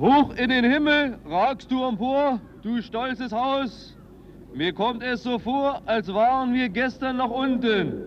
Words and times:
Hoch 0.00 0.34
in 0.34 0.48
den 0.48 0.64
Himmel 0.64 1.18
ragst 1.26 1.70
du 1.70 1.84
empor, 1.84 2.40
du 2.62 2.80
stolzes 2.80 3.32
Haus. 3.32 3.94
Mir 4.54 4.72
kommt 4.72 5.02
es 5.02 5.22
so 5.22 5.38
vor, 5.38 5.82
als 5.84 6.12
waren 6.14 6.54
wir 6.54 6.70
gestern 6.70 7.18
noch 7.18 7.30
unten. 7.30 8.02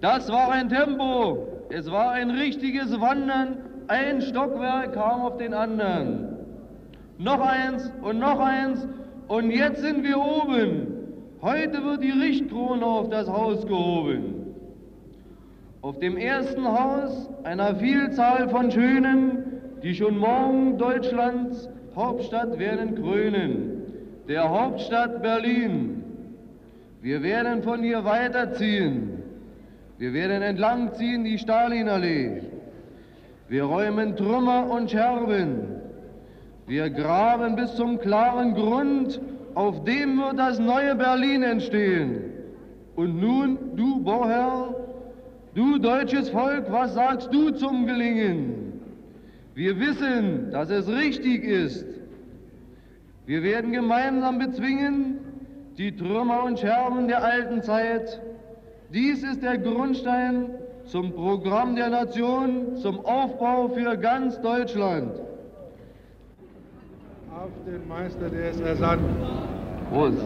Das 0.00 0.28
war 0.32 0.50
ein 0.50 0.68
Tempo, 0.68 1.46
es 1.68 1.88
war 1.88 2.10
ein 2.10 2.30
richtiges 2.30 3.00
Wandern, 3.00 3.58
ein 3.86 4.20
Stockwerk 4.20 4.94
kam 4.94 5.20
auf 5.20 5.36
den 5.36 5.54
anderen. 5.54 6.36
Noch 7.18 7.40
eins 7.40 7.92
und 8.02 8.18
noch 8.18 8.40
eins 8.40 8.88
und 9.28 9.52
jetzt 9.52 9.82
sind 9.82 10.02
wir 10.02 10.18
oben. 10.18 10.88
Heute 11.40 11.84
wird 11.84 12.02
die 12.02 12.10
Richtkrone 12.10 12.84
auf 12.84 13.10
das 13.10 13.28
Haus 13.28 13.64
gehoben. 13.64 14.34
Auf 15.82 16.00
dem 16.00 16.16
ersten 16.16 16.66
Haus 16.66 17.30
einer 17.44 17.76
Vielzahl 17.76 18.48
von 18.48 18.72
Schönen, 18.72 19.49
die 19.82 19.94
schon 19.94 20.18
morgen 20.18 20.78
Deutschlands 20.78 21.68
Hauptstadt 21.96 22.58
werden 22.58 22.94
krönen, 22.94 23.82
der 24.28 24.48
Hauptstadt 24.48 25.22
Berlin. 25.22 26.04
Wir 27.02 27.22
werden 27.22 27.62
von 27.62 27.82
hier 27.82 28.04
weiterziehen. 28.04 29.22
Wir 29.98 30.12
werden 30.12 30.42
entlangziehen 30.42 31.24
die 31.24 31.38
Stalinallee. 31.38 32.42
Wir 33.48 33.64
räumen 33.64 34.16
Trümmer 34.16 34.70
und 34.70 34.90
Scherben. 34.90 35.80
Wir 36.66 36.88
graben 36.88 37.56
bis 37.56 37.74
zum 37.74 37.98
klaren 37.98 38.54
Grund, 38.54 39.20
auf 39.54 39.82
dem 39.84 40.18
wird 40.18 40.38
das 40.38 40.58
neue 40.58 40.94
Berlin 40.94 41.42
entstehen. 41.42 42.22
Und 42.94 43.20
nun, 43.20 43.58
du 43.76 44.00
Bauherr, 44.04 44.74
du 45.54 45.78
deutsches 45.78 46.30
Volk, 46.30 46.70
was 46.70 46.94
sagst 46.94 47.32
du 47.32 47.50
zum 47.50 47.86
Gelingen? 47.86 48.69
Wir 49.60 49.78
wissen, 49.78 50.50
dass 50.52 50.70
es 50.70 50.88
richtig 50.88 51.44
ist. 51.44 51.84
Wir 53.26 53.42
werden 53.42 53.72
gemeinsam 53.72 54.38
bezwingen 54.38 55.18
die 55.76 55.94
Trümmer 55.94 56.44
und 56.44 56.58
Scherben 56.58 57.08
der 57.08 57.22
alten 57.22 57.62
Zeit. 57.62 58.22
Dies 58.88 59.22
ist 59.22 59.42
der 59.42 59.58
Grundstein 59.58 60.46
zum 60.86 61.12
Programm 61.12 61.76
der 61.76 61.90
Nation, 61.90 62.78
zum 62.78 63.04
Aufbau 63.04 63.68
für 63.68 63.98
ganz 63.98 64.40
Deutschland. 64.40 65.12
Auf 67.30 67.50
den 67.66 67.86
Meister, 67.86 68.30
der 68.30 68.52
es 68.52 68.60
ersandt. 68.62 69.02
Prost. 69.90 70.24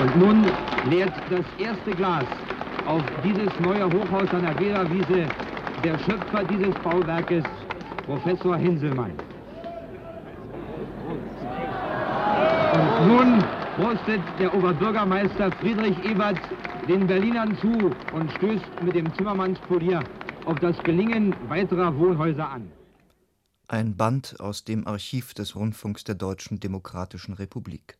Und 0.00 0.16
nun 0.16 0.46
leert 0.88 1.12
das 1.28 1.44
erste 1.58 1.90
Glas 1.90 2.24
auf 2.88 3.02
dieses 3.22 3.50
neue 3.60 3.84
Hochhaus 3.84 4.30
an 4.30 4.42
der 4.42 4.58
Wehrerwiese 4.58 5.28
der 5.84 5.98
Schöpfer 5.98 6.42
dieses 6.44 6.74
Bauwerkes, 6.76 7.44
Professor 8.06 8.56
Hinselmann. 8.56 9.12
Und 12.72 13.08
nun 13.08 13.44
prostet 13.76 14.22
der 14.38 14.54
Oberbürgermeister 14.54 15.52
Friedrich 15.60 16.02
Ebert 16.02 16.40
den 16.88 17.06
Berlinern 17.06 17.56
zu 17.58 17.90
und 18.14 18.32
stößt 18.32 18.82
mit 18.82 18.94
dem 18.94 19.12
Zimmermannspolier 19.14 20.02
auf 20.46 20.58
das 20.58 20.78
Gelingen 20.82 21.34
weiterer 21.48 21.94
Wohnhäuser 21.96 22.50
an. 22.50 22.72
Ein 23.68 23.96
Band 23.96 24.40
aus 24.40 24.64
dem 24.64 24.86
Archiv 24.86 25.34
des 25.34 25.54
Rundfunks 25.54 26.04
der 26.04 26.14
Deutschen 26.14 26.58
Demokratischen 26.58 27.34
Republik. 27.34 27.97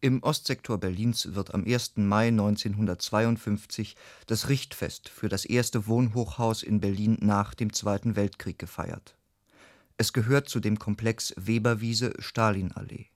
Im 0.00 0.22
Ostsektor 0.22 0.78
Berlins 0.78 1.34
wird 1.34 1.52
am 1.54 1.64
1. 1.64 1.96
Mai 1.96 2.28
1952 2.28 3.96
das 4.28 4.48
Richtfest 4.48 5.08
für 5.08 5.28
das 5.28 5.44
erste 5.44 5.88
Wohnhochhaus 5.88 6.62
in 6.62 6.78
Berlin 6.78 7.16
nach 7.20 7.52
dem 7.52 7.72
Zweiten 7.72 8.14
Weltkrieg 8.14 8.60
gefeiert. 8.60 9.16
Es 9.96 10.12
gehört 10.12 10.48
zu 10.48 10.60
dem 10.60 10.78
Komplex 10.78 11.34
Weberwiese 11.36 12.12
Stalinallee. 12.20 13.06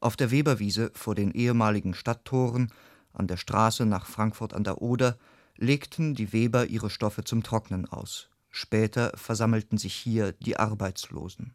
Auf 0.00 0.16
der 0.16 0.30
Weberwiese 0.30 0.90
vor 0.94 1.14
den 1.14 1.30
ehemaligen 1.32 1.92
Stadttoren 1.92 2.72
an 3.12 3.26
der 3.26 3.36
Straße 3.36 3.84
nach 3.84 4.06
Frankfurt 4.06 4.54
an 4.54 4.64
der 4.64 4.80
Oder 4.80 5.18
legten 5.58 6.14
die 6.14 6.32
Weber 6.32 6.68
ihre 6.68 6.88
Stoffe 6.88 7.22
zum 7.22 7.42
Trocknen 7.42 7.84
aus. 7.84 8.30
Später 8.48 9.12
versammelten 9.16 9.76
sich 9.76 9.94
hier 9.94 10.32
die 10.32 10.56
Arbeitslosen. 10.56 11.54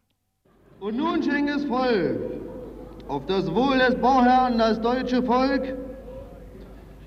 Und 0.80 0.96
nun 0.96 1.24
schenk 1.24 1.50
es 1.50 1.66
voll 1.66 2.57
auf 3.08 3.26
das 3.28 3.54
Wohl 3.54 3.78
des 3.78 3.96
Bauherrn, 3.96 4.58
das 4.58 4.82
deutsche 4.82 5.24
Volk. 5.24 5.76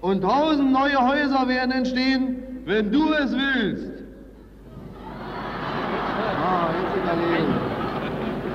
Und 0.01 0.23
tausend 0.23 0.73
neue 0.73 0.99
Häuser 0.99 1.47
werden 1.47 1.73
entstehen, 1.73 2.43
wenn 2.65 2.91
du 2.91 3.13
es 3.15 3.33
willst. 3.33 3.87
Ah, 6.43 6.71
jetzt 6.73 6.97
überlegen. 6.97 7.55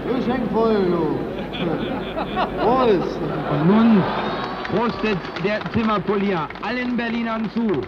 Du 0.07 0.23
schenk 0.23 0.51
voll, 0.51 0.75
du. 0.85 1.25
Prost. 2.59 3.19
Und 3.51 3.67
nun 3.67 4.03
prostet 4.73 5.17
der 5.43 5.59
Zimmerpolier 5.71 6.47
allen 6.63 6.97
Berlinern 6.97 7.49
zu. 7.51 7.81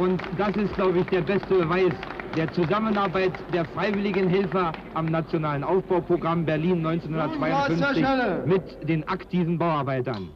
Und 0.00 0.20
das 0.36 0.54
ist, 0.56 0.74
glaube 0.74 0.98
ich, 0.98 1.06
der 1.06 1.22
beste 1.22 1.54
Beweis 1.54 1.92
der 2.36 2.52
Zusammenarbeit 2.52 3.32
der 3.52 3.64
freiwilligen 3.64 4.28
Helfer 4.28 4.72
am 4.94 5.06
Nationalen 5.06 5.64
Aufbauprogramm 5.64 6.44
Berlin 6.44 6.86
1952 6.86 8.46
mit 8.46 8.88
den 8.88 9.08
aktiven 9.08 9.58
Bauarbeitern. 9.58 10.28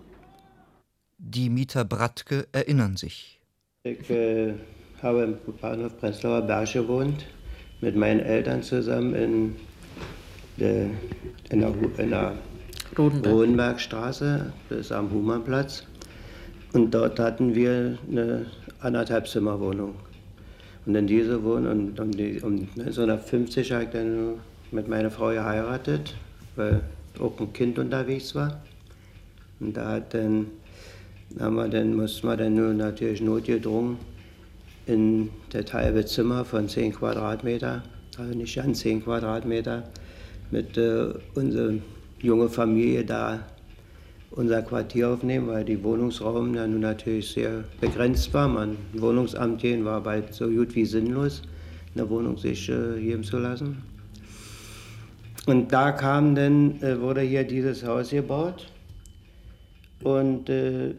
Die 1.18 1.50
Mieter 1.50 1.84
Bratke 1.84 2.46
erinnern 2.52 2.96
sich. 2.96 3.38
Ich 3.82 4.08
äh, 4.08 4.54
habe 5.02 5.22
im 5.22 5.54
Bahnhof 5.60 5.98
Prenzlauer 5.98 6.42
Berg 6.42 6.72
gewohnt, 6.72 7.26
mit 7.82 7.96
meinen 7.96 8.20
Eltern 8.20 8.62
zusammen 8.62 9.14
in, 9.14 9.56
de, 10.56 10.88
in 11.50 11.60
der, 11.60 11.74
in 11.98 12.10
der 12.10 12.32
Rodenbergstraße, 12.96 14.52
bis 14.70 14.90
am 14.90 15.10
Humannplatz. 15.10 15.86
Und 16.72 16.92
dort 16.92 17.18
hatten 17.18 17.54
wir 17.54 17.98
eine 18.10 18.46
anderthalb 18.80 19.28
Zimmerwohnung. 19.28 19.94
Und 20.86 20.94
in 20.94 21.06
diese 21.06 21.42
Wohnung, 21.42 21.92
um, 21.98 22.10
die, 22.10 22.40
um 22.40 22.68
1950 22.78 23.72
habe 23.72 23.84
ich 23.84 23.90
dann 23.90 24.34
mit 24.70 24.88
meiner 24.88 25.10
Frau 25.10 25.28
geheiratet, 25.28 26.14
weil 26.56 26.80
auch 27.18 27.38
ein 27.38 27.52
Kind 27.52 27.78
unterwegs 27.78 28.34
war. 28.34 28.62
Und 29.60 29.76
da 29.76 29.92
hat 29.92 30.14
dann, 30.14 30.46
haben 31.38 31.56
wir 31.56 31.68
dann, 31.68 31.94
mussten 31.94 32.26
wir 32.26 32.36
dann 32.36 32.54
nur 32.54 32.72
natürlich 32.72 33.20
notgedrungen 33.20 33.98
in 34.86 35.28
das 35.50 35.72
halbe 35.72 36.04
Zimmer 36.04 36.44
von 36.44 36.68
10 36.68 36.94
Quadratmeter, 36.94 37.82
also 38.18 38.34
nicht 38.34 38.56
ganz 38.56 38.80
10 38.80 39.04
Quadratmeter, 39.04 39.84
mit 40.50 40.76
äh, 40.76 41.12
unserer 41.34 41.74
junge 42.20 42.48
Familie 42.48 43.04
da 43.04 43.40
unser 44.30 44.62
Quartier 44.62 45.10
aufnehmen, 45.10 45.48
weil 45.48 45.64
die 45.64 45.82
Wohnungsraum 45.82 46.52
dann 46.52 46.80
natürlich 46.80 47.32
sehr 47.32 47.64
begrenzt 47.80 48.32
war. 48.32 48.48
Man 48.48 48.76
Wohnungsamt 48.92 49.60
gehen 49.60 49.84
war 49.84 50.00
bald 50.00 50.32
so 50.32 50.48
gut 50.48 50.74
wie 50.74 50.84
sinnlos, 50.84 51.42
eine 51.94 52.08
Wohnung 52.08 52.36
sich 52.36 52.68
äh, 52.68 53.00
geben 53.00 53.24
zu 53.24 53.38
lassen. 53.38 53.82
Und 55.46 55.72
da 55.72 55.92
kam 55.92 56.34
dann, 56.34 56.80
äh, 56.82 57.00
wurde 57.00 57.22
hier 57.22 57.44
dieses 57.44 57.84
Haus 57.84 58.10
gebaut 58.10 58.70
und 60.02 60.48
äh, 60.48 60.94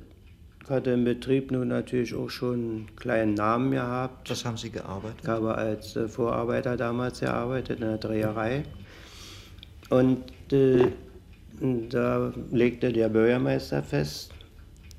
hatte 0.67 0.91
im 0.91 1.05
Betrieb 1.05 1.51
nun 1.51 1.69
natürlich 1.69 2.13
auch 2.13 2.29
schon 2.29 2.53
einen 2.53 2.95
kleinen 2.95 3.33
Namen 3.33 3.71
gehabt. 3.71 4.29
Was 4.29 4.45
haben 4.45 4.57
Sie 4.57 4.69
gearbeitet? 4.69 5.19
Ich 5.23 5.27
habe 5.27 5.55
als 5.55 5.95
äh, 5.95 6.07
Vorarbeiter 6.07 6.75
damals 6.75 7.19
gearbeitet 7.19 7.79
in 7.79 7.87
der 7.87 7.97
Dreherei. 7.97 8.63
Und 9.89 10.23
äh, 10.51 10.87
da 11.61 12.33
legte 12.51 12.91
der 12.91 13.09
Bürgermeister 13.09 13.83
fest, 13.83 14.33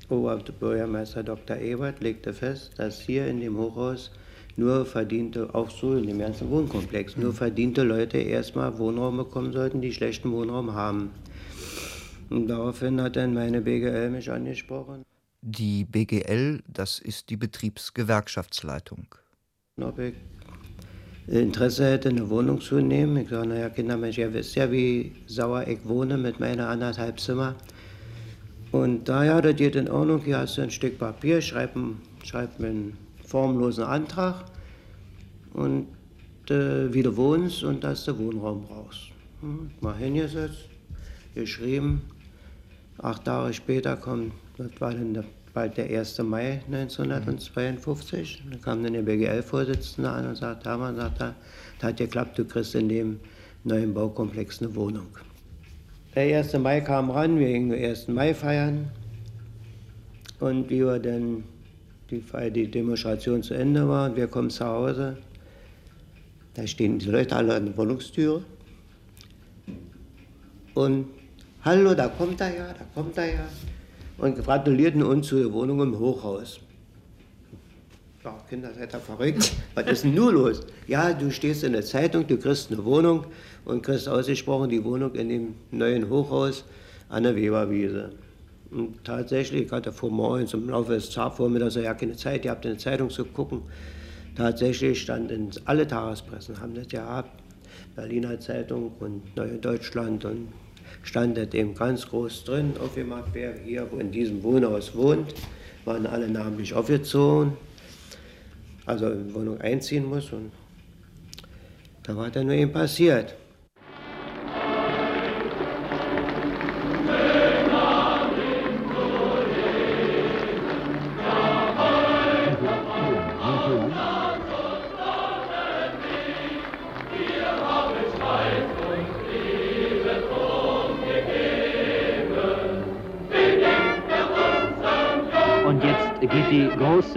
Oberbürgermeister 0.09 1.23
Dr. 1.23 1.57
Ebert 1.57 2.01
legte 2.01 2.33
fest, 2.33 2.71
dass 2.77 3.01
hier 3.01 3.27
in 3.27 3.39
dem 3.39 3.57
Hochhaus 3.57 4.11
nur 4.55 4.85
verdiente, 4.85 5.53
auch 5.53 5.69
so 5.69 5.95
in 5.95 6.07
dem 6.07 6.19
ganzen 6.19 6.49
Wohnkomplex, 6.49 7.17
nur 7.17 7.33
verdiente 7.33 7.83
Leute 7.83 8.17
erstmal 8.17 8.77
Wohnraum 8.77 9.17
bekommen 9.17 9.51
sollten, 9.51 9.81
die 9.81 9.93
schlechten 9.93 10.31
Wohnraum 10.31 10.73
haben. 10.73 11.11
Und 12.29 12.47
daraufhin 12.47 13.01
hat 13.01 13.15
dann 13.15 13.33
meine 13.33 13.61
BGL 13.61 14.09
mich 14.09 14.31
angesprochen. 14.31 15.03
Die 15.41 15.83
BGL, 15.83 16.61
das 16.67 16.99
ist 16.99 17.29
die 17.29 17.37
Betriebsgewerkschaftsleitung. 17.37 19.07
Ob 19.81 19.99
ich 19.99 20.13
Interesse 21.27 21.85
hätte, 21.85 22.09
eine 22.09 22.29
Wohnung 22.29 22.59
zu 22.59 22.75
nehmen. 22.81 23.17
Ich 23.17 23.29
sage, 23.29 23.47
naja, 23.47 23.69
Kindermensch, 23.69 24.17
ihr 24.17 24.33
wisst 24.33 24.55
ja, 24.55 24.71
wie 24.71 25.13
sauer 25.27 25.65
ich 25.67 25.79
wohne 25.85 26.17
mit 26.17 26.39
meiner 26.39 26.67
anderthalb 26.67 27.19
Zimmer. 27.19 27.55
Und 28.71 29.07
da 29.07 29.23
ja, 29.23 29.39
das 29.39 29.55
geht 29.55 29.75
in 29.75 29.89
Ordnung, 29.89 30.23
hier 30.23 30.39
hast 30.39 30.57
du 30.57 30.63
ein 30.63 30.71
Stück 30.71 30.97
Papier, 30.97 31.41
schreib, 31.41 31.77
schreib 32.23 32.59
mir 32.59 32.69
einen 32.69 32.97
formlosen 33.23 33.83
Antrag 33.83 34.45
und 35.53 35.87
äh, 36.49 36.93
wie 36.93 37.03
du 37.03 37.15
wohnst 37.15 37.63
und 37.63 37.83
dass 37.83 38.05
du 38.05 38.17
Wohnraum 38.17 38.65
brauchst. 38.67 39.11
Hm, 39.41 39.69
mal 39.79 39.95
hingesetzt, 39.95 40.69
geschrieben. 41.35 42.01
Acht 42.97 43.25
Tage 43.25 43.53
später 43.53 43.95
kommt, 43.95 44.33
das 44.57 44.69
war 44.79 44.91
dann 44.91 45.13
der 45.13 45.25
bald 45.53 45.77
der 45.77 45.85
1. 45.85 46.19
Mai 46.19 46.61
1952. 46.71 48.43
Da 48.51 48.57
kam 48.57 48.83
dann 48.83 48.93
der 48.93 49.03
BGL-Vorsitzende 49.03 50.09
an 50.09 50.27
und 50.27 50.35
sagte, 50.35 50.69
Hermann, 50.69 50.95
sagt 50.95 51.21
er, 51.21 51.35
das 51.79 51.89
hat 51.89 51.97
geklappt, 51.97 52.39
du 52.39 52.45
kriegst 52.45 52.75
in 52.75 52.89
dem 52.89 53.19
neuen 53.63 53.93
Baukomplex 53.93 54.61
eine 54.61 54.73
Wohnung. 54.75 55.07
Der 56.15 56.37
1. 56.37 56.53
Mai 56.53 56.81
kam 56.81 57.09
ran, 57.11 57.39
wir 57.39 57.47
gingen 57.47 57.69
den 57.69 57.83
1. 57.83 58.07
Mai 58.07 58.33
feiern. 58.33 58.89
Und 60.39 60.69
wie 60.69 60.79
wir 60.79 60.99
dann 60.99 61.43
die, 62.09 62.23
die 62.51 62.69
Demonstration 62.69 63.41
zu 63.43 63.53
Ende 63.53 63.87
war 63.87 64.09
und 64.09 64.15
wir 64.15 64.27
kommen 64.27 64.49
zu 64.49 64.65
Hause, 64.65 65.17
da 66.53 66.67
stehen 66.67 66.99
die 66.99 67.07
Leute 67.09 67.35
alle 67.35 67.55
an 67.55 67.65
der 67.67 67.77
Wohnungstüre. 67.77 68.43
Und 70.73 71.07
hallo, 71.63 71.93
da 71.93 72.07
kommt 72.07 72.41
er 72.41 72.55
ja, 72.55 72.73
da 72.73 72.85
kommt 72.93 73.17
er 73.17 73.27
ja. 73.27 73.47
Und 74.23 74.41
gratulierten 74.41 75.03
uns 75.03 75.27
zur 75.27 75.51
Wohnung 75.51 75.81
im 75.81 75.99
Hochhaus. 75.99 76.61
Ja, 78.23 78.33
Kinder, 78.49 78.69
seid 78.73 78.93
ihr 78.93 78.99
verrückt? 79.01 79.51
Was 79.75 79.85
ist 79.87 80.05
denn 80.05 80.15
nur 80.15 80.31
los? 80.31 80.61
Ja, 80.87 81.11
du 81.11 81.29
stehst 81.29 81.65
in 81.65 81.73
der 81.73 81.81
Zeitung, 81.81 82.25
du 82.25 82.37
kriegst 82.37 82.71
eine 82.71 82.85
Wohnung 82.85 83.25
und 83.65 83.83
kriegst 83.83 84.07
ausgesprochen 84.07 84.69
die 84.69 84.81
Wohnung 84.81 85.13
in 85.15 85.27
dem 85.27 85.55
neuen 85.71 86.09
Hochhaus 86.09 86.63
an 87.09 87.23
der 87.23 87.35
Weberwiese. 87.35 88.11
Und 88.71 89.03
tatsächlich, 89.03 89.63
ich 89.65 89.71
hatte 89.73 89.91
vor 89.91 90.09
morgens 90.09 90.53
im 90.53 90.69
Laufe 90.69 90.93
des 90.93 91.13
Vormittags 91.13 91.75
ja 91.75 91.93
keine 91.93 92.15
Zeit, 92.15 92.45
ihr 92.45 92.51
habt 92.51 92.65
eine 92.65 92.77
Zeitung 92.77 93.09
zu 93.09 93.25
gucken. 93.25 93.63
Tatsächlich 94.37 95.01
stand 95.01 95.31
in 95.31 95.49
alle 95.65 95.85
Tagespressen, 95.85 96.61
haben 96.61 96.75
das 96.75 96.87
gehabt, 96.87 97.41
Berliner 97.93 98.39
Zeitung 98.39 98.93
und 99.01 99.35
Neue 99.35 99.57
Deutschland 99.57 100.23
und 100.23 100.47
stand 101.03 101.37
das 101.37 101.53
eben 101.53 101.75
ganz 101.75 102.07
groß 102.07 102.45
drin, 102.45 102.73
aufgemacht, 102.81 103.29
wer 103.33 103.53
hier 103.59 103.87
in 103.99 104.11
diesem 104.11 104.41
Wohnhaus 104.41 104.95
wohnt, 104.95 105.33
waren 105.85 106.07
alle 106.07 106.27
namentlich 106.27 106.73
aufgezogen, 106.73 107.53
also 108.85 109.09
in 109.09 109.33
Wohnung 109.33 109.61
einziehen 109.61 110.05
muss 110.05 110.31
und 110.31 110.51
da 112.03 112.15
war 112.17 112.29
dann 112.29 112.47
nur 112.47 112.55
eben 112.55 112.71
passiert. 112.71 113.35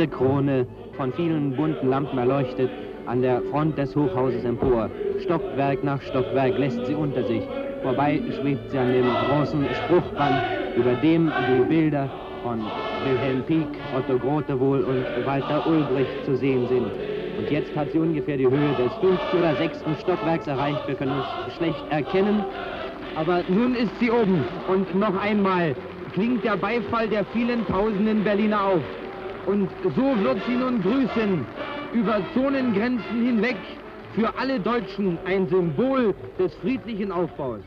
Krone, 0.08 0.66
von 0.96 1.12
vielen 1.12 1.54
bunten 1.56 1.88
Lampen 1.88 2.18
erleuchtet, 2.18 2.70
an 3.06 3.22
der 3.22 3.40
Front 3.50 3.78
des 3.78 3.94
Hochhauses 3.94 4.44
empor. 4.44 4.90
Stockwerk 5.20 5.82
nach 5.84 6.00
Stockwerk 6.02 6.58
lässt 6.58 6.84
sie 6.86 6.94
unter 6.94 7.22
sich. 7.24 7.42
Vorbei 7.82 8.20
schwebt 8.40 8.70
sie 8.70 8.78
an 8.78 8.92
dem 8.92 9.06
großen 9.28 9.64
Spruchband, 9.84 10.42
über 10.76 10.94
dem 10.94 11.30
die 11.48 11.68
Bilder 11.68 12.08
von 12.42 12.60
Wilhelm 13.04 13.42
Pieck, 13.42 13.68
Otto 13.96 14.18
Grotewohl 14.18 14.80
und 14.80 15.26
Walter 15.26 15.66
Ulbricht 15.66 16.24
zu 16.24 16.36
sehen 16.36 16.66
sind. 16.68 16.86
Und 17.38 17.50
jetzt 17.50 17.74
hat 17.76 17.92
sie 17.92 17.98
ungefähr 17.98 18.36
die 18.36 18.46
Höhe 18.46 18.74
des 18.78 18.92
fünften 19.00 19.38
oder 19.38 19.54
sechsten 19.56 19.94
Stockwerks 20.00 20.46
erreicht. 20.46 20.86
Wir 20.86 20.94
können 20.94 21.20
es 21.46 21.54
schlecht 21.54 21.84
erkennen. 21.90 22.44
Aber 23.14 23.42
nun 23.48 23.74
ist 23.74 23.98
sie 24.00 24.10
oben. 24.10 24.44
Und 24.68 24.94
noch 24.94 25.20
einmal 25.20 25.74
klingt 26.12 26.44
der 26.44 26.56
Beifall 26.56 27.08
der 27.08 27.24
vielen 27.26 27.66
tausenden 27.66 28.24
Berliner 28.24 28.64
auf. 28.64 28.80
Und 29.46 29.70
so 29.94 30.18
wird 30.24 30.42
sie 30.46 30.56
nun 30.56 30.82
grüßen, 30.82 31.46
über 31.92 32.20
Zonengrenzen 32.34 33.24
hinweg, 33.24 33.56
für 34.14 34.36
alle 34.36 34.58
Deutschen 34.58 35.18
ein 35.24 35.48
Symbol 35.48 36.14
des 36.38 36.52
friedlichen 36.54 37.12
Aufbaus. 37.12 37.60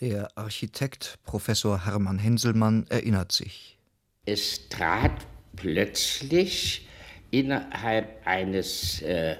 Der 0.00 0.28
Architekt 0.36 1.18
Professor 1.24 1.84
Hermann 1.84 2.18
Henselmann 2.18 2.86
erinnert 2.88 3.32
sich. 3.32 3.78
Es 4.26 4.68
trat 4.68 5.12
plötzlich 5.56 6.88
innerhalb 7.30 8.26
eines 8.26 9.02
äh, 9.02 9.36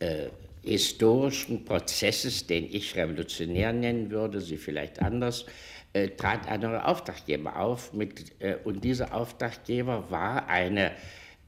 äh, 0.00 0.28
historischen 0.62 1.64
Prozesses, 1.64 2.46
den 2.46 2.64
ich 2.64 2.96
revolutionär 2.96 3.72
nennen 3.72 4.10
würde, 4.10 4.40
Sie 4.40 4.56
vielleicht 4.56 5.00
anders, 5.00 5.46
äh, 5.92 6.08
trat 6.08 6.48
ein 6.48 6.60
neuer 6.60 6.86
Auftraggeber 6.86 7.56
auf. 7.56 7.92
Mit, 7.92 8.40
äh, 8.40 8.56
und 8.64 8.82
dieser 8.82 9.14
Auftraggeber 9.14 10.10
war 10.10 10.48
eine 10.48 10.92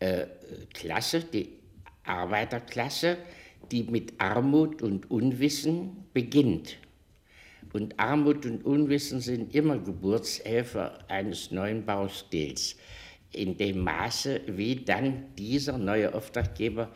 äh, 0.01 0.27
Klasse, 0.73 1.21
die 1.21 1.49
Arbeiterklasse, 2.05 3.17
die 3.71 3.85
mit 3.85 4.21
Armut 4.21 4.83
und 4.83 5.11
Unwissen 5.11 6.05
beginnt. 6.13 6.77
Und 7.73 7.99
Armut 7.99 8.47
und 8.47 8.65
Unwissen 8.65 9.21
sind 9.21 9.55
immer 9.55 9.79
Geburtshelfer 9.79 10.99
eines 11.09 11.51
neuen 11.51 11.85
Baustils. 11.85 12.77
In 13.33 13.57
dem 13.57 13.81
Maße, 13.81 14.43
wie 14.47 14.77
dann 14.77 15.35
dieser 15.37 15.77
neue 15.77 16.15
Auftraggeber 16.15 16.93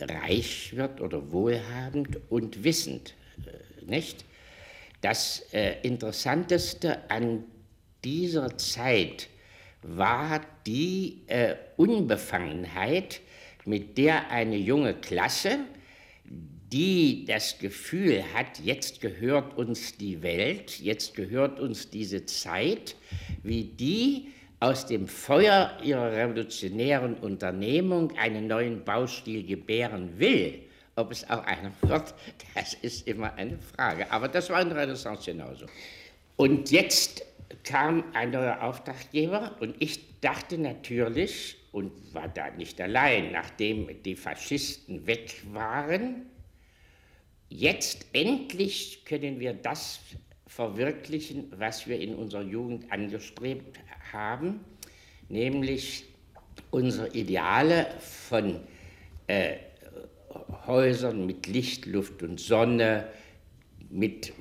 reich 0.00 0.76
wird 0.76 1.00
oder 1.00 1.32
wohlhabend 1.32 2.18
und 2.28 2.62
wissend, 2.62 3.14
äh, 3.46 3.84
nicht? 3.90 4.24
Das 5.00 5.44
äh, 5.52 5.80
Interessanteste 5.82 7.10
an 7.10 7.44
dieser 8.04 8.56
Zeit 8.58 9.28
war 9.82 10.40
die 10.66 11.22
äh, 11.28 11.54
Unbefangenheit, 11.76 13.20
mit 13.64 13.98
der 13.98 14.30
eine 14.30 14.56
junge 14.56 14.94
Klasse, 14.94 15.58
die 16.72 17.24
das 17.26 17.58
Gefühl 17.58 18.24
hat, 18.34 18.58
jetzt 18.64 19.00
gehört 19.00 19.56
uns 19.56 19.96
die 19.96 20.22
Welt, 20.22 20.80
jetzt 20.80 21.14
gehört 21.14 21.60
uns 21.60 21.90
diese 21.90 22.24
Zeit, 22.26 22.96
wie 23.42 23.64
die 23.64 24.28
aus 24.60 24.86
dem 24.86 25.06
Feuer 25.06 25.78
ihrer 25.82 26.12
revolutionären 26.12 27.14
Unternehmung 27.14 28.16
einen 28.16 28.48
neuen 28.48 28.84
Baustil 28.84 29.46
gebären 29.46 30.18
will 30.18 30.67
ob 30.98 31.12
es 31.12 31.28
auch 31.30 31.44
einer 31.44 31.72
wird, 31.82 32.14
das 32.54 32.74
ist 32.74 33.06
immer 33.06 33.34
eine 33.34 33.58
Frage. 33.58 34.10
Aber 34.10 34.28
das 34.28 34.50
war 34.50 34.60
in 34.60 34.68
der 34.68 34.78
Renaissance 34.78 35.30
genauso. 35.30 35.66
Und 36.36 36.70
jetzt 36.70 37.24
kam 37.64 38.04
ein 38.14 38.30
neuer 38.30 38.62
Auftraggeber 38.62 39.56
und 39.60 39.76
ich 39.78 40.20
dachte 40.20 40.58
natürlich, 40.58 41.56
und 41.70 41.92
war 42.14 42.28
da 42.28 42.50
nicht 42.50 42.80
allein, 42.80 43.32
nachdem 43.32 44.02
die 44.02 44.16
Faschisten 44.16 45.06
weg 45.06 45.42
waren, 45.52 46.26
jetzt 47.50 48.06
endlich 48.12 49.04
können 49.04 49.38
wir 49.38 49.52
das 49.52 50.00
verwirklichen, 50.46 51.52
was 51.56 51.86
wir 51.86 52.00
in 52.00 52.14
unserer 52.14 52.42
Jugend 52.42 52.90
angestrebt 52.90 53.78
haben, 54.12 54.60
nämlich 55.28 56.04
unsere 56.70 57.08
Ideale 57.08 57.86
von 58.00 58.60
äh, 59.26 59.56
Häusern 60.66 61.26
mit 61.26 61.46
Licht, 61.46 61.86
Luft 61.86 62.22
und 62.22 62.40
Sonne, 62.40 63.06
mit 63.90 64.32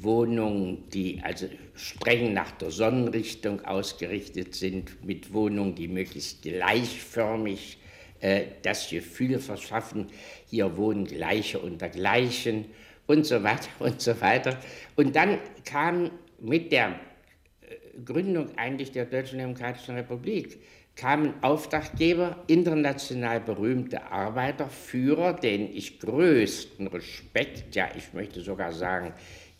Wohnungen, 0.00 0.88
die 0.90 1.20
also 1.22 1.48
streng 1.74 2.32
nach 2.34 2.50
der 2.52 2.70
Sonnenrichtung 2.70 3.64
ausgerichtet 3.64 4.54
sind, 4.54 5.04
mit 5.04 5.32
Wohnungen, 5.32 5.74
die 5.74 5.88
möglichst 5.88 6.42
gleichförmig 6.42 7.78
äh, 8.20 8.46
das 8.62 8.88
Gefühl 8.90 9.38
verschaffen, 9.38 10.06
hier 10.48 10.76
wohnen 10.76 11.04
Gleiche 11.04 11.58
unter 11.58 11.88
Gleichen 11.88 12.66
und 13.06 13.26
so 13.26 13.42
weiter 13.42 13.68
und 13.80 14.00
so 14.00 14.20
weiter. 14.20 14.58
Und 14.96 15.16
dann 15.16 15.38
kam 15.64 16.10
mit 16.40 16.72
der 16.72 16.88
äh, 17.60 18.00
Gründung 18.04 18.56
eigentlich 18.56 18.92
der 18.92 19.06
Deutschen 19.06 19.38
Demokratischen 19.38 19.94
Republik 19.96 20.58
kamen 20.96 21.34
Auftraggeber, 21.42 22.36
international 22.46 23.40
berühmte 23.40 24.10
Arbeiterführer, 24.10 25.32
denen 25.32 25.74
ich 25.74 25.98
größten 25.98 26.86
Respekt, 26.86 27.74
ja 27.74 27.88
ich 27.96 28.12
möchte 28.12 28.40
sogar 28.40 28.72
sagen 28.72 29.12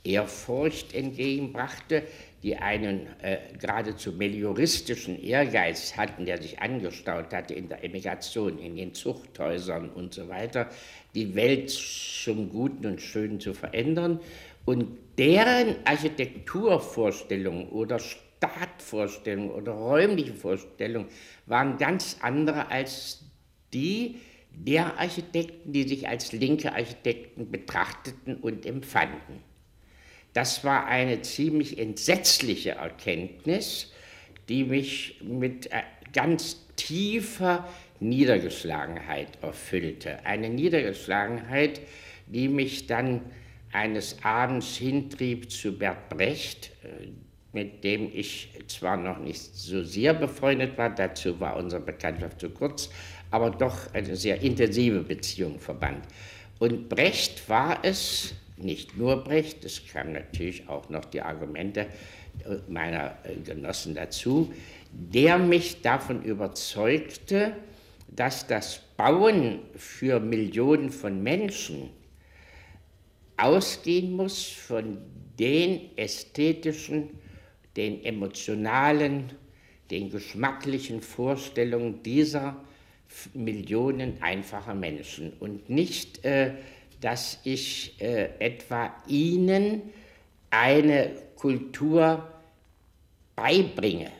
Ehrfurcht 0.04 0.94
entgegenbrachte, 0.94 2.02
die 2.42 2.56
einen 2.56 3.06
äh, 3.22 3.38
geradezu 3.58 4.12
melioristischen 4.12 5.20
Ehrgeiz 5.20 5.96
hatten, 5.96 6.26
der 6.26 6.40
sich 6.40 6.60
angestaut 6.60 7.32
hatte 7.32 7.54
in 7.54 7.70
der 7.70 7.82
Emigration, 7.82 8.58
in 8.58 8.76
den 8.76 8.92
Zuchthäusern 8.92 9.88
und 9.88 10.12
so 10.12 10.28
weiter, 10.28 10.68
die 11.14 11.34
Welt 11.34 11.70
zum 11.70 12.50
Guten 12.50 12.84
und 12.84 13.00
Schönen 13.00 13.40
zu 13.40 13.54
verändern. 13.54 14.20
Und 14.66 14.98
deren 15.16 15.76
Architekturvorstellungen 15.86 17.68
oder 17.70 17.98
Startvorstellungen 18.44 19.50
oder 19.50 19.72
räumliche 19.72 20.34
Vorstellungen 20.34 21.08
waren 21.46 21.78
ganz 21.78 22.18
andere 22.20 22.70
als 22.70 23.24
die 23.72 24.16
der 24.50 24.98
Architekten, 24.98 25.72
die 25.72 25.82
sich 25.82 26.08
als 26.08 26.32
linke 26.32 26.72
Architekten 26.72 27.50
betrachteten 27.50 28.36
und 28.36 28.66
empfanden. 28.66 29.40
Das 30.32 30.64
war 30.64 30.86
eine 30.86 31.22
ziemlich 31.22 31.78
entsetzliche 31.78 32.72
Erkenntnis, 32.72 33.92
die 34.48 34.64
mich 34.64 35.20
mit 35.22 35.72
äh, 35.72 35.82
ganz 36.12 36.66
tiefer 36.76 37.68
Niedergeschlagenheit 38.00 39.42
erfüllte. 39.42 40.24
Eine 40.24 40.50
Niedergeschlagenheit, 40.50 41.80
die 42.26 42.48
mich 42.48 42.86
dann 42.86 43.22
eines 43.72 44.22
Abends 44.22 44.76
hintrieb 44.76 45.50
zu 45.50 45.76
Bert 45.76 46.08
Brecht, 46.08 46.70
äh, 46.84 47.08
mit 47.54 47.84
dem 47.84 48.11
ich 48.12 48.50
zwar 48.66 48.96
noch 48.96 49.18
nicht 49.18 49.40
so 49.40 49.82
sehr 49.82 50.14
befreundet 50.14 50.76
war, 50.76 50.90
dazu 50.90 51.38
war 51.40 51.56
unsere 51.56 51.80
Bekanntschaft 51.80 52.40
zu 52.40 52.50
kurz, 52.50 52.90
aber 53.30 53.50
doch 53.50 53.92
eine 53.94 54.16
sehr 54.16 54.40
intensive 54.42 55.00
Beziehung 55.00 55.58
verband. 55.58 56.04
Und 56.58 56.88
Brecht 56.88 57.49
war 57.49 57.78
es, 57.82 58.34
nicht 58.56 58.96
nur 58.96 59.25
Brecht, 59.25 59.64
es 59.64 59.87
kamen 59.87 60.12
natürlich 60.12 60.68
auch 60.68 60.88
noch 60.88 61.04
die 61.04 61.20
Argumente 61.20 61.87
meiner 62.68 63.16
äh, 63.25 63.37
Genossen 63.37 63.94
dazu, 63.94 64.52
der 64.92 65.38
mich 65.38 65.82
davon 65.82 66.23
überzeugte, 66.23 67.54
dass 68.08 68.46
das 68.46 68.80
Bauen 68.96 69.61
für 69.76 70.20
Millionen 70.20 70.90
von 70.90 71.23
Menschen 71.23 71.90
ausgehen 73.37 74.12
muss 74.12 74.46
von 74.46 74.99
den 75.38 75.96
ästhetischen, 75.96 77.11
den 77.76 78.04
emotionalen, 78.04 79.32
den 79.90 80.10
geschmacklichen 80.10 81.00
Vorstellungen 81.00 82.02
dieser 82.02 82.56
Millionen 83.34 84.22
einfacher 84.22 84.74
Menschen 84.74 85.32
und 85.40 85.68
nicht, 85.70 86.24
äh, 86.24 86.52
dass 87.00 87.40
ich 87.44 88.00
äh, 88.00 88.30
etwa 88.38 88.94
ihnen 89.06 89.82
eine 90.50 91.10
Kultur 91.36 92.28
beibringe. 93.36 94.10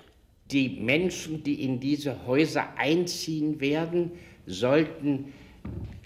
Die 0.51 0.69
Menschen, 0.69 1.43
die 1.43 1.65
in 1.65 1.81
diese 1.81 2.27
Häuser 2.27 2.77
einziehen 2.77 3.61
werden, 3.61 4.13
sollten 4.47 5.33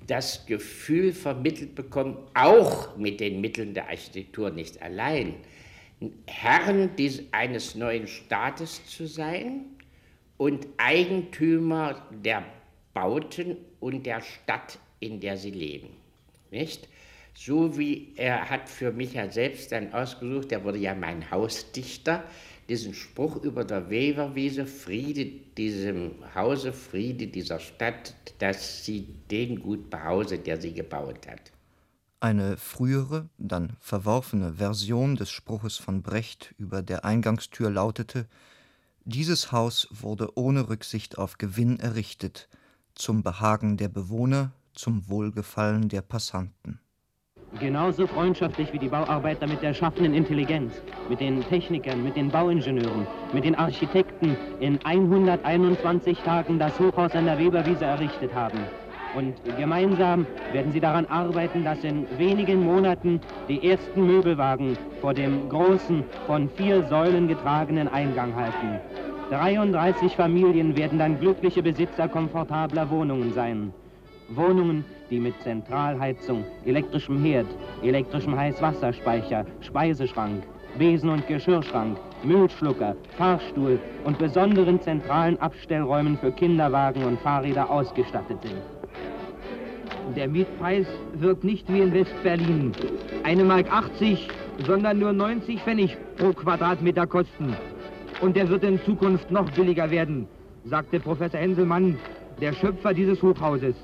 das 0.06 0.46
Gefühl 0.46 1.12
vermittelt 1.12 1.74
bekommen, 1.74 2.16
auch 2.34 2.96
mit 2.96 3.20
den 3.20 3.40
Mitteln 3.40 3.74
der 3.74 3.88
Architektur 3.88 4.50
nicht 4.50 4.80
allein, 4.80 5.34
Herren 6.26 6.90
eines 7.32 7.74
neuen 7.74 8.06
Staates 8.06 8.86
zu 8.86 9.06
sein 9.06 9.66
und 10.36 10.66
Eigentümer 10.76 12.06
der 12.10 12.44
Bauten 12.94 13.56
und 13.80 14.06
der 14.06 14.20
Stadt, 14.20 14.78
in 15.00 15.20
der 15.20 15.36
sie 15.36 15.50
leben. 15.50 15.88
Nicht? 16.50 16.88
So 17.34 17.78
wie 17.78 18.12
er 18.16 18.50
hat 18.50 18.68
für 18.68 18.90
mich 18.90 19.14
ja 19.14 19.30
selbst 19.30 19.70
dann 19.70 19.92
ausgesucht, 19.92 20.50
er 20.50 20.64
wurde 20.64 20.78
ja 20.78 20.94
mein 20.94 21.30
Hausdichter, 21.30 22.24
diesen 22.68 22.94
Spruch 22.94 23.36
über 23.44 23.64
der 23.64 23.88
Weberwiese, 23.88 24.66
Friede 24.66 25.24
diesem 25.56 26.12
Hause, 26.34 26.72
Friede 26.72 27.28
dieser 27.28 27.60
Stadt, 27.60 28.14
dass 28.40 28.84
sie 28.84 29.06
den 29.30 29.60
gut 29.60 29.88
behause, 29.88 30.38
der 30.38 30.60
sie 30.60 30.74
gebaut 30.74 31.26
hat. 31.28 31.52
Eine 32.20 32.56
frühere, 32.56 33.28
dann 33.38 33.76
verworfene 33.78 34.54
Version 34.54 35.14
des 35.14 35.30
Spruches 35.30 35.76
von 35.76 36.02
Brecht 36.02 36.52
über 36.58 36.82
der 36.82 37.04
Eingangstür 37.04 37.70
lautete 37.70 38.26
Dieses 39.04 39.52
Haus 39.52 39.86
wurde 39.92 40.36
ohne 40.36 40.68
Rücksicht 40.68 41.16
auf 41.16 41.38
Gewinn 41.38 41.78
errichtet, 41.78 42.48
zum 42.96 43.22
Behagen 43.22 43.76
der 43.76 43.88
Bewohner, 43.88 44.50
zum 44.74 45.08
Wohlgefallen 45.08 45.88
der 45.88 46.02
Passanten. 46.02 46.80
Genauso 47.60 48.08
freundschaftlich 48.08 48.72
wie 48.72 48.80
die 48.80 48.88
Bauarbeiter 48.88 49.46
mit 49.46 49.62
der 49.62 49.72
schaffenden 49.72 50.12
Intelligenz, 50.12 50.74
mit 51.08 51.20
den 51.20 51.40
Technikern, 51.42 52.02
mit 52.02 52.16
den 52.16 52.30
Bauingenieuren, 52.30 53.06
mit 53.32 53.44
den 53.44 53.54
Architekten 53.54 54.36
in 54.58 54.84
121 54.84 56.18
Tagen 56.18 56.58
das 56.58 56.78
Hochhaus 56.80 57.12
an 57.12 57.26
der 57.26 57.38
Weberwiese 57.38 57.84
errichtet 57.84 58.34
haben. 58.34 58.58
Und 59.18 59.34
gemeinsam 59.58 60.28
werden 60.52 60.70
sie 60.70 60.78
daran 60.78 61.04
arbeiten, 61.06 61.64
dass 61.64 61.82
in 61.82 62.06
wenigen 62.18 62.64
Monaten 62.64 63.20
die 63.48 63.68
ersten 63.68 64.06
Möbelwagen 64.06 64.78
vor 65.00 65.12
dem 65.12 65.48
großen, 65.48 66.04
von 66.28 66.48
vier 66.50 66.84
Säulen 66.84 67.26
getragenen 67.26 67.88
Eingang 67.88 68.32
halten. 68.36 68.78
33 69.30 70.14
Familien 70.14 70.76
werden 70.76 71.00
dann 71.00 71.18
glückliche 71.18 71.64
Besitzer 71.64 72.06
komfortabler 72.06 72.88
Wohnungen 72.90 73.32
sein. 73.32 73.72
Wohnungen, 74.28 74.84
die 75.10 75.18
mit 75.18 75.34
Zentralheizung, 75.42 76.44
elektrischem 76.64 77.20
Herd, 77.24 77.48
elektrischem 77.82 78.36
Heißwasserspeicher, 78.36 79.44
Speiseschrank, 79.62 80.44
Besen- 80.78 81.10
und 81.10 81.26
Geschirrschrank, 81.26 81.98
Müllschlucker, 82.22 82.94
Fahrstuhl 83.16 83.80
und 84.04 84.16
besonderen 84.16 84.80
zentralen 84.80 85.40
Abstellräumen 85.40 86.16
für 86.18 86.30
Kinderwagen 86.30 87.02
und 87.02 87.18
Fahrräder 87.18 87.68
ausgestattet 87.68 88.40
sind. 88.42 88.77
Der 90.16 90.28
Mietpreis 90.28 90.86
wird 91.14 91.44
nicht 91.44 91.72
wie 91.72 91.80
in 91.80 91.92
West-Berlin 91.92 92.72
eine 93.24 93.44
Mark 93.44 93.70
80, 93.70 94.28
sondern 94.66 94.98
nur 94.98 95.12
90 95.12 95.60
Pfennig 95.60 95.96
pro 96.16 96.32
Quadratmeter 96.32 97.06
kosten. 97.06 97.56
Und 98.20 98.36
er 98.36 98.48
wird 98.48 98.64
in 98.64 98.80
Zukunft 98.84 99.30
noch 99.30 99.50
billiger 99.52 99.90
werden, 99.90 100.26
sagte 100.64 100.98
Professor 100.98 101.38
Henselmann, 101.38 101.98
der 102.40 102.52
Schöpfer 102.52 102.94
dieses 102.94 103.22
Hochhauses 103.22 103.76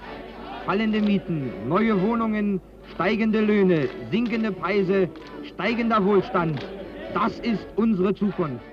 fallende 0.64 1.00
Mieten, 1.00 1.52
neue 1.68 2.00
Wohnungen, 2.00 2.60
steigende 2.94 3.40
Löhne, 3.40 3.88
sinkende 4.10 4.50
Preise, 4.50 5.08
steigender 5.52 6.04
Wohlstand. 6.04 6.64
Das 7.12 7.38
ist 7.40 7.66
unsere 7.76 8.14
Zukunft. 8.14 8.64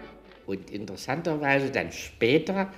Und 0.45 0.69
interessanterweise 0.71 1.69
dann 1.69 1.91
später 1.91 2.69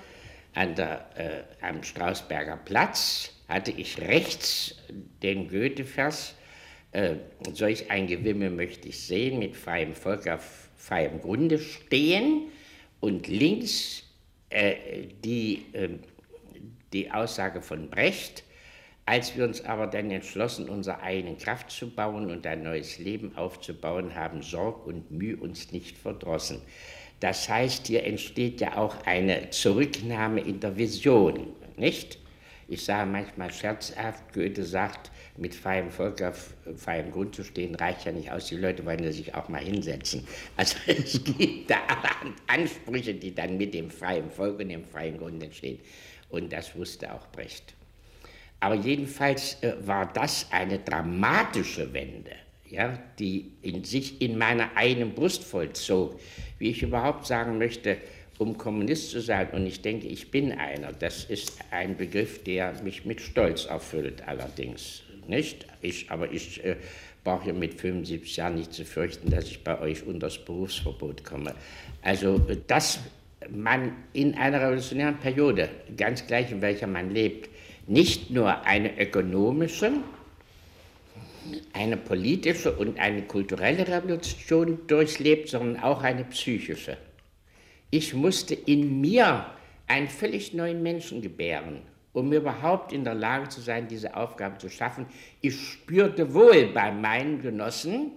an 0.55 0.75
der, 0.75 1.05
äh, 1.15 1.65
am 1.65 1.83
Strausberger 1.83 2.57
Platz 2.65 3.32
hatte 3.47 3.71
ich 3.71 3.99
rechts 3.99 4.75
den 5.21 5.49
Goethe-Vers, 5.49 6.35
äh, 6.91 7.15
solch 7.53 7.89
ein 7.89 8.07
Gewimmel 8.07 8.51
möchte 8.51 8.87
ich 8.87 8.99
sehen, 8.99 9.39
mit 9.39 9.55
freiem 9.55 9.95
Volk 9.95 10.27
auf 10.27 10.69
freiem 10.77 11.21
Grunde 11.21 11.57
stehen 11.59 12.49
und 12.99 13.27
links 13.27 14.03
äh, 14.49 15.07
die, 15.23 15.65
äh, 15.73 15.89
die 16.93 17.09
Aussage 17.09 17.61
von 17.61 17.89
Brecht, 17.89 18.43
als 19.05 19.35
wir 19.35 19.43
uns 19.43 19.65
aber 19.65 19.87
dann 19.87 20.11
entschlossen, 20.11 20.69
unsere 20.69 21.01
eigene 21.01 21.35
Kraft 21.35 21.71
zu 21.71 21.89
bauen 21.89 22.29
und 22.29 22.45
ein 22.45 22.63
neues 22.63 22.99
Leben 22.99 23.35
aufzubauen, 23.35 24.15
haben 24.15 24.41
Sorg 24.41 24.85
und 24.85 25.11
Mühe 25.11 25.35
uns 25.35 25.71
nicht 25.71 25.97
verdrossen. 25.97 26.61
Das 27.19 27.49
heißt, 27.49 27.87
hier 27.87 28.03
entsteht 28.03 28.61
ja 28.61 28.77
auch 28.77 29.05
eine 29.05 29.49
Zurücknahme 29.49 30.41
in 30.41 30.59
der 30.59 30.77
Vision, 30.77 31.47
nicht? 31.75 32.19
Ich 32.73 32.85
sage 32.85 33.07
manchmal 33.07 33.53
scherzhaft, 33.53 34.33
Goethe 34.33 34.63
sagt, 34.63 35.11
mit 35.37 35.53
freiem 35.53 35.91
Volk 35.91 36.23
auf 36.23 36.55
freiem 36.75 37.11
Grund 37.11 37.35
zu 37.35 37.43
stehen, 37.43 37.75
reicht 37.75 38.05
ja 38.05 38.11
nicht 38.11 38.31
aus. 38.31 38.47
Die 38.47 38.55
Leute 38.55 38.83
wollen 38.83 39.03
ja 39.03 39.11
sich 39.11 39.35
auch 39.35 39.47
mal 39.47 39.63
hinsetzen. 39.63 40.27
Also 40.57 40.77
es 40.87 41.23
gibt 41.23 41.69
da 41.69 41.77
Ansprüche, 42.47 43.13
die 43.13 43.35
dann 43.35 43.57
mit 43.57 43.75
dem 43.75 43.91
freien 43.91 44.31
Volk 44.31 44.59
und 44.59 44.69
dem 44.69 44.85
freien 44.85 45.19
Grund 45.19 45.43
entstehen. 45.43 45.77
Und 46.29 46.51
das 46.51 46.75
wusste 46.75 47.13
auch 47.13 47.27
Brecht. 47.27 47.75
Aber 48.59 48.73
jedenfalls 48.73 49.61
äh, 49.61 49.75
war 49.85 50.11
das 50.11 50.47
eine 50.49 50.79
dramatische 50.79 51.93
Wende, 51.93 52.31
ja, 52.67 52.97
die 53.19 53.51
in 53.61 53.83
sich 53.83 54.19
in 54.19 54.35
meiner 54.35 54.75
eigenen 54.75 55.13
Brust 55.13 55.43
vollzog. 55.43 56.19
Wie 56.57 56.71
ich 56.71 56.81
überhaupt 56.81 57.27
sagen 57.27 57.59
möchte, 57.59 57.97
um 58.37 58.57
Kommunist 58.57 59.11
zu 59.11 59.21
sein, 59.21 59.49
und 59.51 59.65
ich 59.65 59.81
denke, 59.81 60.07
ich 60.07 60.31
bin 60.31 60.51
einer, 60.51 60.91
das 60.91 61.25
ist 61.25 61.59
ein 61.71 61.95
Begriff, 61.97 62.43
der 62.43 62.73
mich 62.83 63.05
mit 63.05 63.21
Stolz 63.21 63.65
erfüllt 63.65 64.27
allerdings. 64.27 65.03
Nicht? 65.27 65.65
Ich, 65.81 66.09
aber 66.11 66.31
ich 66.31 66.63
äh, 66.65 66.75
brauche 67.23 67.53
mit 67.53 67.79
75 67.79 68.35
Jahren 68.35 68.55
nicht 68.55 68.73
zu 68.73 68.83
fürchten, 68.85 69.29
dass 69.29 69.45
ich 69.45 69.63
bei 69.63 69.79
euch 69.79 70.05
unter 70.05 70.27
das 70.27 70.37
Berufsverbot 70.37 71.23
komme. 71.23 71.53
Also, 72.01 72.35
äh, 72.49 72.57
dass 72.67 72.99
man 73.49 73.93
in 74.13 74.35
einer 74.35 74.61
revolutionären 74.61 75.17
Periode, 75.17 75.69
ganz 75.97 76.25
gleich 76.25 76.51
in 76.51 76.61
welcher 76.61 76.87
man 76.87 77.11
lebt, 77.11 77.49
nicht 77.87 78.29
nur 78.29 78.65
eine 78.65 78.97
ökonomische, 78.99 79.91
eine 81.73 81.97
politische 81.97 82.71
und 82.71 82.99
eine 82.99 83.23
kulturelle 83.23 83.87
Revolution 83.87 84.79
durchlebt, 84.87 85.49
sondern 85.49 85.83
auch 85.83 86.01
eine 86.01 86.23
psychische. 86.25 86.97
Ich 87.93 88.15
musste 88.15 88.55
in 88.55 89.01
mir 89.01 89.45
einen 89.85 90.07
völlig 90.07 90.51
neuen 90.51 90.81
Menschen 90.81 91.21
gebären, 91.21 91.83
um 92.11 92.33
überhaupt 92.33 92.91
in 92.91 93.03
der 93.03 93.13
Lage 93.13 93.49
zu 93.49 93.61
sein, 93.61 93.87
diese 93.87 94.15
Aufgabe 94.15 94.57
zu 94.57 94.67
schaffen. 94.67 95.05
Ich 95.41 95.61
spürte 95.61 96.33
wohl 96.33 96.71
bei 96.73 96.91
meinen 96.91 97.39
Genossen, 97.39 98.13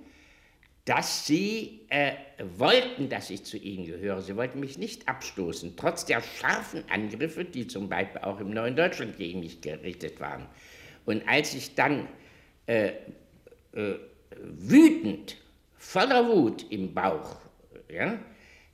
dass 0.86 1.26
sie 1.26 1.82
äh, 1.90 2.12
wollten, 2.56 3.10
dass 3.10 3.28
ich 3.28 3.44
zu 3.44 3.58
ihnen 3.58 3.84
gehöre. 3.84 4.22
Sie 4.22 4.34
wollten 4.34 4.60
mich 4.60 4.78
nicht 4.78 5.06
abstoßen, 5.10 5.74
trotz 5.76 6.06
der 6.06 6.22
scharfen 6.22 6.82
Angriffe, 6.88 7.44
die 7.44 7.66
zum 7.66 7.90
Beispiel 7.90 8.22
auch 8.22 8.40
im 8.40 8.52
Neuen 8.54 8.76
Deutschland 8.76 9.18
gegen 9.18 9.40
mich 9.40 9.60
gerichtet 9.60 10.18
waren. 10.20 10.46
Und 11.04 11.28
als 11.28 11.52
ich 11.52 11.74
dann 11.74 12.08
äh, 12.66 12.92
äh, 13.72 13.96
wütend, 14.40 15.36
voller 15.76 16.26
Wut 16.26 16.64
im 16.70 16.94
Bauch, 16.94 17.36
ja, 17.92 18.18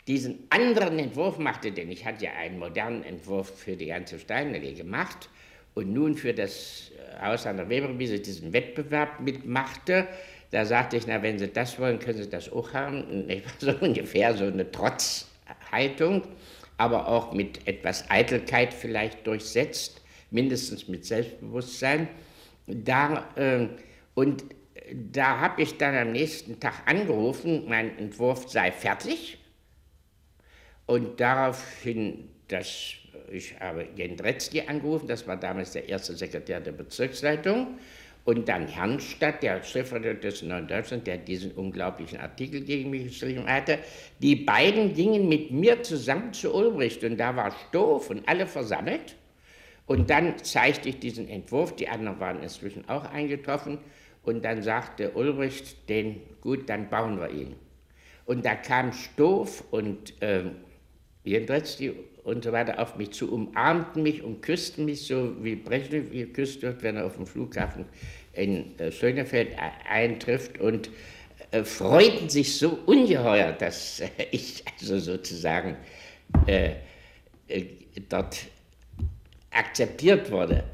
diesen 0.08 0.46
anderen 0.50 0.98
Entwurf 0.98 1.38
machte, 1.38 1.72
denn 1.72 1.90
ich 1.90 2.04
hatte 2.04 2.24
ja 2.24 2.32
einen 2.32 2.58
modernen 2.58 3.04
Entwurf 3.04 3.58
für 3.58 3.76
die 3.76 3.86
ganze 3.86 4.18
Steinallee 4.18 4.74
gemacht 4.74 5.28
und 5.74 5.92
nun 5.92 6.16
für 6.16 6.34
das 6.34 6.90
Haus 7.20 7.46
an 7.46 7.56
der 7.56 7.68
Weberwiese 7.68 8.18
diesen 8.18 8.52
Wettbewerb 8.52 9.20
mitmachte, 9.20 10.08
da 10.52 10.66
sagte 10.66 10.98
ich, 10.98 11.06
na, 11.06 11.22
wenn 11.22 11.38
Sie 11.38 11.48
das 11.48 11.78
wollen, 11.78 11.98
können 11.98 12.22
Sie 12.22 12.28
das 12.28 12.52
auch 12.52 12.72
haben. 12.74 13.26
So 13.58 13.72
ungefähr 13.80 14.36
so 14.36 14.44
eine 14.44 14.70
Trotzhaltung, 14.70 16.22
aber 16.76 17.08
auch 17.08 17.32
mit 17.32 17.66
etwas 17.66 18.10
Eitelkeit 18.10 18.74
vielleicht 18.74 19.26
durchsetzt, 19.26 20.02
mindestens 20.30 20.88
mit 20.88 21.06
Selbstbewusstsein. 21.06 22.06
Da, 22.66 23.28
äh, 23.36 23.68
und 24.14 24.44
da 25.10 25.40
habe 25.40 25.62
ich 25.62 25.78
dann 25.78 25.96
am 25.96 26.12
nächsten 26.12 26.60
Tag 26.60 26.82
angerufen, 26.84 27.64
mein 27.66 27.96
Entwurf 27.98 28.50
sei 28.50 28.72
fertig. 28.72 29.38
Und 30.92 31.18
daraufhin, 31.18 32.28
das, 32.48 32.96
ich 33.30 33.58
habe 33.58 33.88
Jendretzky 33.96 34.60
angerufen, 34.60 35.08
das 35.08 35.26
war 35.26 35.38
damals 35.38 35.72
der 35.72 35.88
erste 35.88 36.14
Sekretär 36.14 36.60
der 36.60 36.72
Bezirksleitung, 36.72 37.78
und 38.26 38.46
dann 38.46 38.68
Herrnstadt, 38.68 39.42
der 39.42 39.62
Chefredakteur 39.62 40.30
des 40.30 40.42
Neuen 40.42 40.68
Deutschland, 40.68 41.06
der 41.06 41.16
diesen 41.16 41.52
unglaublichen 41.52 42.20
Artikel 42.20 42.60
gegen 42.60 42.90
mich 42.90 43.04
geschrieben 43.04 43.46
hatte. 43.46 43.78
Die 44.18 44.36
beiden 44.36 44.92
gingen 44.92 45.30
mit 45.30 45.50
mir 45.50 45.82
zusammen 45.82 46.34
zu 46.34 46.54
Ulbricht 46.54 47.02
und 47.04 47.16
da 47.16 47.34
war 47.36 47.52
Stoff 47.68 48.10
und 48.10 48.28
alle 48.28 48.46
versammelt. 48.46 49.16
Und 49.86 50.10
dann 50.10 50.44
zeigte 50.44 50.90
ich 50.90 50.98
diesen 50.98 51.26
Entwurf, 51.26 51.74
die 51.74 51.88
anderen 51.88 52.20
waren 52.20 52.42
inzwischen 52.42 52.86
auch 52.90 53.06
eingetroffen. 53.06 53.78
Und 54.24 54.44
dann 54.44 54.60
sagte 54.62 55.12
Ulbricht, 55.12 55.88
den, 55.88 56.20
gut, 56.42 56.68
dann 56.68 56.90
bauen 56.90 57.18
wir 57.18 57.30
ihn. 57.30 57.56
Und 58.26 58.44
da 58.44 58.54
kam 58.54 58.92
Stoff 58.92 59.64
und 59.70 60.20
äh, 60.22 60.44
Jendretzky 61.24 61.92
und 62.24 62.44
so 62.44 62.52
weiter 62.52 62.80
auf 62.80 62.96
mich 62.96 63.12
zu, 63.12 63.32
umarmten 63.32 64.02
mich 64.02 64.22
und 64.22 64.42
küssten 64.42 64.84
mich 64.84 65.06
so, 65.06 65.34
wie 65.42 65.56
Brezhnev 65.56 66.10
geküsst 66.10 66.62
wird, 66.62 66.82
wenn 66.82 66.96
er 66.96 67.06
auf 67.06 67.16
dem 67.16 67.26
Flughafen 67.26 67.84
in 68.32 68.78
äh, 68.78 68.90
Schönefeld 68.90 69.56
eintrifft 69.88 70.58
und 70.58 70.90
äh, 71.50 71.64
freuten 71.64 72.28
sich 72.28 72.56
so 72.56 72.78
ungeheuer, 72.86 73.52
dass 73.52 74.00
äh, 74.00 74.08
ich 74.30 74.64
also 74.80 74.98
sozusagen 74.98 75.76
äh, 76.46 76.74
dort 78.08 78.46
akzeptiert 79.50 80.30
wurde, 80.30 80.64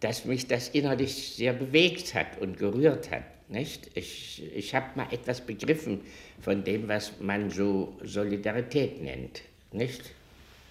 dass 0.00 0.24
mich 0.24 0.48
das 0.48 0.70
innerlich 0.70 1.34
sehr 1.34 1.52
bewegt 1.52 2.14
hat 2.14 2.40
und 2.40 2.58
gerührt 2.58 3.10
hat. 3.10 3.24
Nicht? 3.48 3.90
Ich, 3.94 4.42
ich 4.54 4.74
habe 4.74 4.86
mal 4.94 5.06
etwas 5.12 5.42
begriffen 5.42 6.00
von 6.40 6.64
dem, 6.64 6.88
was 6.88 7.20
man 7.20 7.50
so 7.50 7.98
Solidarität 8.02 9.02
nennt. 9.02 9.42
Nicht? 9.72 10.02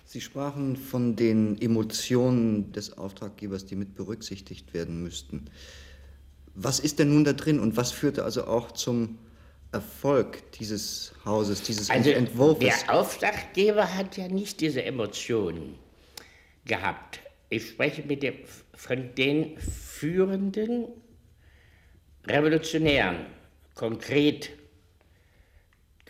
Sie 0.05 0.21
sprachen 0.21 0.75
von 0.75 1.15
den 1.15 1.61
Emotionen 1.61 2.73
des 2.73 2.97
Auftraggebers, 2.97 3.65
die 3.65 3.75
mit 3.75 3.95
berücksichtigt 3.95 4.73
werden 4.73 5.01
müssten. 5.01 5.45
Was 6.53 6.79
ist 6.79 6.99
denn 6.99 7.13
nun 7.13 7.23
da 7.23 7.33
drin 7.33 7.59
und 7.59 7.77
was 7.77 7.91
führte 7.91 8.25
also 8.25 8.45
auch 8.45 8.71
zum 8.71 9.17
Erfolg 9.71 10.51
dieses 10.53 11.13
Hauses, 11.23 11.61
dieses 11.61 11.89
also 11.89 12.09
Entwurfs? 12.09 12.59
Der 12.59 12.93
Auftraggeber 12.93 13.95
hat 13.95 14.17
ja 14.17 14.27
nicht 14.27 14.59
diese 14.59 14.83
Emotionen 14.83 15.75
gehabt. 16.65 17.21
Ich 17.49 17.69
spreche 17.69 18.03
mit 18.03 18.21
dem, 18.21 18.35
von 18.73 19.15
den 19.15 19.57
führenden 19.59 20.87
Revolutionären. 22.27 23.25
Konkret 23.75 24.51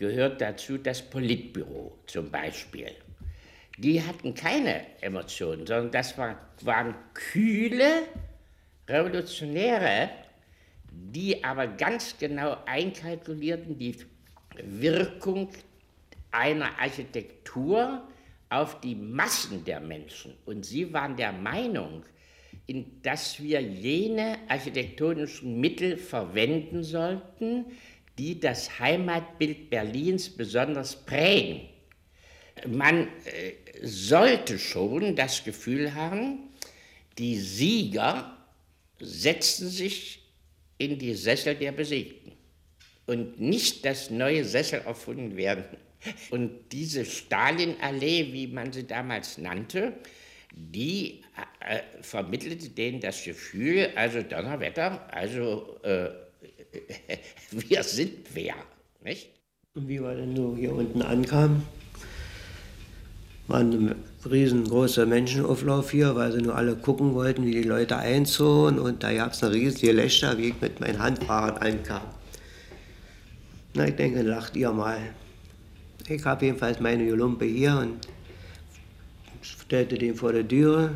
gehört 0.02 0.40
dazu 0.40 0.78
das 0.78 1.00
Politbüro 1.00 1.98
zum 2.06 2.30
Beispiel 2.30 2.92
die 3.78 4.02
hatten 4.02 4.34
keine 4.34 4.86
Emotionen, 5.00 5.66
sondern 5.66 5.90
das 5.90 6.16
war, 6.18 6.38
waren 6.60 6.94
kühle 7.14 8.02
Revolutionäre, 8.88 10.10
die 10.90 11.42
aber 11.42 11.66
ganz 11.66 12.16
genau 12.18 12.56
einkalkulierten 12.66 13.78
die 13.78 13.96
Wirkung 14.62 15.48
einer 16.30 16.78
Architektur 16.78 18.06
auf 18.50 18.80
die 18.80 18.94
Massen 18.94 19.64
der 19.64 19.80
Menschen. 19.80 20.34
Und 20.44 20.66
sie 20.66 20.92
waren 20.92 21.16
der 21.16 21.32
Meinung, 21.32 22.04
in, 22.66 23.00
dass 23.02 23.42
wir 23.42 23.60
jene 23.60 24.38
architektonischen 24.48 25.58
Mittel 25.58 25.96
verwenden 25.96 26.84
sollten, 26.84 27.64
die 28.18 28.38
das 28.38 28.78
Heimatbild 28.78 29.70
Berlins 29.70 30.28
besonders 30.28 30.96
prägen. 30.96 31.68
Man 32.66 33.08
äh, 33.24 33.52
sollte 33.82 34.58
schon 34.58 35.16
das 35.16 35.42
Gefühl 35.44 35.94
haben, 35.94 36.50
die 37.18 37.36
Sieger 37.36 38.36
setzten 39.00 39.68
sich 39.68 40.22
in 40.78 40.98
die 40.98 41.14
Sessel 41.14 41.54
der 41.54 41.72
Besiegten 41.72 42.32
und 43.06 43.40
nicht, 43.40 43.84
dass 43.84 44.10
neue 44.10 44.44
Sessel 44.44 44.80
erfunden 44.80 45.36
werden. 45.36 45.64
Und 46.30 46.72
diese 46.72 47.04
Stalinallee, 47.04 48.32
wie 48.32 48.48
man 48.48 48.72
sie 48.72 48.86
damals 48.86 49.38
nannte, 49.38 49.94
die 50.54 51.22
äh, 51.60 51.80
vermittelte 52.02 52.68
denen 52.70 53.00
das 53.00 53.24
Gefühl, 53.24 53.90
also 53.94 54.22
Donnerwetter, 54.22 55.08
also 55.12 55.78
äh, 55.82 56.10
wir 57.50 57.82
sind 57.82 58.12
wer, 58.34 58.54
nicht? 59.02 59.30
Und 59.74 59.88
wie 59.88 60.00
wir 60.00 60.14
dann 60.14 60.34
nur 60.34 60.56
hier 60.56 60.74
unten 60.74 61.02
ankamen, 61.02 61.62
war 63.48 63.60
ein 63.60 63.94
riesengroßer 64.28 65.06
Menschenauflauf 65.06 65.90
hier, 65.90 66.14
weil 66.14 66.32
sie 66.32 66.42
nur 66.42 66.54
alle 66.54 66.76
gucken 66.76 67.14
wollten, 67.14 67.44
wie 67.44 67.52
die 67.52 67.62
Leute 67.62 67.96
einzogen. 67.96 68.78
Und 68.78 69.02
da 69.02 69.12
gab 69.12 69.32
es 69.32 69.42
eine 69.42 69.54
riesige 69.54 69.92
Lächter, 69.92 70.38
wie 70.38 70.48
ich 70.48 70.60
mit 70.60 70.80
meinem 70.80 70.98
Handfahrrad 70.98 71.60
ankam. 71.60 72.02
Na, 73.74 73.88
ich 73.88 73.96
denke, 73.96 74.22
lacht 74.22 74.56
ihr 74.56 74.70
mal. 74.70 74.98
Ich 76.08 76.24
habe 76.24 76.44
jedenfalls 76.44 76.80
meine 76.80 77.04
Jolumpe 77.04 77.44
hier 77.44 77.78
und 77.78 78.08
stellte 79.40 79.96
den 79.96 80.14
vor 80.14 80.32
der 80.32 80.46
Türe 80.46 80.90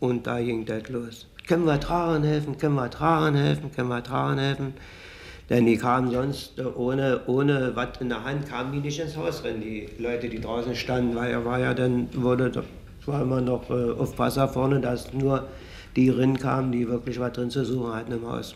und 0.00 0.26
da 0.26 0.40
ging 0.40 0.64
das 0.64 0.88
los. 0.88 1.26
Können 1.46 1.64
wir 1.64 1.78
tragen 1.78 2.24
helfen, 2.24 2.58
können 2.58 2.74
wir 2.74 2.90
tragen 2.90 3.36
helfen, 3.36 3.72
können 3.72 3.88
wir 3.88 4.02
tragen 4.02 4.38
helfen. 4.38 4.74
Denn 5.50 5.66
die 5.66 5.76
kamen 5.76 6.12
sonst 6.12 6.58
äh, 6.60 6.62
ohne, 6.62 7.22
ohne 7.26 7.72
was 7.74 8.00
in 8.00 8.08
der 8.08 8.22
Hand, 8.24 8.48
kamen 8.48 8.72
die 8.72 8.78
nicht 8.78 9.00
ins 9.00 9.16
Haus 9.16 9.44
rein, 9.44 9.60
die 9.60 9.88
Leute, 9.98 10.28
die 10.28 10.40
draußen 10.40 10.76
standen, 10.76 11.16
weil 11.16 11.32
er 11.32 11.44
war 11.44 11.58
ja 11.58 11.74
dann, 11.74 12.08
wurde, 12.14 12.62
war 13.04 13.22
immer 13.22 13.40
noch 13.40 13.68
äh, 13.68 13.90
auf 13.90 14.16
Wasser 14.16 14.46
vorne, 14.48 14.80
dass 14.80 15.12
nur 15.12 15.48
die 15.96 16.08
drin 16.08 16.38
kamen, 16.38 16.70
die 16.70 16.88
wirklich 16.88 17.18
was 17.18 17.32
drin 17.32 17.50
zu 17.50 17.64
suchen 17.64 17.92
hatten 17.92 18.12
im 18.12 18.30
Haus. 18.30 18.54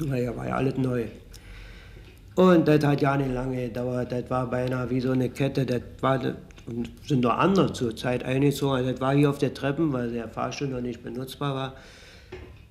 Weil 0.00 0.24
ja 0.24 0.36
war 0.36 0.48
ja 0.48 0.56
alles 0.56 0.76
neu. 0.76 1.04
Und 2.34 2.66
das 2.66 2.84
hat 2.84 3.00
ja 3.00 3.16
nicht 3.16 3.32
lange 3.32 3.68
gedauert, 3.68 4.10
das 4.10 4.28
war 4.28 4.50
beinahe 4.50 4.90
wie 4.90 5.00
so 5.00 5.12
eine 5.12 5.28
Kette, 5.28 5.64
das 5.64 5.82
war, 6.00 6.20
sind 7.06 7.20
noch 7.20 7.38
andere 7.38 7.72
zur 7.72 7.94
Zeit 7.94 8.24
eingezogen, 8.24 8.84
das 8.84 9.00
war 9.00 9.14
hier 9.14 9.30
auf 9.30 9.38
der 9.38 9.54
Treppen, 9.54 9.92
weil 9.92 10.10
der 10.10 10.26
Fahrstuhl 10.26 10.66
noch 10.66 10.80
nicht 10.80 11.04
benutzbar 11.04 11.54
war 11.54 11.72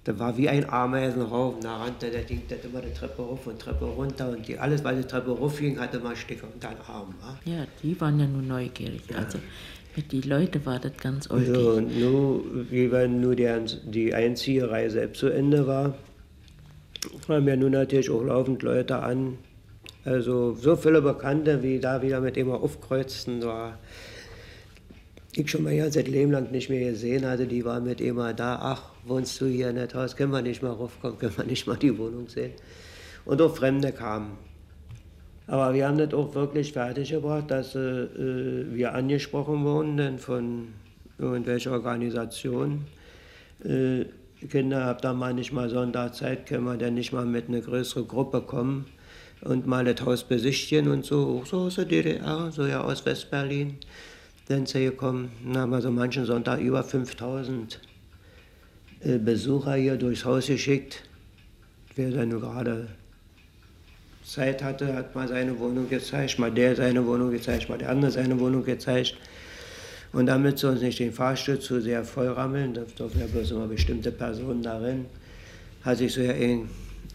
da 0.04 0.20
war 0.20 0.38
wie 0.38 0.50
ein 0.50 0.70
Ameisenhaufen, 0.70 1.62
da 1.62 1.78
rannte 1.78 2.10
der 2.10 2.24
Ding 2.24 2.42
das 2.50 2.60
immer 2.66 2.82
die 2.82 2.94
Treppe 2.94 3.24
hoch 3.24 3.46
und 3.46 3.60
Treppe 3.60 3.86
runter 3.86 4.30
und 4.30 4.46
die, 4.48 4.58
alles, 4.58 4.84
was 4.84 4.98
die 4.98 5.04
Treppe 5.04 5.32
hochging, 5.32 5.80
hatte 5.80 6.00
mal 6.00 6.16
Sticker 6.16 6.48
unter 6.54 6.70
den 6.70 6.82
Arm. 6.88 7.14
Wa? 7.22 7.38
Ja, 7.46 7.66
die 7.82 8.00
waren 8.02 8.20
ja 8.20 8.28
nur 8.28 8.42
neugierig. 8.42 9.02
Ja. 9.10 9.20
Also 9.20 9.40
mit 9.96 10.12
die 10.12 10.22
Leute 10.22 10.66
war 10.66 10.80
das 10.80 10.98
ganz 10.98 11.30
ulkig. 11.30 11.56
So, 11.56 11.70
und 11.72 11.98
nur, 11.98 12.44
wie 12.70 12.92
wenn 12.92 13.22
nur 13.22 13.36
die, 13.36 13.48
die 13.86 14.14
Einzieherei 14.14 14.90
selbst 14.90 15.20
zu 15.20 15.28
Ende 15.28 15.68
war, 15.68 15.94
kamen 17.26 17.48
ja 17.48 17.56
nun 17.56 17.72
natürlich 17.72 18.10
auch 18.10 18.24
laufend 18.24 18.64
Leute 18.64 18.98
an. 18.98 19.38
Also 20.04 20.54
so 20.56 20.76
viele 20.76 21.02
Bekannte, 21.02 21.64
wie 21.64 21.80
da 21.80 22.02
wieder 22.02 22.20
mit 22.20 22.36
immer 22.36 22.62
aufkreuzten, 22.62 23.42
war 23.44 23.80
ich 25.36 25.50
schon 25.50 25.64
mal 25.64 25.74
ja 25.74 25.90
seit 25.90 26.08
Leben 26.08 26.32
lang 26.32 26.52
nicht 26.52 26.70
mehr 26.70 26.92
gesehen 26.92 27.26
hatte, 27.26 27.48
die 27.48 27.66
waren 27.66 27.84
mit 27.84 28.02
immer 28.02 28.34
da, 28.34 28.60
ach, 28.62 28.84
wohnst 29.06 29.40
du 29.42 29.46
hier 29.46 29.70
in 29.70 29.76
der 29.76 29.92
Haus, 29.94 30.16
können 30.16 30.32
wir 30.32 30.42
nicht 30.42 30.62
mal 30.62 30.72
raufkommen, 30.72 31.18
können 31.18 31.38
wir 31.38 31.46
nicht 31.46 31.66
mal 31.66 31.78
die 31.78 31.98
Wohnung 31.98 32.28
sehen. 32.28 32.52
Und 33.26 33.42
auch 33.42 33.56
Fremde 33.56 33.92
kamen. 33.92 34.38
Aber 35.48 35.74
wir 35.74 35.88
haben 35.88 35.98
das 35.98 36.14
auch 36.14 36.36
wirklich 36.36 36.72
fertiggebracht, 36.74 37.50
dass 37.50 37.76
äh, 37.76 38.08
wir 38.74 38.94
angesprochen 38.94 39.64
wurden 39.66 39.98
denn 39.98 40.20
von 40.20 40.70
irgendwelcher 41.18 41.72
Organisation. 41.72 42.86
Äh, 43.64 44.06
Kinder, 44.50 44.86
habt 44.86 45.06
ihr 45.06 45.14
mal 45.14 45.34
nicht 45.34 45.52
mal 45.52 45.70
Sonntagszeit, 45.70 46.46
können 46.46 46.66
wir 46.66 46.78
denn 46.78 46.94
nicht 46.94 47.12
mal 47.12 47.26
mit 47.26 47.48
einer 47.48 47.62
größeren 47.62 48.08
Gruppe 48.08 48.42
kommen 48.42 48.86
und 49.42 49.68
mal 49.68 49.86
das 49.86 50.06
Haus 50.06 50.24
besichtigen 50.24 50.92
und 50.92 51.06
so, 51.06 51.42
auch 51.42 51.46
so 51.46 51.58
aus 51.62 51.76
der 51.76 51.86
DDR, 51.86 52.52
so 52.52 52.66
ja 52.66 52.82
aus 52.82 53.06
Westberlin 53.06 53.70
sind 53.70 53.86
sie 54.48 54.86
gekommen. 54.86 55.32
Dann 55.46 55.58
haben 55.58 55.72
wir 55.72 55.82
so 55.82 55.92
manchen 55.92 56.26
Sonntag 56.26 56.60
über 56.60 56.84
5000 56.84 57.80
Besucher 59.20 59.76
hier 59.76 59.98
durchs 59.98 60.26
Haus 60.26 60.48
geschickt. 60.48 61.04
Wir 61.96 62.12
sind 62.12 62.30
nur 62.30 62.42
gerade 62.42 62.88
Zeit 64.24 64.64
hatte, 64.64 64.96
hat 64.96 65.14
mal 65.16 65.28
seine 65.28 65.60
Wohnung 65.60 65.90
gezeigt, 65.90 66.40
mal 66.40 66.52
der 66.52 66.76
seine 66.76 67.06
Wohnung 67.06 67.32
gezeigt, 67.32 67.70
mal 67.70 67.78
der 67.78 67.90
andere 67.90 68.12
seine 68.12 68.40
Wohnung 68.40 68.64
gezeigt. 68.64 69.18
Und 70.14 70.28
damit 70.28 70.60
sie 70.60 70.70
uns 70.70 70.82
nicht 70.82 71.00
den 71.00 71.12
Fahrstuhl 71.12 71.60
zu 71.60 71.82
sehr 71.82 72.04
vollrammeln, 72.04 72.74
da 72.74 72.82
dürfen 72.82 73.20
ja 73.20 73.28
bloß 73.28 73.52
immer 73.52 73.68
bestimmte 73.68 74.12
Personen 74.12 74.62
darin, 74.62 75.06
hat 75.84 75.98
sich 75.98 76.14
so 76.14 76.22
ein, 76.22 76.70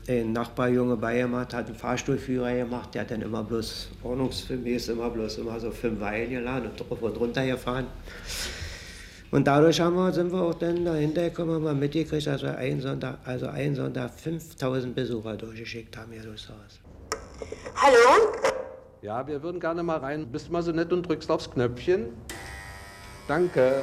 ein 0.09 0.33
Nachbarjunge 0.33 0.97
beigemacht, 0.97 1.53
hat 1.55 1.67
einen 1.67 1.75
Fahrstuhlführer 1.75 2.55
gemacht, 2.55 2.95
der 2.95 3.03
hat 3.03 3.11
dann 3.11 3.23
immer 3.23 3.45
bloß 3.45 3.91
ordnungsgemäß 4.03 4.89
immer 4.89 5.11
bloß 5.11 5.39
immer 5.39 5.61
so 5.61 5.71
fünf 5.71 6.01
Weilen 6.01 6.31
geladen 6.31 6.71
und 6.71 6.81
drauf 6.81 7.03
und 7.03 7.17
runter 7.19 7.47
gefahren. 7.47 7.87
Und 9.31 9.47
dadurch 9.47 9.79
haben 9.81 9.95
wir, 9.95 10.11
sind 10.13 10.33
wir 10.33 10.41
auch 10.41 10.55
dann 10.55 10.87
dahinter 10.87 11.29
gekommen, 11.29 11.53
haben 11.53 11.65
wir 11.65 11.75
mitgekriegt, 11.75 12.27
dass 12.27 12.43
wir 12.43 12.57
einen 12.57 12.81
Sonntag, 12.81 13.19
also 13.27 13.49
einen 13.49 13.75
Sonntag 13.75 14.11
5000 14.11 14.95
Besucher 14.95 15.37
durchgeschickt 15.37 15.97
haben 15.99 16.13
hier 16.13 16.23
durchs 16.23 16.49
Haus. 16.49 16.81
Hallo? 17.77 18.33
Ja, 19.03 19.27
wir 19.27 19.43
würden 19.43 19.61
gerne 19.61 19.83
mal 19.83 19.99
rein. 19.99 20.33
Bist 20.33 20.49
du 20.49 20.53
mal 20.53 20.63
so 20.63 20.73
nett 20.73 20.93
und 20.93 21.07
drückst 21.07 21.31
aufs 21.31 21.51
Knöpfchen? 21.51 22.07
Danke. 23.29 23.83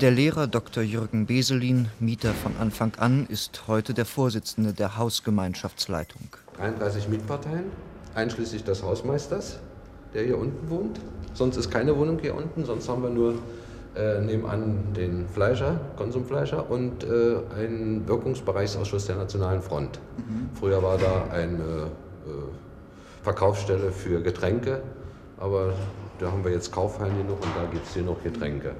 Der 0.00 0.10
Lehrer 0.10 0.46
Dr. 0.46 0.82
Jürgen 0.82 1.26
Beselin, 1.26 1.88
Mieter 1.98 2.32
von 2.32 2.56
Anfang 2.58 2.92
an, 2.96 3.26
ist 3.28 3.68
heute 3.68 3.92
der 3.92 4.06
Vorsitzende 4.06 4.72
der 4.72 4.96
Hausgemeinschaftsleitung. 4.96 6.22
33 6.56 7.08
Mietparteien, 7.08 7.64
einschließlich 8.14 8.64
des 8.64 8.82
Hausmeisters, 8.82 9.58
der 10.14 10.24
hier 10.24 10.38
unten 10.38 10.70
wohnt. 10.70 11.00
Sonst 11.34 11.56
ist 11.56 11.70
keine 11.70 11.96
Wohnung 11.96 12.18
hier 12.18 12.34
unten, 12.34 12.64
sonst 12.64 12.88
haben 12.88 13.02
wir 13.02 13.10
nur 13.10 13.34
äh, 13.96 14.20
nebenan 14.20 14.92
den 14.96 15.28
Fleischer, 15.28 15.80
Konsumfleischer 15.96 16.70
und 16.70 17.04
äh, 17.04 17.38
einen 17.58 18.06
Wirkungsbereichsausschuss 18.06 19.06
der 19.06 19.16
Nationalen 19.16 19.62
Front. 19.62 19.98
Mhm. 20.16 20.50
Früher 20.58 20.82
war 20.82 20.96
da 20.96 21.24
eine 21.32 21.88
äh, 22.26 22.30
Verkaufsstelle 23.22 23.92
für 23.92 24.22
Getränke, 24.22 24.82
aber 25.38 25.74
da 26.18 26.30
haben 26.30 26.44
wir 26.44 26.52
jetzt 26.52 26.72
Kaufhallen 26.72 27.16
genug 27.18 27.42
und 27.42 27.50
da 27.56 27.70
gibt 27.70 27.86
es 27.86 27.94
hier 27.94 28.02
noch 28.02 28.22
Getränke. 28.22 28.74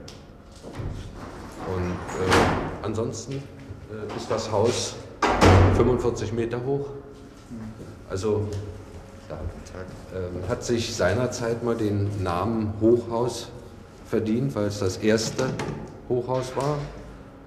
Und 0.64 1.92
äh, 1.92 2.82
ansonsten 2.82 3.34
äh, 3.34 4.16
ist 4.16 4.30
das 4.30 4.50
Haus 4.50 4.94
45 5.76 6.32
Meter 6.32 6.64
hoch. 6.64 6.86
Also 8.08 8.48
äh, 9.28 10.48
hat 10.48 10.64
sich 10.64 10.94
seinerzeit 10.94 11.62
mal 11.62 11.76
den 11.76 12.22
Namen 12.22 12.74
Hochhaus 12.80 13.48
verdient, 14.06 14.54
weil 14.54 14.66
es 14.66 14.80
das 14.80 14.96
erste 14.98 15.50
Hochhaus 16.08 16.56
war. 16.56 16.78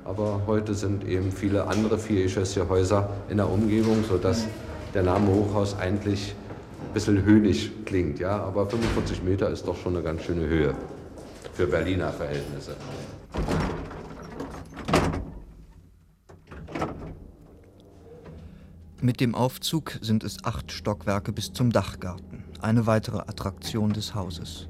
Aber 0.06 0.42
heute 0.48 0.74
sind 0.74 1.06
eben 1.06 1.32
viele 1.32 1.68
andere 1.68 1.98
viergeschossige 1.98 2.68
Häuser 2.68 3.10
in 3.30 3.38
der 3.38 3.50
Umgebung, 3.50 4.04
sodass 4.08 4.46
der 4.94 5.04
Name 5.04 5.28
Hochhaus 5.28 5.78
eigentlich 5.78 6.36
bisschen 6.94 7.24
höhnig 7.24 7.72
klingt, 7.86 8.20
ja, 8.20 8.38
aber 8.44 8.68
45 8.68 9.24
Meter 9.24 9.50
ist 9.50 9.68
doch 9.68 9.76
schon 9.76 9.96
eine 9.96 10.04
ganz 10.04 10.24
schöne 10.24 10.46
Höhe 10.46 10.76
für 11.54 11.68
Berliner 11.68 12.12
Verhältnisse. 12.12 12.76
Mit 19.02 19.20
dem 19.20 19.36
Aufzug 19.36 20.00
sind 20.02 20.24
es 20.24 20.44
acht 20.46 20.72
Stockwerke 20.72 21.34
bis 21.34 21.52
zum 21.52 21.72
Dachgarten, 21.72 22.46
eine 22.62 22.88
weitere 22.88 23.20
Attraktion 23.20 23.92
des 23.92 24.16
Hauses. 24.16 24.70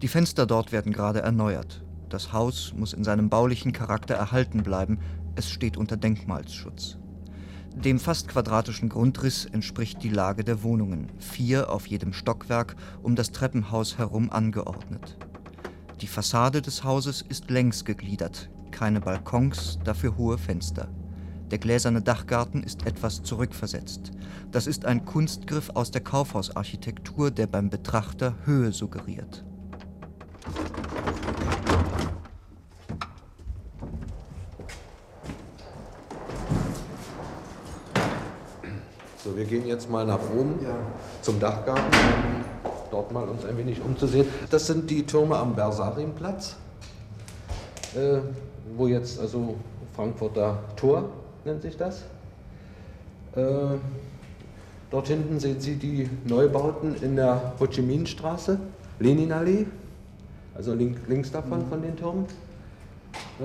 Die 0.00 0.08
Fenster 0.08 0.46
dort 0.46 0.72
werden 0.72 0.92
gerade 0.92 1.20
erneuert. 1.20 1.84
Das 2.08 2.32
Haus 2.32 2.72
muss 2.74 2.94
in 2.94 3.04
seinem 3.04 3.28
baulichen 3.28 3.72
Charakter 3.72 4.14
erhalten 4.14 4.62
bleiben, 4.62 4.98
es 5.36 5.50
steht 5.50 5.76
unter 5.76 5.96
Denkmalsschutz. 5.96 6.98
Dem 7.76 8.00
fast 8.00 8.28
quadratischen 8.28 8.88
Grundriss 8.88 9.44
entspricht 9.44 10.02
die 10.02 10.08
Lage 10.08 10.42
der 10.42 10.62
Wohnungen, 10.62 11.12
vier 11.18 11.70
auf 11.70 11.86
jedem 11.86 12.12
Stockwerk, 12.12 12.74
um 13.02 13.14
das 13.14 13.30
Treppenhaus 13.30 13.96
herum 13.98 14.30
angeordnet. 14.30 15.18
Die 16.00 16.06
Fassade 16.06 16.62
des 16.62 16.82
Hauses 16.82 17.22
ist 17.28 17.50
längs 17.50 17.84
gegliedert, 17.84 18.48
keine 18.70 19.02
Balkons, 19.02 19.78
dafür 19.84 20.16
hohe 20.16 20.38
Fenster. 20.38 20.88
Der 21.50 21.58
gläserne 21.58 22.00
Dachgarten 22.00 22.62
ist 22.62 22.86
etwas 22.86 23.22
zurückversetzt. 23.22 24.10
Das 24.50 24.66
ist 24.66 24.86
ein 24.86 25.04
Kunstgriff 25.04 25.68
aus 25.74 25.90
der 25.90 26.00
Kaufhausarchitektur, 26.00 27.30
der 27.30 27.46
beim 27.46 27.68
Betrachter 27.68 28.34
Höhe 28.46 28.72
suggeriert. 28.72 29.44
So, 39.22 39.36
wir 39.36 39.44
gehen 39.44 39.66
jetzt 39.66 39.90
mal 39.90 40.06
nach 40.06 40.20
oben 40.34 40.64
ja. 40.64 40.74
zum 41.20 41.38
Dachgarten, 41.38 41.92
dort 42.90 43.12
mal 43.12 43.28
uns 43.28 43.44
ein 43.44 43.56
wenig 43.56 43.80
umzusehen. 43.82 44.26
Das 44.50 44.66
sind 44.66 44.90
die 44.90 45.04
Türme 45.04 45.36
am 45.36 45.54
Bersarimplatz, 45.54 46.56
äh, 47.94 48.18
wo 48.76 48.86
jetzt 48.86 49.20
also 49.20 49.56
Frankfurter 49.94 50.58
Tor 50.76 51.08
nennt 51.44 51.62
sich 51.62 51.76
das. 51.76 52.02
Äh, 53.34 53.76
dort 54.90 55.08
hinten 55.08 55.38
sehen 55.38 55.60
Sie 55.60 55.76
die 55.76 56.08
Neubauten 56.24 56.96
in 57.02 57.16
der 57.16 57.54
Ho 57.60 57.66
Chi 57.66 57.82
Minh 57.82 58.06
Straße, 58.06 58.58
Leninallee, 58.98 59.66
also 60.54 60.74
link, 60.74 60.98
links 61.08 61.30
davon 61.30 61.60
mhm. 61.60 61.68
von 61.68 61.82
den 61.82 61.96
Türmen. 61.96 62.26
Äh, 63.40 63.44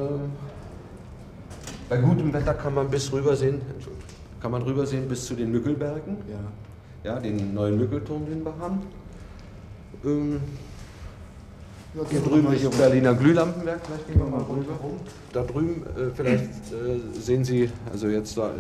bei 1.88 1.97
gutem 1.97 2.34
Wetter 2.34 2.55
kann 2.55 2.73
man 2.73 2.89
bis 2.89 3.12
rüber 3.12 3.36
sehen, 3.36 3.62
Entschuldigung 3.73 4.05
kann 4.45 4.51
man 4.51 4.62
rübersehen 4.62 5.08
bis 5.08 5.25
zu 5.25 5.34
den 5.34 5.51
Mückelbergen. 5.51 6.17
Ja. 6.29 7.13
Ja, 7.13 7.19
den 7.19 7.55
neuen 7.55 7.79
Mückelturm, 7.79 8.27
den 8.27 8.45
wir 8.45 8.55
haben. 8.60 8.79
Ähm, 10.06 10.39
hier 12.10 12.20
drüben 12.20 12.54
ist 12.54 12.65
das 12.65 12.76
Berliner 12.76 13.13
Glühlampenwerk, 13.13 13.80
vielleicht 13.86 14.08
gehen 14.08 14.20
wir 14.20 14.26
mal 14.26 14.44
rüber. 14.44 14.74
Da 15.32 15.44
drüben 15.44 15.84
äh, 15.96 16.12
vielleicht 16.13 16.44
äh, 16.44 17.20
sehen 17.20 17.44
Sie, 17.46 17.70
also 17.91 18.08
jetzt 18.08 18.38
da, 18.38 18.52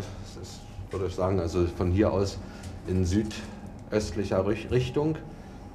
ist, 0.41 0.61
würde 0.89 1.07
ich 1.07 1.15
sagen, 1.15 1.39
also 1.39 1.65
von 1.77 1.91
hier 1.91 2.11
aus 2.11 2.39
in 2.87 3.05
südöstlicher 3.05 4.47
Richtung, 4.47 5.17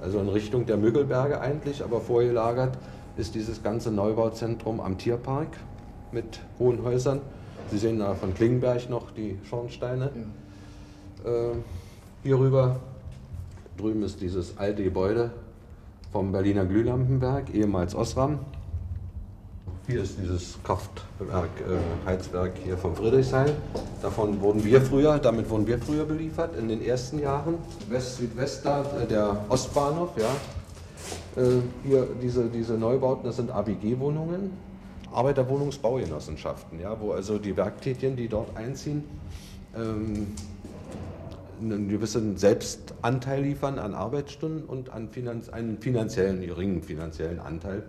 also 0.00 0.20
in 0.20 0.28
Richtung 0.28 0.66
der 0.66 0.78
Müggelberge 0.78 1.40
eigentlich, 1.40 1.84
aber 1.84 2.00
vorgelagert 2.00 2.78
ist 3.16 3.34
dieses 3.34 3.62
ganze 3.62 3.90
Neubauzentrum 3.90 4.80
am 4.80 4.96
Tierpark 4.96 5.48
mit 6.12 6.40
hohen 6.58 6.82
Häusern. 6.82 7.20
Sie 7.70 7.78
sehen 7.78 7.98
da 7.98 8.14
von 8.14 8.34
Klingenberg 8.34 8.88
noch 8.88 9.10
die 9.10 9.38
Schornsteine. 9.48 10.10
Ja. 11.24 11.30
Äh, 11.30 11.54
hier 12.22 12.38
rüber 12.38 12.80
drüben 13.76 14.02
ist 14.02 14.20
dieses 14.20 14.56
alte 14.58 14.82
Gebäude 14.82 15.30
vom 16.12 16.32
Berliner 16.32 16.64
Glühlampenwerk, 16.64 17.54
ehemals 17.54 17.94
Osram. 17.94 18.40
Hier 19.86 20.02
ist 20.02 20.18
dieses 20.22 20.58
Kraftwerk, 20.62 21.50
äh, 21.60 22.06
Heizwerk 22.06 22.52
hier 22.64 22.76
vom 22.76 22.94
Friedrichshain. 22.94 23.50
Davon 24.02 24.40
wurden 24.40 24.64
wir 24.64 24.80
früher, 24.80 25.18
damit 25.18 25.48
wurden 25.50 25.66
wir 25.66 25.78
früher 25.78 26.04
beliefert 26.04 26.56
in 26.56 26.68
den 26.68 26.82
ersten 26.82 27.18
Jahren. 27.18 27.54
West-Südwest 27.88 28.64
da, 28.64 28.82
äh, 28.82 29.06
der 29.06 29.44
Ostbahnhof, 29.48 30.10
ja. 30.16 31.42
Äh, 31.42 31.60
hier 31.84 32.06
diese, 32.22 32.48
diese 32.48 32.74
Neubauten, 32.74 33.24
das 33.24 33.36
sind 33.36 33.50
ABG-Wohnungen. 33.50 34.52
Arbeiterwohnungsbaugenossenschaften, 35.12 36.80
ja, 36.80 36.96
wo 37.00 37.12
also 37.12 37.38
die 37.38 37.56
Werktätigen, 37.56 38.14
die 38.14 38.28
dort 38.28 38.56
einziehen, 38.56 39.02
ähm, 39.76 40.28
einen 41.60 41.88
gewissen 41.88 42.36
Selbstanteil 42.36 43.42
liefern 43.42 43.78
an 43.78 43.94
Arbeitsstunden 43.94 44.64
und 44.64 44.90
an 44.90 45.08
Finanz 45.08 45.48
einen 45.48 45.78
finanziellen, 45.78 46.40
geringen 46.40 46.82
finanziellen 46.82 47.40
Anteil 47.40 47.82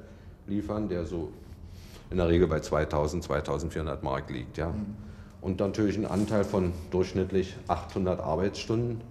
liefern, 0.47 0.89
der 0.89 1.05
so 1.05 1.31
in 2.10 2.17
der 2.17 2.27
Regel 2.27 2.47
bei 2.47 2.60
2000, 2.60 3.23
2400 3.23 4.03
Mark 4.03 4.29
liegt. 4.29 4.57
Ja. 4.57 4.69
Mhm. 4.69 4.95
Und 5.41 5.60
natürlich 5.60 5.97
ein 5.97 6.05
Anteil 6.05 6.43
von 6.43 6.71
durchschnittlich 6.91 7.55
800 7.67 8.19
Arbeitsstunden. 8.19 9.01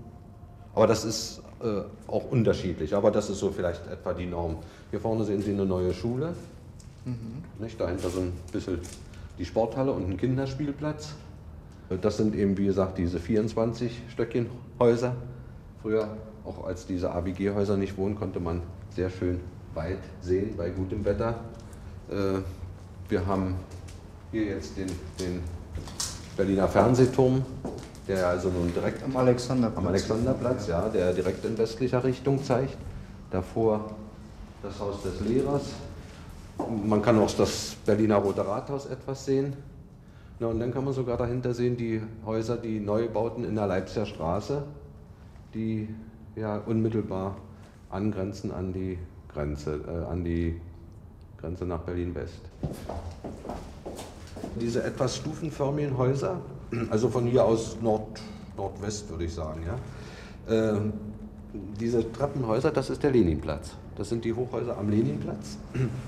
Aber 0.75 0.87
das 0.87 1.05
ist 1.05 1.43
äh, 1.63 1.83
auch 2.07 2.31
unterschiedlich, 2.31 2.95
aber 2.95 3.11
das 3.11 3.31
ist 3.31 3.39
so 3.39 3.51
vielleicht 3.51 3.87
etwa 3.89 4.13
die 4.13 4.27
Norm. 4.27 4.59
Hier 4.91 5.01
vorne 5.01 5.25
sehen 5.25 5.43
Sie 5.43 5.51
eine 5.51 5.67
neue 5.67 5.93
Schule, 5.93 6.35
Mhm. 7.05 7.43
Nicht? 7.59 7.81
Dahinter 7.81 8.11
so 8.11 8.21
ein 8.21 8.33
bisschen 8.53 8.79
die 9.39 9.45
Sporthalle 9.45 9.93
und 9.93 10.09
ein 10.09 10.17
Kinderspielplatz. 10.17 11.15
Das 11.97 12.17
sind 12.17 12.37
eben, 12.37 12.57
wie 12.57 12.67
gesagt, 12.67 12.99
diese 12.99 13.19
24 13.19 14.03
Stöckchen 14.09 14.47
Häuser. 14.79 15.17
Früher, 15.83 16.17
auch 16.45 16.65
als 16.65 16.87
diese 16.87 17.11
ABG-Häuser 17.11 17.77
nicht 17.77 17.97
wohnen, 17.97 18.15
konnte 18.15 18.39
man 18.39 18.63
sehr 18.91 19.11
schön 19.11 19.41
weit 19.75 19.99
sehen 20.21 20.57
bei 20.57 20.71
gutem 20.71 21.05
Wetter. 21.05 21.41
Äh, 22.09 22.41
wir 23.09 23.27
haben 23.27 23.57
hier 24.31 24.45
jetzt 24.45 24.77
den, 24.77 24.87
den 25.19 25.43
Berliner 26.37 26.69
Fernsehturm, 26.69 27.45
der 28.07 28.29
also 28.29 28.51
nun 28.51 28.73
direkt 28.73 29.03
am 29.03 29.17
Alexanderplatz, 29.17 29.79
am 29.79 29.89
Alexanderplatz 29.89 30.69
ja, 30.69 30.89
der 30.89 31.13
direkt 31.13 31.45
in 31.45 31.59
westlicher 31.59 32.05
Richtung 32.05 32.43
zeigt. 32.43 32.77
Davor 33.33 33.91
das 34.63 34.79
Haus 34.79 35.03
des 35.03 35.21
Lehrers, 35.29 35.73
man 36.85 37.03
kann 37.03 37.19
auch 37.19 37.31
das 37.33 37.77
Berliner 37.85 38.17
Rote 38.17 38.47
Rathaus 38.47 38.87
etwas 38.87 39.25
sehen. 39.25 39.57
Na, 40.41 40.47
und 40.47 40.59
dann 40.59 40.73
kann 40.73 40.85
man 40.87 40.95
sogar 40.95 41.19
dahinter 41.19 41.53
sehen 41.53 41.77
die 41.77 42.01
Häuser, 42.25 42.57
die 42.57 42.81
Neubauten 42.81 43.45
in 43.45 43.57
der 43.57 43.67
Leipziger 43.67 44.07
Straße, 44.07 44.63
die 45.53 45.87
ja 46.35 46.57
unmittelbar 46.57 47.37
angrenzen 47.91 48.51
an 48.51 48.73
die 48.73 48.97
Grenze, 49.29 49.81
äh, 49.87 50.11
an 50.11 50.25
die 50.25 50.59
Grenze 51.39 51.67
nach 51.67 51.81
Berlin-West. 51.81 52.41
Diese 54.59 54.83
etwas 54.83 55.17
stufenförmigen 55.17 55.99
Häuser, 55.99 56.41
also 56.89 57.11
von 57.11 57.27
hier 57.27 57.45
aus 57.45 57.77
Nord, 57.83 58.23
Nordwest 58.57 59.11
würde 59.11 59.25
ich 59.25 59.35
sagen, 59.35 59.61
ja, 59.67 60.75
äh, 60.75 60.81
diese 61.79 62.11
Treppenhäuser, 62.13 62.71
das 62.71 62.89
ist 62.89 63.03
der 63.03 63.11
Leninplatz. 63.11 63.75
Das 63.97 64.09
sind 64.09 64.25
die 64.25 64.33
Hochhäuser 64.33 64.79
am 64.79 64.89
Leninplatz. 64.89 65.59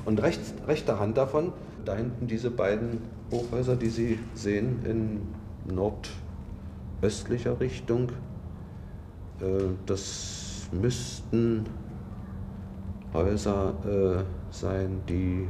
Und 0.07 0.23
rechts, 0.23 0.55
rechter 0.67 0.99
Hand 0.99 1.19
davon, 1.19 1.53
da 1.85 1.97
hinten 1.97 2.29
diese 2.29 2.51
beiden 2.51 3.01
Hochhäuser, 3.33 3.77
die 3.77 3.89
Sie 3.89 4.19
sehen 4.35 4.85
in 4.85 5.75
nordöstlicher 5.75 7.59
Richtung. 7.59 8.11
Äh, 9.41 9.71
das 9.87 10.69
müssten 10.71 11.65
Häuser 13.13 13.75
äh, 13.85 14.55
sein, 14.55 15.01
die 15.09 15.49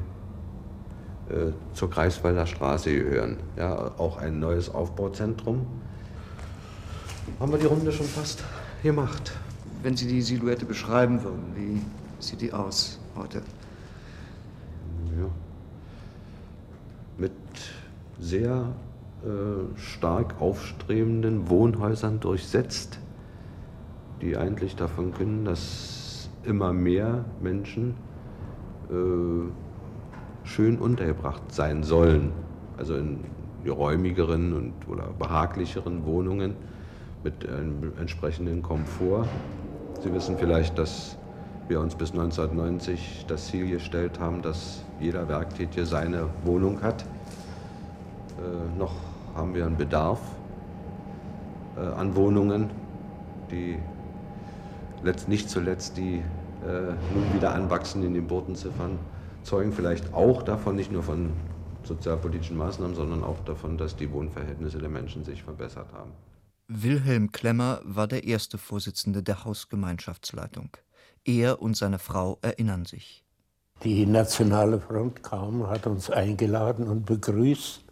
äh, 1.29 1.53
zur 1.75 1.91
Greifswalder 1.91 2.47
Straße 2.47 2.93
gehören. 2.95 3.37
Ja, 3.57 3.93
auch 3.99 4.17
ein 4.17 4.39
neues 4.39 4.73
Aufbauzentrum. 4.73 5.67
Haben 7.39 7.53
wir 7.53 7.59
die 7.59 7.67
Runde 7.67 7.93
schon 7.93 8.07
fast 8.07 8.43
gemacht. 8.83 9.33
Wenn 9.83 9.97
Sie 9.97 10.07
die 10.07 10.23
Silhouette 10.23 10.65
beschreiben 10.65 11.23
würden, 11.23 11.53
wie 11.57 11.83
sieht 12.21 12.41
die 12.41 12.53
aus 12.53 13.01
heute? 13.17 13.43
Mit 17.23 17.31
sehr 18.19 18.75
äh, 19.23 19.79
stark 19.79 20.41
aufstrebenden 20.41 21.49
Wohnhäusern 21.49 22.19
durchsetzt, 22.19 22.99
die 24.21 24.37
eigentlich 24.37 24.75
davon 24.75 25.15
können, 25.15 25.45
dass 25.45 26.29
immer 26.43 26.73
mehr 26.73 27.25
Menschen 27.41 27.95
äh, 28.91 28.95
schön 30.43 30.79
untergebracht 30.79 31.53
sein 31.53 31.85
sollen. 31.85 32.33
Also 32.77 32.97
in 32.97 33.21
räumigeren 33.69 34.53
und, 34.53 34.89
oder 34.89 35.05
behaglicheren 35.17 36.05
Wohnungen 36.05 36.57
mit 37.23 37.49
einem 37.49 37.93
entsprechenden 38.01 38.63
Komfort. 38.63 39.29
Sie 40.03 40.13
wissen 40.13 40.37
vielleicht, 40.39 40.77
dass 40.77 41.17
wir 41.69 41.79
uns 41.79 41.95
bis 41.95 42.11
1990 42.11 43.27
das 43.29 43.47
Ziel 43.47 43.71
gestellt 43.71 44.19
haben, 44.19 44.43
dass 44.43 44.83
jeder 45.03 45.29
Werktätige 45.29 45.85
seine 45.85 46.29
Wohnung 46.45 46.81
hat. 46.83 47.03
Äh, 48.39 48.79
noch 48.79 48.95
haben 49.35 49.55
wir 49.55 49.67
einen 49.67 49.77
Bedarf 49.77 50.21
äh, 51.77 51.81
an 51.81 52.15
Wohnungen, 52.15 52.71
die 53.51 53.79
letzt, 55.03 55.29
nicht 55.29 55.51
zuletzt 55.51 55.97
die 55.97 56.17
äh, 56.17 56.93
nun 57.15 57.35
wieder 57.35 57.55
anwachsenden 57.55 58.15
Geburtenziffern 58.15 58.99
zeugen 59.43 59.73
vielleicht 59.73 60.15
auch 60.15 60.43
davon, 60.43 60.77
nicht 60.77 60.93
nur 60.93 61.03
von 61.03 61.33
sozialpolitischen 61.83 62.57
Maßnahmen, 62.57 62.95
sondern 62.95 63.25
auch 63.25 63.41
davon, 63.45 63.77
dass 63.77 63.97
die 63.97 64.13
Wohnverhältnisse 64.13 64.79
der 64.79 64.89
Menschen 64.89 65.25
sich 65.25 65.43
verbessert 65.43 65.93
haben. 65.93 66.13
Wilhelm 66.69 67.33
Klemmer 67.33 67.81
war 67.85 68.07
der 68.07 68.25
erste 68.25 68.57
Vorsitzende 68.57 69.23
der 69.23 69.45
Hausgemeinschaftsleitung. 69.45 70.77
Er 71.25 71.61
und 71.61 71.77
seine 71.77 71.99
Frau 71.99 72.39
erinnern 72.41 72.85
sich. 72.85 73.22
Die 73.85 74.07
Nationale 74.07 74.79
Front 74.79 75.25
kam, 75.25 75.67
hat 75.67 75.89
uns 75.89 76.09
eingeladen 76.09 76.87
und 76.87 77.05
begrüßt 77.05 77.83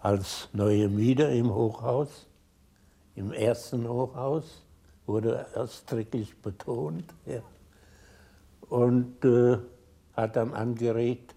als 0.00 0.50
neue 0.52 0.90
Mieter 0.90 1.30
im 1.30 1.54
Hochhaus. 1.54 2.26
Im 3.16 3.32
ersten 3.32 3.88
Hochhaus 3.88 4.62
wurde 5.06 5.46
ausdrücklich 5.54 6.36
betont. 6.42 7.04
Ja. 7.24 7.40
Und 8.68 9.24
äh, 9.24 9.56
hat 10.14 10.36
dann 10.36 10.52
angeregt, 10.52 11.34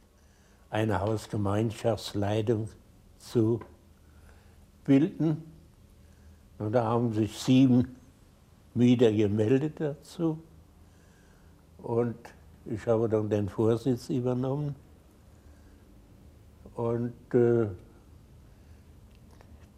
eine 0.69 0.99
Hausgemeinschaftsleitung 0.99 2.67
zu 3.19 3.61
bilden. 4.83 5.43
Und 6.59 6.73
da 6.73 6.83
haben 6.83 7.13
sich 7.13 7.37
sieben 7.37 7.95
Mieter 8.73 9.13
gemeldet 9.13 9.79
dazu. 9.79 10.39
Und 11.77 12.17
ich 12.69 12.85
habe 12.87 13.07
dann 13.09 13.29
den 13.29 13.49
Vorsitz 13.49 14.09
übernommen. 14.09 14.75
Und 16.75 17.13
äh, 17.33 17.67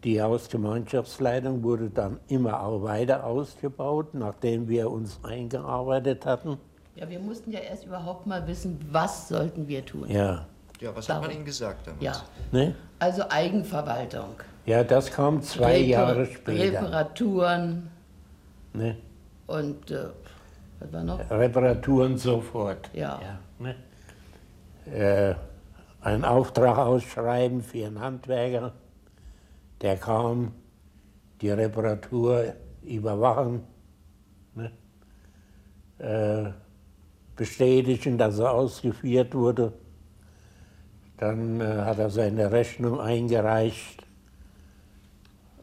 die 0.04 0.20
Hausgemeinschaftsleitung 0.20 1.62
wurde 1.62 1.90
dann 1.90 2.18
immer 2.28 2.62
auch 2.62 2.82
weiter 2.82 3.24
ausgebaut, 3.24 4.14
nachdem 4.14 4.68
wir 4.68 4.90
uns 4.90 5.18
eingearbeitet 5.22 6.26
hatten. 6.26 6.58
Ja, 6.96 7.08
wir 7.08 7.20
mussten 7.20 7.52
ja 7.52 7.60
erst 7.60 7.86
überhaupt 7.86 8.26
mal 8.26 8.46
wissen, 8.46 8.78
was 8.90 9.28
sollten 9.28 9.68
wir 9.68 9.84
tun. 9.84 10.10
Ja. 10.10 10.46
Ja, 10.80 10.96
was 10.96 11.06
Darum. 11.06 11.22
hat 11.22 11.28
man 11.28 11.36
Ihnen 11.36 11.44
gesagt 11.44 11.86
damals? 11.86 12.02
Ja. 12.02 12.22
Ne? 12.52 12.74
Also 12.98 13.22
Eigenverwaltung. 13.28 14.40
Ja, 14.66 14.82
das 14.82 15.10
kam 15.10 15.42
zwei 15.42 15.76
Reper 15.76 15.86
Jahre 15.86 16.26
später. 16.26 16.82
Reparaturen. 16.82 17.90
Ne? 18.72 18.96
Und 19.46 19.90
äh, 19.90 20.06
was 20.80 20.92
war 20.92 21.04
noch? 21.04 21.30
Reparaturen 21.30 22.16
sofort. 22.16 22.90
Ja. 22.92 23.20
ja 23.20 23.38
ne? 23.58 23.74
äh, 24.86 25.34
einen 26.00 26.24
Auftrag 26.24 26.78
ausschreiben 26.78 27.60
für 27.60 27.86
einen 27.86 28.00
Handwerker, 28.00 28.72
der 29.80 29.96
kam, 29.96 30.52
die 31.40 31.50
Reparatur 31.50 32.54
überwachen, 32.82 33.62
ne? 34.54 34.70
äh, 35.98 36.50
bestätigen, 37.36 38.18
dass 38.18 38.38
er 38.38 38.52
ausgeführt 38.52 39.34
wurde. 39.34 39.72
Dann 41.16 41.60
äh, 41.60 41.64
hat 41.64 41.98
er 41.98 42.10
seine 42.10 42.50
Rechnung 42.50 43.00
eingereicht 43.00 44.06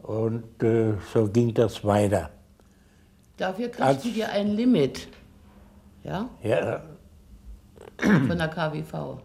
und 0.03 0.61
äh, 0.63 0.93
so 1.11 1.27
ging 1.27 1.53
das 1.53 1.83
weiter. 1.83 2.29
Dafür 3.37 3.69
kriegten 3.69 4.15
wir 4.15 4.29
ein 4.29 4.55
Limit. 4.55 5.07
Ja? 6.03 6.29
Ja. 6.43 6.83
Von 7.97 8.37
der 8.37 8.47
KWV. 8.47 9.21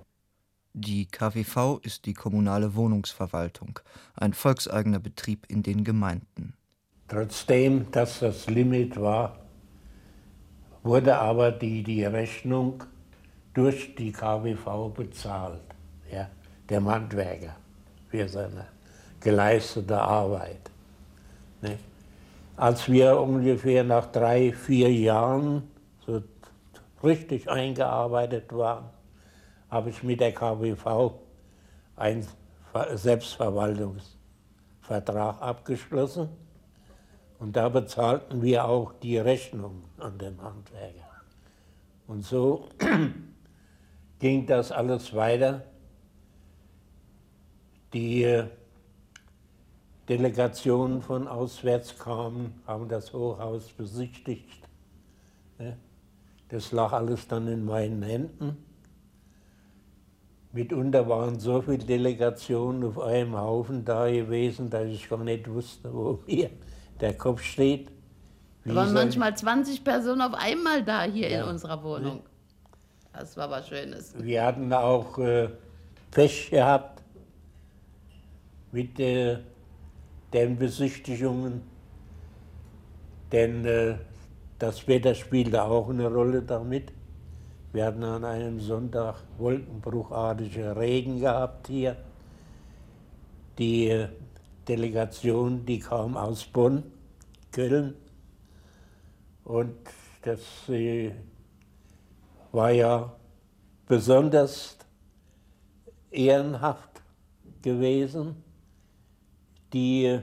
Die 0.75 1.07
KWV 1.07 1.81
ist 1.83 2.07
die 2.07 2.14
kommunale 2.14 2.75
Wohnungsverwaltung, 2.75 3.79
ein 4.14 4.33
volkseigener 4.33 5.01
Betrieb 5.01 5.46
in 5.48 5.62
den 5.62 5.85
Gemeinden. 5.85 6.55
Trotzdem, 7.09 7.90
dass 7.90 8.20
das 8.20 8.46
Limit 8.48 8.98
war, 8.98 9.37
wurde 10.83 11.18
aber 11.18 11.53
die, 11.53 11.83
die 11.83 12.05
Rechnung 12.05 12.85
durch 13.53 13.94
die 13.94 14.12
KWV 14.12 14.94
bezahlt, 14.94 15.61
ja, 16.11 16.29
der 16.68 16.83
Handwerker 16.85 17.55
für 18.09 18.27
seine 18.29 18.66
geleistete 19.20 20.01
Arbeit. 20.01 20.70
Ne? 21.61 21.79
Als 22.57 22.91
wir 22.91 23.19
ungefähr 23.19 23.83
nach 23.83 24.07
drei, 24.07 24.53
vier 24.53 24.93
Jahren 24.93 25.71
so 26.07 26.23
richtig 27.03 27.51
eingearbeitet 27.51 28.53
waren, 28.53 28.91
habe 29.71 29.91
ich 29.91 30.03
mit 30.03 30.21
der 30.21 30.33
KWV 30.33 31.12
einen 31.97 32.27
Selbstverwaltungsvertrag 32.95 35.41
abgeschlossen. 35.41 36.29
Und 37.38 37.57
da 37.57 37.71
bezahlten 37.71 38.43
wir 38.43 38.67
auch 38.67 38.93
die 39.03 39.19
Rechnung 39.19 39.85
an 39.99 40.19
den 40.19 40.41
Handwerker. 40.41 41.11
Und 42.07 42.25
so 42.25 42.69
ging 44.19 44.47
das 44.47 44.71
alles 44.71 45.15
weiter. 45.15 45.65
Die 47.93 48.45
Delegationen 50.16 51.01
von 51.01 51.27
auswärts 51.27 51.98
kamen, 51.98 52.61
haben 52.66 52.87
das 52.88 53.14
Hochhaus 53.14 53.68
besichtigt. 53.68 54.68
Ne? 55.59 55.79
Das 56.51 56.70
lag 56.70 56.92
alles 56.92 57.27
dann 57.29 57.48
in 57.48 57.64
meinen 57.64 58.03
Händen. 58.03 58.59
Mitunter 60.53 61.09
waren 61.09 61.40
so 61.40 61.62
viele 61.62 61.79
Delegationen 61.79 62.85
auf 62.85 62.98
einem 62.98 63.38
Haufen 63.38 63.87
da 63.87 64.11
gewesen, 64.11 64.68
dass 64.68 64.85
ich 64.88 65.09
gar 65.09 65.25
nicht 65.25 65.48
wusste, 65.48 65.90
wo 65.94 66.20
mir 66.27 66.51
der 67.01 67.14
Kopf 67.14 67.42
steht. 67.42 67.88
Da 68.66 68.75
waren 68.75 68.92
manchmal 68.92 69.35
20 69.35 69.83
Personen 69.83 70.20
auf 70.20 70.35
einmal 70.35 70.85
da 70.85 71.05
hier 71.05 71.31
ja. 71.31 71.42
in 71.42 71.48
unserer 71.48 71.83
Wohnung. 71.83 72.20
Das 73.14 73.35
war 73.38 73.51
was 73.51 73.68
Schönes. 73.68 74.14
Wir 74.18 74.44
hatten 74.44 74.70
auch 74.75 75.16
äh, 75.18 75.48
Pech 76.11 76.51
gehabt 76.51 77.03
mit 78.72 79.01
äh, 79.01 79.38
den 80.33 80.57
Besichtigungen, 80.57 81.62
denn 83.31 83.64
äh, 83.64 83.97
das 84.59 84.87
Wetter 84.87 85.14
spielte 85.14 85.62
auch 85.62 85.88
eine 85.88 86.07
Rolle 86.07 86.42
damit. 86.42 86.92
Wir 87.73 87.87
hatten 87.87 88.05
an 88.05 88.25
einem 88.25 88.61
Sonntag 88.61 89.16
wolkenbruchartige 89.38 90.77
Regen 90.77 91.21
gehabt 91.21 91.68
hier. 91.68 91.97
Die 93.59 93.88
äh, 93.88 94.09
Delegation, 94.68 95.66
die 95.66 95.79
kam 95.79 96.16
aus 96.16 96.45
Bonn, 96.45 96.85
Köln 97.51 97.95
Und 99.45 99.75
das 100.23 100.68
äh, 100.68 101.12
war 102.53 102.71
ja 102.71 103.12
besonders 103.87 104.79
ehrenhaft 106.11 107.03
gewesen, 107.62 108.37
diese 109.73 110.23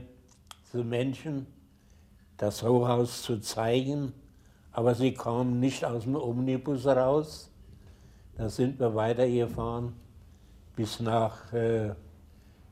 Menschen 0.84 1.48
das 2.38 2.64
Hochhaus 2.64 3.22
zu 3.22 3.40
zeigen, 3.40 4.14
aber 4.72 4.96
sie 4.96 5.14
kamen 5.14 5.60
nicht 5.60 5.84
aus 5.84 6.04
dem 6.04 6.16
Omnibus 6.16 6.86
raus. 6.86 7.52
Da 8.38 8.50
sind 8.50 8.80
wir 8.80 8.96
weitergefahren 8.96 9.94
bis 10.76 11.02
nach 11.02 11.52
äh, 11.52 11.94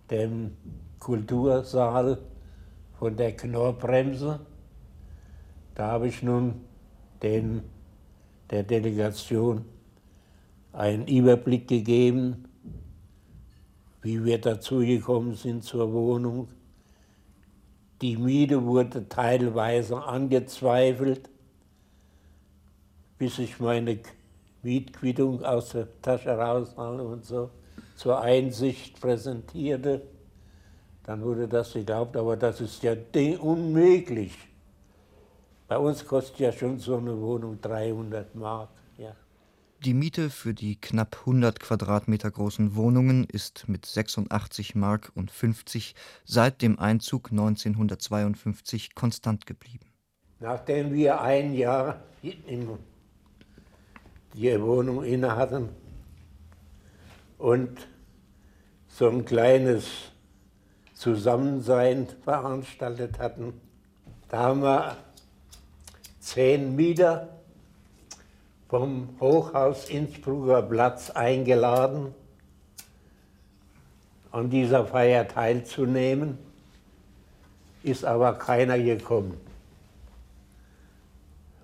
dem 0.10 0.56
Kultursaal 1.00 2.18
von 2.98 3.18
der 3.18 3.36
Knorrbremse. 3.36 4.40
Da 5.76 5.88
habe 5.92 6.08
ich 6.08 6.24
nun 6.24 6.62
den, 7.22 7.63
der 8.50 8.63
Delegation 8.63 9.66
einen 10.72 11.06
Überblick 11.08 11.68
gegeben, 11.68 12.46
wie 14.02 14.24
wir 14.24 14.40
dazu 14.40 14.80
gekommen 14.80 15.36
sind 15.36 15.63
zur 15.63 15.92
Wohnung. 15.92 16.48
Die 18.01 18.15
Miete 18.15 18.63
wurde 18.63 19.10
teilweise 19.10 20.03
angezweifelt, 20.03 21.29
bis 23.17 23.39
ich 23.39 23.60
meine 23.60 23.99
Mietquittung 24.62 25.43
aus 25.43 25.69
der 25.69 25.88
Tasche 26.01 26.38
rausnahm 26.38 26.99
und 26.99 27.25
so 27.25 27.49
zur 27.95 28.21
Einsicht 28.21 29.01
präsentierte. 29.01 30.03
Dann 31.03 31.23
wurde 31.23 31.47
das 31.47 31.73
geglaubt, 31.73 32.15
aber 32.17 32.38
das 32.38 32.62
ist 32.62 32.83
ja 32.83 32.93
unmöglich. 33.41 34.38
Bei 35.67 35.77
uns 35.77 36.05
kostet 36.05 36.39
ja 36.39 36.51
schon 36.51 36.79
so 36.79 36.97
eine 36.97 37.19
Wohnung 37.19 37.60
300 37.62 38.36
Mark. 38.36 38.69
Die 39.86 39.94
Miete 39.94 40.32
für 40.32 40.56
die 40.56 40.76
knapp 40.76 41.18
100 41.20 41.60
Quadratmeter 41.60 42.32
großen 42.32 42.76
Wohnungen 42.76 43.26
ist 43.26 43.70
mit 43.70 43.86
86 43.86 44.74
Mark 44.74 45.12
und 45.13 45.30
50 45.30 45.94
seit 46.26 46.63
dem 46.63 46.80
Einzug 46.80 47.30
1952 47.30 48.96
konstant 48.96 49.46
geblieben. 49.46 49.86
Nachdem 50.40 50.94
wir 50.94 51.22
ein 51.22 51.54
Jahr 51.54 52.02
die 54.34 54.62
Wohnung 54.62 55.04
inne 55.04 55.36
hatten 55.36 55.70
und 57.38 57.88
so 58.88 59.10
ein 59.10 59.26
kleines 59.26 60.12
Zusammensein 60.96 62.08
veranstaltet 62.24 63.20
hatten, 63.20 63.54
da 64.28 64.40
haben 64.40 64.63
wir 64.63 64.98
zehn 66.20 66.76
Mieter 66.76 67.37
vom 68.67 69.10
Hochhaus 69.19 69.89
Innsbrucker 69.89 70.62
Platz 70.62 71.10
eingeladen, 71.10 72.13
an 74.32 74.49
dieser 74.49 74.86
Feier 74.86 75.27
teilzunehmen, 75.27 76.38
ist 77.84 78.03
aber 78.03 78.34
keiner 78.34 78.77
gekommen, 78.77 79.39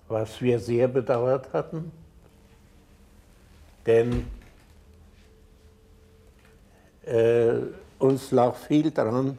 was 0.08 0.40
wir 0.40 0.58
sehr 0.58 0.88
bedauert 0.88 1.52
hatten, 1.52 1.92
denn 3.84 4.26
äh, 7.04 7.52
uns 7.98 8.30
lag 8.30 8.54
viel 8.56 8.90
daran, 8.90 9.36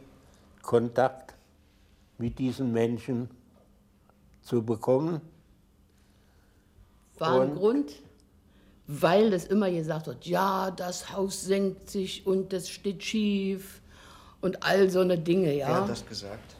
Kontakt 0.62 1.34
mit 2.18 2.38
diesen 2.38 2.72
Menschen 2.72 3.28
zu 4.42 4.64
bekommen 4.64 5.20
war 7.18 7.40
ein 7.40 7.54
Grund, 7.54 7.92
weil 8.86 9.32
es 9.32 9.46
immer 9.46 9.70
gesagt 9.70 10.06
wird, 10.06 10.26
ja, 10.26 10.70
das 10.70 11.12
Haus 11.12 11.42
senkt 11.42 11.90
sich 11.90 12.26
und 12.26 12.52
das 12.52 12.68
steht 12.68 13.02
schief 13.02 13.80
und 14.40 14.62
all 14.62 14.90
so 14.90 15.00
eine 15.00 15.18
Dinge, 15.18 15.54
ja. 15.54 15.68
Wer 15.68 15.80
hat 15.82 15.90
das 15.90 16.06
gesagt? 16.06 16.54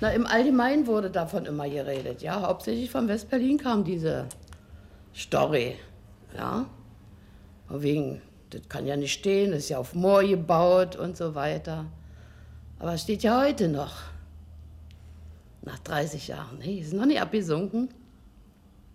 Na, 0.00 0.10
im 0.12 0.26
Allgemeinen 0.26 0.86
wurde 0.86 1.10
davon 1.10 1.44
immer 1.46 1.68
geredet, 1.68 2.22
ja. 2.22 2.40
Hauptsächlich 2.40 2.90
von 2.90 3.08
West-Berlin 3.08 3.58
kam 3.58 3.84
diese 3.84 4.26
Story, 5.14 5.76
ja. 6.36 6.66
Wegen, 7.68 8.22
das 8.50 8.62
kann 8.68 8.86
ja 8.86 8.96
nicht 8.96 9.12
stehen, 9.12 9.52
das 9.52 9.60
ist 9.60 9.68
ja 9.68 9.78
auf 9.78 9.94
Moor 9.94 10.22
gebaut 10.24 10.96
und 10.96 11.16
so 11.16 11.34
weiter. 11.34 11.86
Aber 12.78 12.94
es 12.94 13.02
steht 13.02 13.22
ja 13.22 13.42
heute 13.42 13.68
noch. 13.68 13.92
Nach 15.62 15.78
30 15.80 16.28
Jahren. 16.28 16.58
Nee, 16.58 16.78
ist 16.78 16.94
noch 16.94 17.04
nicht 17.04 17.20
abgesunken. 17.20 17.90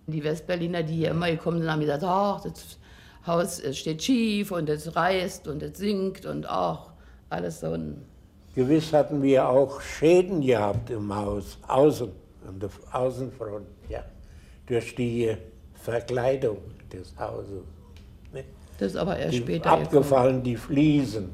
Die 0.08 0.24
Westberliner, 0.24 0.84
die 0.84 0.96
hier 0.96 1.12
immer 1.12 1.32
gekommen 1.32 1.60
sind, 1.60 1.72
haben 1.72 1.82
gesagt, 1.82 2.04
ach, 2.04 2.42
das 2.42 2.78
Haus 3.26 3.62
steht 3.76 4.04
schief 4.04 4.52
und 4.52 4.70
es 4.70 4.96
reißt 4.96 5.48
und 5.48 5.64
es 5.64 5.78
sinkt 5.78 6.26
und 6.26 6.48
auch 6.48 6.92
alles 7.30 7.60
so 7.60 7.72
ein... 7.72 8.06
Gewiss 8.54 8.94
hatten 8.94 9.22
wir 9.22 9.50
auch 9.50 9.82
Schäden 9.82 10.42
gehabt 10.42 10.90
im 10.90 11.14
Haus, 11.14 11.58
außen, 11.68 12.10
an 12.48 12.60
der 12.60 12.70
Außenfront, 12.92 13.66
ja, 13.90 14.04
durch 14.68 14.96
die 14.96 15.36
Verkleidung 15.74 16.58
des 16.92 17.14
Hauses. 17.18 17.64
Ne? 18.32 18.46
Das 18.78 18.92
ist 18.92 18.98
aber 18.98 19.18
erst 19.18 19.34
die 19.34 19.38
später 19.40 19.72
Abgefallen, 19.72 20.28
gekommen. 20.28 20.44
die 20.44 20.56
Fliesen, 20.56 21.30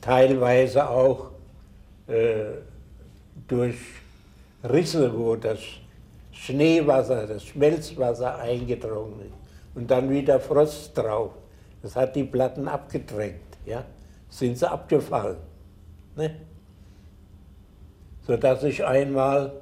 teilweise 0.00 0.88
auch 0.88 1.30
äh, 2.06 2.44
durch 3.48 3.76
Risse, 4.62 5.12
wo 5.16 5.34
das 5.36 5.58
Schneewasser, 6.36 7.26
das 7.26 7.44
Schmelzwasser 7.44 8.38
eingedrungen 8.38 9.20
ist 9.20 9.34
und 9.74 9.90
dann 9.90 10.10
wieder 10.10 10.38
Frost 10.38 10.96
drauf. 10.96 11.32
Das 11.82 11.96
hat 11.96 12.14
die 12.14 12.24
Platten 12.24 12.68
abgedrängt, 12.68 13.40
ja, 13.64 13.84
sind 14.28 14.58
sie 14.58 14.70
abgefallen. 14.70 15.38
Ne? 16.14 16.34
Sodass 18.26 18.62
ich 18.64 18.84
einmal 18.84 19.52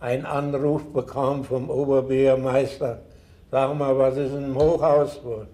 einen 0.00 0.24
Anruf 0.24 0.84
bekam 0.92 1.44
vom 1.44 1.70
Oberbürgermeister, 1.70 3.02
sag 3.50 3.76
mal, 3.76 3.96
was 3.98 4.16
ist 4.16 4.32
im 4.32 4.54
Hochhaus 4.54 5.22
wohl? 5.24 5.48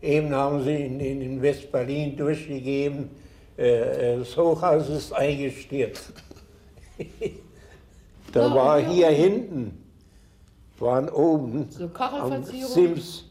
Eben 0.00 0.34
haben 0.34 0.62
sie 0.62 0.86
in, 0.86 1.00
in, 1.00 1.20
in 1.20 1.42
West-Berlin 1.42 2.16
durchgegeben, 2.16 3.10
äh, 3.56 4.14
äh 4.14 4.18
das 4.18 4.36
Hochhaus 4.36 4.88
ist 4.88 5.12
eingestürzt. 5.12 6.12
da 8.32 8.54
war 8.54 8.80
hier 8.80 9.08
hinten 9.08 9.87
waren 10.80 11.08
oben 11.08 11.68
so 11.70 11.90
am 11.94 12.44
Sims 12.44 13.24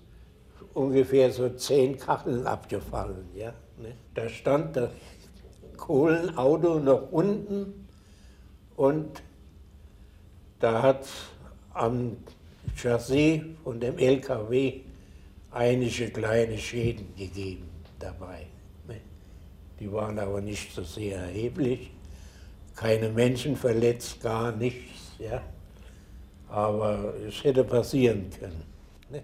ungefähr 0.73 1.31
so 1.31 1.49
zehn 1.49 1.97
Kacheln 1.97 2.45
abgefallen. 2.45 3.27
Ja? 3.35 3.53
Ne? 3.77 3.93
Da 4.13 4.29
stand 4.29 4.75
das 4.75 4.89
Kohlenauto 5.77 6.79
noch 6.79 7.11
unten 7.11 7.87
und 8.75 9.23
da 10.59 10.81
hat 10.81 11.07
am 11.73 12.17
Chassis 12.75 13.41
von 13.63 13.79
dem 13.79 13.97
LKW 13.97 14.81
einige 15.51 16.09
kleine 16.09 16.57
Schäden 16.57 17.15
gegeben 17.15 17.69
dabei. 17.99 18.47
Ne? 18.87 19.01
Die 19.79 19.91
waren 19.91 20.19
aber 20.19 20.41
nicht 20.41 20.73
so 20.73 20.83
sehr 20.83 21.19
erheblich. 21.19 21.91
Keine 22.75 23.09
Menschen 23.09 23.55
verletzt, 23.55 24.21
gar 24.21 24.51
nichts. 24.51 25.13
Ja? 25.17 25.41
Aber 26.49 27.13
es 27.27 27.43
hätte 27.43 27.63
passieren 27.63 28.29
können. 28.29 28.63
Ne? 29.09 29.23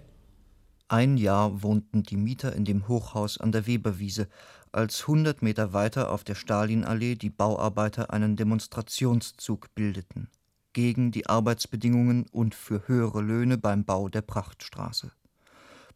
Ein 0.88 1.16
Jahr 1.16 1.62
wohnten 1.62 2.02
die 2.02 2.16
Mieter 2.16 2.54
in 2.54 2.64
dem 2.64 2.88
Hochhaus 2.88 3.38
an 3.38 3.52
der 3.52 3.66
Weberwiese, 3.66 4.28
als 4.72 5.02
100 5.02 5.42
Meter 5.42 5.72
weiter 5.72 6.10
auf 6.10 6.24
der 6.24 6.34
Stalinallee 6.34 7.14
die 7.14 7.30
Bauarbeiter 7.30 8.12
einen 8.12 8.36
Demonstrationszug 8.36 9.74
bildeten 9.74 10.28
gegen 10.74 11.12
die 11.12 11.26
Arbeitsbedingungen 11.26 12.26
und 12.32 12.54
für 12.54 12.86
höhere 12.86 13.22
Löhne 13.22 13.56
beim 13.56 13.84
Bau 13.84 14.08
der 14.08 14.22
Prachtstraße. 14.22 15.12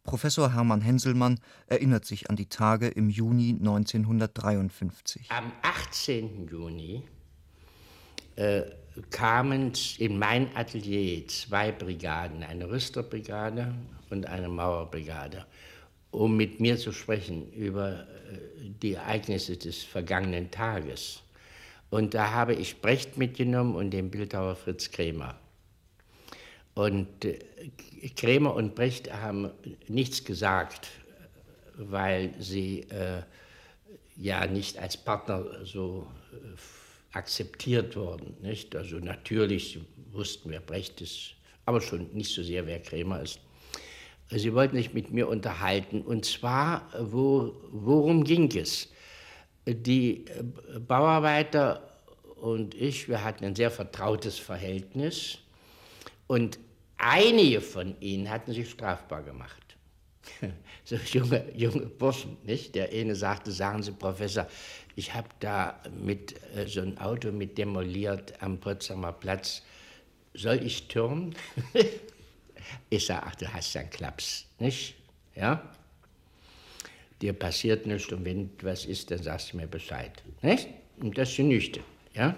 Professor 0.03 0.53
Hermann 0.53 0.81
Henselmann 0.81 1.39
erinnert 1.67 2.05
sich 2.05 2.29
an 2.29 2.35
die 2.35 2.47
Tage 2.47 2.87
im 2.87 3.09
Juni 3.09 3.49
1953. 3.49 5.29
Am 5.29 5.51
18. 5.61 6.47
Juni 6.47 7.03
äh, 8.37 8.61
kamen 9.09 9.73
in 9.97 10.17
mein 10.19 10.55
Atelier 10.55 11.27
zwei 11.27 11.71
Brigaden, 11.71 12.43
eine 12.43 12.69
Rüsterbrigade 12.69 13.73
und 14.09 14.25
eine 14.25 14.49
Mauerbrigade, 14.49 15.45
um 16.11 16.35
mit 16.37 16.59
mir 16.59 16.77
zu 16.77 16.91
sprechen 16.91 17.51
über 17.53 18.01
äh, 18.01 18.05
die 18.81 18.93
Ereignisse 18.93 19.57
des 19.57 19.83
vergangenen 19.83 20.51
Tages. 20.51 21.21
Und 21.89 22.13
da 22.13 22.31
habe 22.31 22.53
ich 22.53 22.81
Brecht 22.81 23.17
mitgenommen 23.17 23.75
und 23.75 23.91
den 23.91 24.11
Bildhauer 24.11 24.55
Fritz 24.55 24.91
Krämer. 24.91 25.39
Und 26.75 27.25
äh, 27.25 27.39
Krämer 28.15 28.53
und 28.55 28.75
Brecht 28.75 29.11
haben 29.11 29.49
nichts 29.87 30.23
gesagt, 30.23 30.87
weil 31.75 32.33
sie 32.39 32.81
äh, 32.89 33.23
ja 34.15 34.45
nicht 34.47 34.77
als 34.77 34.97
Partner 34.97 35.65
so 35.65 36.07
äh, 36.31 36.57
akzeptiert 37.13 37.95
worden. 37.95 38.35
Nicht? 38.41 38.75
Also 38.75 38.97
natürlich 38.97 39.79
wussten 40.11 40.51
wir, 40.51 40.59
Brecht 40.59 41.01
ist 41.01 41.35
aber 41.65 41.81
schon 41.81 42.09
nicht 42.13 42.33
so 42.33 42.41
sehr, 42.41 42.65
wer 42.65 42.79
Krämer 42.81 43.21
ist. 43.21 43.39
Sie 44.31 44.53
wollten 44.53 44.75
sich 44.75 44.93
mit 44.93 45.11
mir 45.11 45.27
unterhalten. 45.27 46.01
Und 46.01 46.25
zwar, 46.25 46.89
wo, 46.99 47.53
worum 47.71 48.23
ging 48.23 48.51
es? 48.55 48.89
Die 49.67 50.25
Bauarbeiter 50.87 51.89
und 52.37 52.73
ich, 52.73 53.07
wir 53.07 53.23
hatten 53.23 53.45
ein 53.45 53.55
sehr 53.55 53.69
vertrautes 53.69 54.37
Verhältnis. 54.39 55.39
Und 56.27 56.59
einige 56.97 57.61
von 57.61 57.99
ihnen 58.01 58.29
hatten 58.29 58.53
sich 58.53 58.69
strafbar 58.69 59.23
gemacht. 59.23 59.77
So 60.85 60.95
junge, 60.95 61.45
junge 61.55 61.85
Burschen, 61.85 62.37
nicht? 62.43 62.73
Der 62.73 62.89
eine 62.91 63.13
sagte, 63.13 63.51
sagen 63.51 63.83
Sie, 63.83 63.91
Professor, 63.91 64.47
ich 64.99 65.13
habe 65.13 65.29
da 65.39 65.79
mit 65.97 66.35
äh, 66.55 66.67
so 66.67 66.81
ein 66.81 66.97
Auto 66.97 67.31
mit 67.31 67.57
demoliert 67.57 68.33
am 68.43 68.59
Potsdamer 68.59 69.13
Platz. 69.13 69.63
Soll 70.33 70.61
ich 70.61 70.89
türmen? 70.89 71.35
ich 72.89 73.05
sage, 73.05 73.23
ach, 73.25 73.35
du 73.35 73.51
hast 73.51 73.77
einen 73.77 73.89
Klaps, 73.89 74.45
nicht? 74.59 74.95
Ja? 75.35 75.63
Dir 77.21 77.31
passiert 77.31 77.87
nichts 77.87 78.11
und 78.11 78.25
wenn 78.25 78.49
was 78.61 78.83
ist, 78.83 79.09
dann 79.09 79.23
sagst 79.23 79.53
du 79.53 79.57
mir 79.57 79.67
Bescheid, 79.67 80.11
nicht? 80.41 80.67
Und 80.99 81.17
das 81.17 81.33
genügte, 81.33 81.79
ja? 82.13 82.35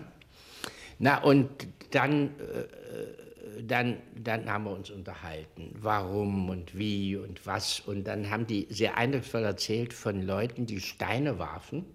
Na, 1.00 1.24
und 1.24 1.50
dann, 1.90 2.28
äh, 2.28 3.64
dann, 3.64 3.98
dann 4.16 4.48
haben 4.48 4.66
wir 4.66 4.72
uns 4.72 4.92
unterhalten, 4.92 5.74
warum 5.80 6.50
und 6.50 6.78
wie 6.78 7.16
und 7.16 7.44
was. 7.48 7.80
Und 7.80 8.04
dann 8.04 8.30
haben 8.30 8.46
die 8.46 8.68
sehr 8.70 8.98
eindrucksvoll 8.98 9.44
erzählt 9.44 9.94
von 9.94 10.22
Leuten, 10.22 10.68
die 10.68 10.80
Steine 10.80 11.40
warfen, 11.40 11.86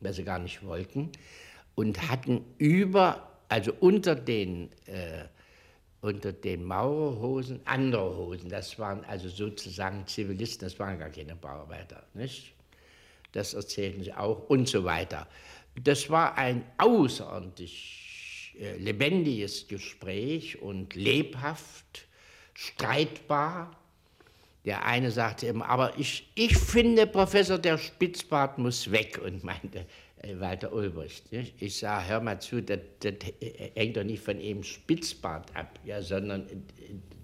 weil 0.00 0.12
sie 0.12 0.24
gar 0.24 0.38
nicht 0.38 0.64
wollten, 0.64 1.10
und 1.74 2.10
hatten 2.10 2.44
über, 2.58 3.30
also 3.48 3.72
unter 3.80 4.14
den 4.14 4.70
äh, 4.86 5.24
unter 6.00 6.32
den 6.32 6.64
Maurerhosen 6.64 7.60
andere 7.66 8.16
Hosen. 8.16 8.48
Das 8.48 8.78
waren 8.78 9.04
also 9.04 9.28
sozusagen 9.28 10.06
Zivilisten, 10.06 10.66
das 10.66 10.78
waren 10.78 10.98
gar 10.98 11.10
keine 11.10 11.36
Bauarbeiter. 11.36 12.04
Nicht? 12.14 12.54
Das 13.32 13.54
erzählten 13.54 14.02
sie 14.02 14.12
auch 14.12 14.48
und 14.48 14.68
so 14.68 14.84
weiter. 14.84 15.28
Das 15.82 16.10
war 16.10 16.36
ein 16.36 16.64
außerordentlich 16.78 18.56
äh, 18.58 18.76
lebendiges 18.76 19.68
Gespräch 19.68 20.60
und 20.60 20.94
lebhaft, 20.94 22.08
streitbar. 22.54 23.76
Der 24.64 24.84
eine 24.84 25.10
sagte 25.10 25.46
immer, 25.46 25.68
aber 25.68 25.98
ich, 25.98 26.30
ich 26.34 26.56
finde, 26.56 27.06
Professor, 27.06 27.58
der 27.58 27.78
Spitzbart 27.78 28.58
muss 28.58 28.90
weg 28.90 29.18
und 29.24 29.42
meinte, 29.42 29.86
äh, 30.22 30.38
Walter 30.38 30.72
Ulbricht. 30.72 31.32
Nicht? 31.32 31.54
Ich 31.60 31.78
sage, 31.78 32.08
hör 32.08 32.20
mal 32.20 32.40
zu, 32.40 32.62
das, 32.62 32.80
das, 33.00 33.14
hängt 33.74 33.96
doch 33.96 34.04
nicht 34.04 34.22
von 34.22 34.38
ihm 34.38 34.62
Spitzbart 34.62 35.56
ab, 35.56 35.78
ja, 35.84 36.02
sondern 36.02 36.42
äh, 36.42 36.56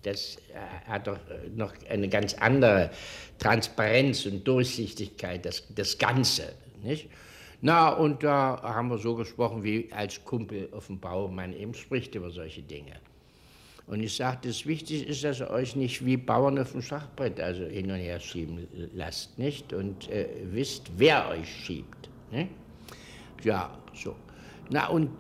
das 0.03 0.37
äh, 0.37 0.89
hat 0.89 1.07
doch 1.09 1.19
noch 1.55 1.75
eine 1.91 2.09
ganz 2.09 2.35
andere 2.35 2.91
Transparenz 3.39 4.25
und 4.25 4.47
Durchsichtigkeit, 4.47 5.45
das, 5.45 5.65
das 5.75 5.99
Ganze. 5.99 6.55
Nicht? 6.83 7.09
Na, 7.61 7.89
und 7.89 8.23
da 8.23 8.61
haben 8.63 8.89
wir 8.89 8.99
so 8.99 9.15
gesprochen, 9.15 9.63
wie 9.65 9.91
als 9.93 10.25
Kumpel 10.25 10.69
auf 10.73 10.87
dem 10.87 11.01
Bau 11.01 11.29
man 11.29 11.53
eben 11.53 11.75
spricht 11.75 12.15
über 12.15 12.31
solche 12.31 12.63
Dinge. 12.63 12.93
Und 13.87 14.01
ich 14.03 14.17
sagte, 14.17 14.49
das 14.49 14.67
Wichtigste 14.67 15.07
ist, 15.07 15.23
dass 15.23 15.41
ihr 15.41 15.51
euch 15.51 15.77
nicht 15.77 16.05
wie 16.05 16.17
Bauern 16.17 16.59
auf 16.59 16.73
dem 16.73 16.83
Schachbrett 16.83 17.39
also 17.39 17.65
hin 17.65 17.91
und 17.91 17.99
her 17.99 18.19
schieben 18.19 18.67
lasst, 18.93 19.39
nicht? 19.39 19.73
Und 19.73 20.11
äh, 20.11 20.29
wisst, 20.51 20.91
wer 20.97 21.29
euch 21.29 21.49
schiebt. 21.49 22.09
Nicht? 22.33 22.51
Ja, 23.45 23.79
so. 23.95 24.17
Na, 24.71 24.89
und 24.89 25.11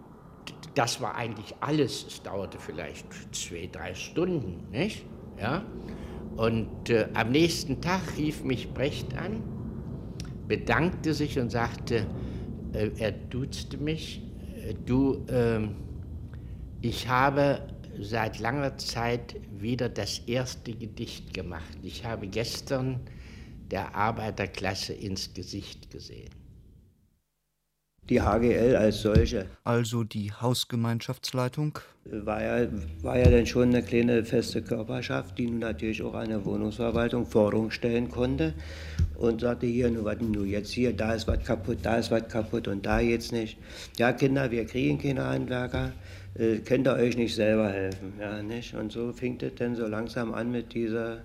das 0.74 1.00
war 1.00 1.14
eigentlich 1.14 1.54
alles. 1.60 2.06
Es 2.08 2.22
dauerte 2.22 2.58
vielleicht 2.58 3.06
zwei, 3.32 3.68
drei 3.70 3.94
Stunden, 3.94 4.68
nicht? 4.72 5.04
Ja. 5.40 5.64
Und 6.36 6.90
äh, 6.90 7.08
am 7.14 7.30
nächsten 7.30 7.80
Tag 7.80 8.02
rief 8.18 8.42
mich 8.42 8.72
Brecht 8.74 9.16
an, 9.16 9.42
bedankte 10.48 11.14
sich 11.14 11.38
und 11.38 11.50
sagte, 11.50 12.06
äh, 12.72 12.90
er 12.98 13.12
duzte 13.12 13.78
mich, 13.78 14.22
äh, 14.56 14.74
du, 14.74 15.24
ähm, 15.28 15.76
ich 16.82 17.08
habe 17.08 17.60
seit 18.00 18.38
langer 18.38 18.78
Zeit 18.78 19.36
wieder 19.58 19.88
das 19.88 20.20
erste 20.26 20.72
Gedicht 20.72 21.34
gemacht. 21.34 21.78
Ich 21.82 22.04
habe 22.04 22.26
gestern 22.26 23.00
der 23.70 23.94
Arbeiterklasse 23.94 24.92
ins 24.92 25.34
Gesicht 25.34 25.90
gesehen 25.90 26.30
die 28.08 28.20
HGL 28.20 28.76
als 28.76 29.02
solche. 29.02 29.46
Also 29.64 30.04
die 30.04 30.32
Hausgemeinschaftsleitung? 30.32 31.78
War 32.04 32.42
ja, 32.42 32.68
war 33.02 33.18
ja 33.18 33.28
dann 33.28 33.46
schon 33.46 33.70
eine 33.70 33.82
kleine 33.82 34.24
feste 34.24 34.62
Körperschaft, 34.62 35.36
die 35.38 35.46
nun 35.46 35.58
natürlich 35.58 36.02
auch 36.02 36.14
an 36.14 36.28
der 36.28 36.44
Wohnungsverwaltung 36.44 37.26
Forderungen 37.26 37.72
stellen 37.72 38.08
konnte 38.08 38.54
und 39.16 39.40
sagte 39.40 39.66
hier, 39.66 39.90
nur 39.90 40.04
was 40.04 40.20
nur 40.20 40.46
jetzt 40.46 40.70
hier, 40.70 40.92
da 40.92 41.14
ist 41.14 41.26
was 41.26 41.42
kaputt, 41.42 41.78
da 41.82 41.96
ist 41.96 42.12
was 42.12 42.28
kaputt 42.28 42.68
und 42.68 42.86
da 42.86 43.00
jetzt 43.00 43.32
nicht. 43.32 43.58
Ja, 43.98 44.12
Kinder, 44.12 44.50
wir 44.52 44.66
kriegen 44.66 44.98
keine 44.98 45.24
Handwerker, 45.24 45.92
äh, 46.38 46.58
könnt 46.58 46.86
ihr 46.86 46.94
euch 46.94 47.16
nicht 47.16 47.34
selber 47.34 47.68
helfen, 47.68 48.14
ja, 48.20 48.42
nicht? 48.42 48.74
Und 48.74 48.92
so 48.92 49.12
fing 49.12 49.38
es 49.40 49.54
dann 49.56 49.74
so 49.74 49.86
langsam 49.86 50.34
an 50.34 50.50
mit 50.50 50.74
dieser 50.74 51.22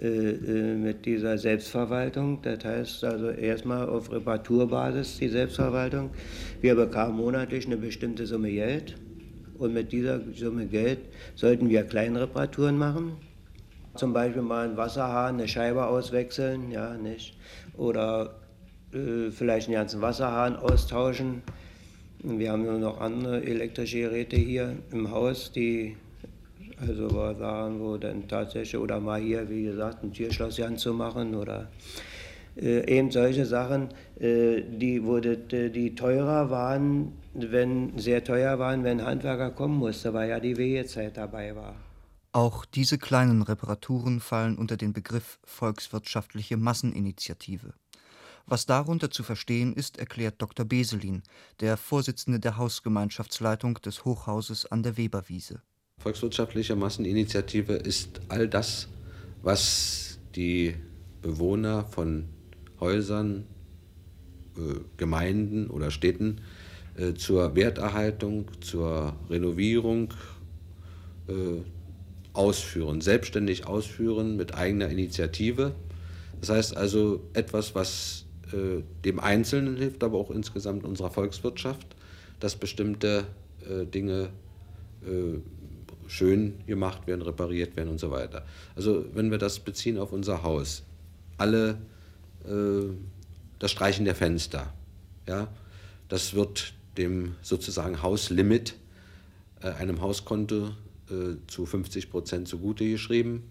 äh, 0.00 0.06
äh, 0.06 0.76
mit 0.76 1.04
dieser 1.04 1.36
Selbstverwaltung. 1.36 2.40
Das 2.40 2.64
heißt 2.64 3.04
also 3.04 3.28
erstmal 3.30 3.86
auf 3.86 4.10
Reparaturbasis 4.10 5.18
die 5.18 5.28
Selbstverwaltung. 5.28 6.10
Wir 6.62 6.74
bekamen 6.74 7.16
monatlich 7.16 7.66
eine 7.66 7.76
bestimmte 7.76 8.26
Summe 8.26 8.50
Geld 8.50 8.94
und 9.58 9.74
mit 9.74 9.92
dieser 9.92 10.20
Summe 10.32 10.64
Geld 10.66 11.00
sollten 11.34 11.68
wir 11.68 11.82
Kleinreparaturen 11.82 12.78
machen. 12.78 13.12
Zum 13.94 14.14
Beispiel 14.14 14.40
mal 14.40 14.68
einen 14.68 14.78
Wasserhahn, 14.78 15.34
eine 15.34 15.48
Scheibe 15.48 15.84
auswechseln, 15.84 16.70
ja, 16.70 16.94
nicht? 16.96 17.36
Oder 17.76 18.36
äh, 18.94 19.30
vielleicht 19.30 19.66
einen 19.68 19.74
ganzen 19.74 20.00
Wasserhahn 20.00 20.56
austauschen. 20.56 21.42
Wir 22.22 22.52
haben 22.52 22.64
nur 22.64 22.78
noch 22.78 23.00
andere 23.00 23.42
elektrische 23.42 24.00
Geräte 24.00 24.36
hier 24.36 24.76
im 24.90 25.10
Haus, 25.10 25.52
die 25.52 25.96
also 26.80 27.14
war 27.14 27.34
Sachen, 27.34 27.80
wo 27.80 27.96
dann 27.96 28.26
tatsächlich, 28.28 28.80
oder 28.80 29.00
mal 29.00 29.20
hier, 29.20 29.48
wie 29.48 29.64
gesagt, 29.64 30.02
ein 30.02 30.12
Türschloss 30.12 30.60
zu 30.76 30.94
machen 30.94 31.34
oder 31.34 31.70
äh, 32.56 32.98
eben 32.98 33.10
solche 33.10 33.46
Sachen, 33.46 33.88
äh, 34.18 34.62
die, 34.62 35.04
wo 35.04 35.20
die 35.20 35.94
teurer 35.94 36.50
waren, 36.50 37.12
wenn 37.34 37.98
sehr 37.98 38.24
teuer 38.24 38.58
waren, 38.58 38.82
wenn 38.84 39.04
Handwerker 39.04 39.50
kommen 39.50 39.78
musste, 39.78 40.12
weil 40.14 40.30
ja 40.30 40.40
die 40.40 40.56
Wehezeit 40.56 41.16
dabei 41.16 41.54
war. 41.54 41.74
Auch 42.32 42.64
diese 42.64 42.96
kleinen 42.98 43.42
Reparaturen 43.42 44.20
fallen 44.20 44.56
unter 44.56 44.76
den 44.76 44.92
Begriff 44.92 45.38
volkswirtschaftliche 45.44 46.56
Masseninitiative. 46.56 47.74
Was 48.50 48.66
darunter 48.66 49.12
zu 49.12 49.22
verstehen 49.22 49.72
ist, 49.74 49.96
erklärt 49.96 50.42
Dr. 50.42 50.66
Beselin, 50.66 51.22
der 51.60 51.76
Vorsitzende 51.76 52.40
der 52.40 52.56
Hausgemeinschaftsleitung 52.56 53.74
des 53.74 54.04
Hochhauses 54.04 54.66
an 54.66 54.82
der 54.82 54.96
Weberwiese. 54.96 55.62
Volkswirtschaftliche 55.98 56.74
Masseninitiative 56.74 57.74
ist 57.74 58.20
all 58.26 58.48
das, 58.48 58.88
was 59.42 60.18
die 60.34 60.74
Bewohner 61.22 61.84
von 61.84 62.24
Häusern, 62.80 63.46
äh, 64.56 64.80
Gemeinden 64.96 65.70
oder 65.70 65.92
Städten 65.92 66.40
äh, 66.96 67.14
zur 67.14 67.54
Werterhaltung, 67.54 68.50
zur 68.60 69.14
Renovierung 69.28 70.12
äh, 71.28 71.62
ausführen, 72.32 73.00
selbstständig 73.00 73.68
ausführen 73.68 74.36
mit 74.36 74.56
eigener 74.56 74.88
Initiative. 74.88 75.76
Das 76.40 76.48
heißt 76.48 76.76
also 76.76 77.22
etwas, 77.32 77.76
was 77.76 78.26
dem 78.52 79.20
Einzelnen 79.20 79.76
hilft, 79.76 80.02
aber 80.02 80.18
auch 80.18 80.30
insgesamt 80.30 80.84
unserer 80.84 81.10
Volkswirtschaft, 81.10 81.86
dass 82.40 82.56
bestimmte 82.56 83.26
Dinge 83.94 84.30
schön 86.10 86.54
gemacht 86.66 87.06
werden, 87.06 87.22
repariert 87.22 87.76
werden 87.76 87.88
und 87.88 88.00
so 88.00 88.10
weiter. 88.10 88.44
Also 88.74 89.04
wenn 89.14 89.30
wir 89.30 89.38
das 89.38 89.60
beziehen 89.60 89.96
auf 89.98 90.12
unser 90.12 90.42
Haus, 90.42 90.82
alle 91.38 91.78
äh, 92.44 92.92
das 93.58 93.70
Streichen 93.70 94.04
der 94.04 94.14
Fenster, 94.14 94.72
ja, 95.28 95.48
das 96.08 96.34
wird 96.34 96.74
dem 96.98 97.36
sozusagen 97.42 98.02
Hauslimit, 98.02 98.74
äh, 99.62 99.68
einem 99.68 100.00
Hauskonto 100.00 100.70
äh, 101.08 101.36
zu 101.46 101.64
50 101.64 102.10
Prozent 102.10 102.48
zugute 102.48 102.88
geschrieben. 102.88 103.44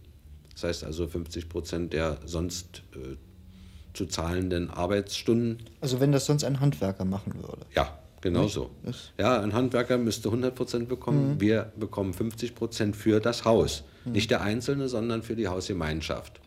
Das 0.54 0.66
heißt 0.66 0.84
also 0.84 1.08
50 1.08 1.48
Prozent 1.48 1.94
der 1.94 2.20
sonst 2.26 2.84
äh, 2.94 3.16
zu 3.94 4.06
zahlenden 4.06 4.70
Arbeitsstunden. 4.70 5.64
Also 5.82 6.00
wenn 6.00 6.12
das 6.12 6.26
sonst 6.26 6.44
ein 6.44 6.60
Handwerker 6.60 7.06
machen 7.06 7.34
würde. 7.36 7.66
Ja, 7.76 8.00
Genau 8.22 8.44
Nicht? 8.44 8.54
so. 8.54 8.70
Ja, 9.18 9.40
ein 9.42 9.54
Handwerker 9.54 9.98
müsste 9.98 10.30
100% 10.30 10.86
bekommen. 10.88 11.36
Mhm. 11.36 11.42
Wir 11.42 11.72
bekommen 11.78 12.14
50% 12.14 12.94
für 12.94 13.20
das 13.20 13.46
Haus. 13.46 13.84
Mhm. 14.04 14.12
Nicht 14.12 14.32
der 14.32 14.42
Einzelne, 14.42 14.90
sondern 14.90 15.24
für 15.24 15.36
die 15.36 15.48
Hausgemeinschaft. 15.48 16.42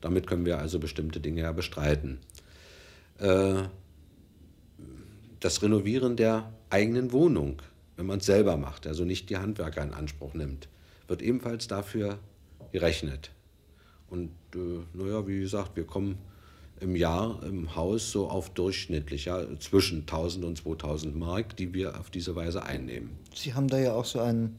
Damit 0.00 0.26
können 0.26 0.44
wir 0.44 0.58
also 0.58 0.78
bestimmte 0.78 1.20
Dinge 1.20 1.42
ja 1.42 1.52
bestreiten. 1.52 2.20
Äh, 3.18 3.62
das 5.40 5.62
Renovieren 5.62 6.16
der 6.16 6.52
eigenen 6.70 7.12
Wohnung, 7.12 7.60
wenn 7.96 8.06
man 8.06 8.18
es 8.20 8.26
selber 8.26 8.56
macht, 8.56 8.86
also 8.86 9.04
nicht 9.04 9.30
die 9.30 9.36
Handwerker 9.36 9.82
in 9.82 9.92
Anspruch 9.92 10.34
nimmt, 10.34 10.68
wird 11.08 11.22
ebenfalls 11.22 11.66
dafür 11.66 12.18
gerechnet. 12.70 13.30
Und 14.08 14.30
äh, 14.54 14.80
naja, 14.94 15.26
wie 15.26 15.40
gesagt, 15.40 15.76
wir 15.76 15.84
kommen 15.84 16.18
im 16.80 16.96
Jahr 16.96 17.40
im 17.44 17.76
Haus 17.76 18.10
so 18.10 18.28
auf 18.28 18.50
durchschnittlich 18.50 19.26
ja, 19.26 19.40
zwischen 19.60 20.00
1000 20.00 20.44
und 20.44 20.58
2000 20.58 21.16
Mark, 21.16 21.56
die 21.56 21.72
wir 21.74 21.98
auf 22.00 22.10
diese 22.10 22.34
Weise 22.34 22.62
einnehmen. 22.64 23.10
Sie 23.34 23.54
haben 23.54 23.68
da 23.68 23.78
ja 23.78 23.92
auch 23.92 24.04
so 24.04 24.18
ein 24.20 24.58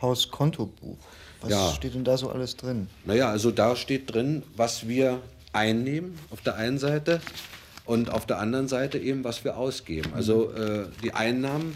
Hauskontobuch. 0.00 0.98
Was 1.40 1.50
Ja. 1.50 1.72
steht 1.72 1.94
denn 1.94 2.04
da 2.04 2.16
so 2.16 2.30
alles 2.30 2.56
drin? 2.56 2.86
Naja, 3.04 3.28
also 3.28 3.50
da 3.50 3.74
steht 3.76 4.14
drin, 4.14 4.42
was 4.56 4.86
wir 4.88 5.20
einnehmen 5.52 6.16
auf 6.30 6.40
der 6.42 6.56
einen 6.56 6.78
Seite 6.78 7.20
und 7.84 8.10
auf 8.10 8.24
der 8.26 8.38
anderen 8.38 8.68
Seite 8.68 8.98
eben, 8.98 9.24
was 9.24 9.44
wir 9.44 9.56
ausgeben. 9.56 10.12
Also 10.14 10.52
äh, 10.52 10.86
die 11.02 11.12
Einnahmen 11.12 11.74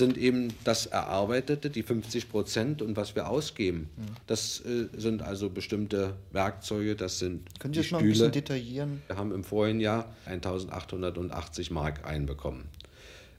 sind 0.00 0.18
eben 0.18 0.48
das 0.64 0.86
Erarbeitete, 0.86 1.70
die 1.70 1.84
50 1.84 2.28
Prozent 2.28 2.82
und 2.82 2.96
was 2.96 3.14
wir 3.14 3.28
ausgeben. 3.28 3.88
Das 4.26 4.60
äh, 4.64 4.88
sind 4.96 5.22
also 5.22 5.48
bestimmte 5.50 6.14
Werkzeuge, 6.32 6.96
das 6.96 7.20
sind 7.20 7.48
Können 7.60 7.74
Sie 7.74 7.82
das 7.82 7.90
mal 7.92 7.98
ein 7.98 8.08
bisschen 8.08 8.32
detaillieren? 8.32 9.02
Wir 9.06 9.16
haben 9.16 9.30
im 9.30 9.44
vorigen 9.44 9.78
Jahr 9.78 10.06
1880 10.26 11.70
Mark 11.70 12.04
einbekommen. 12.04 12.64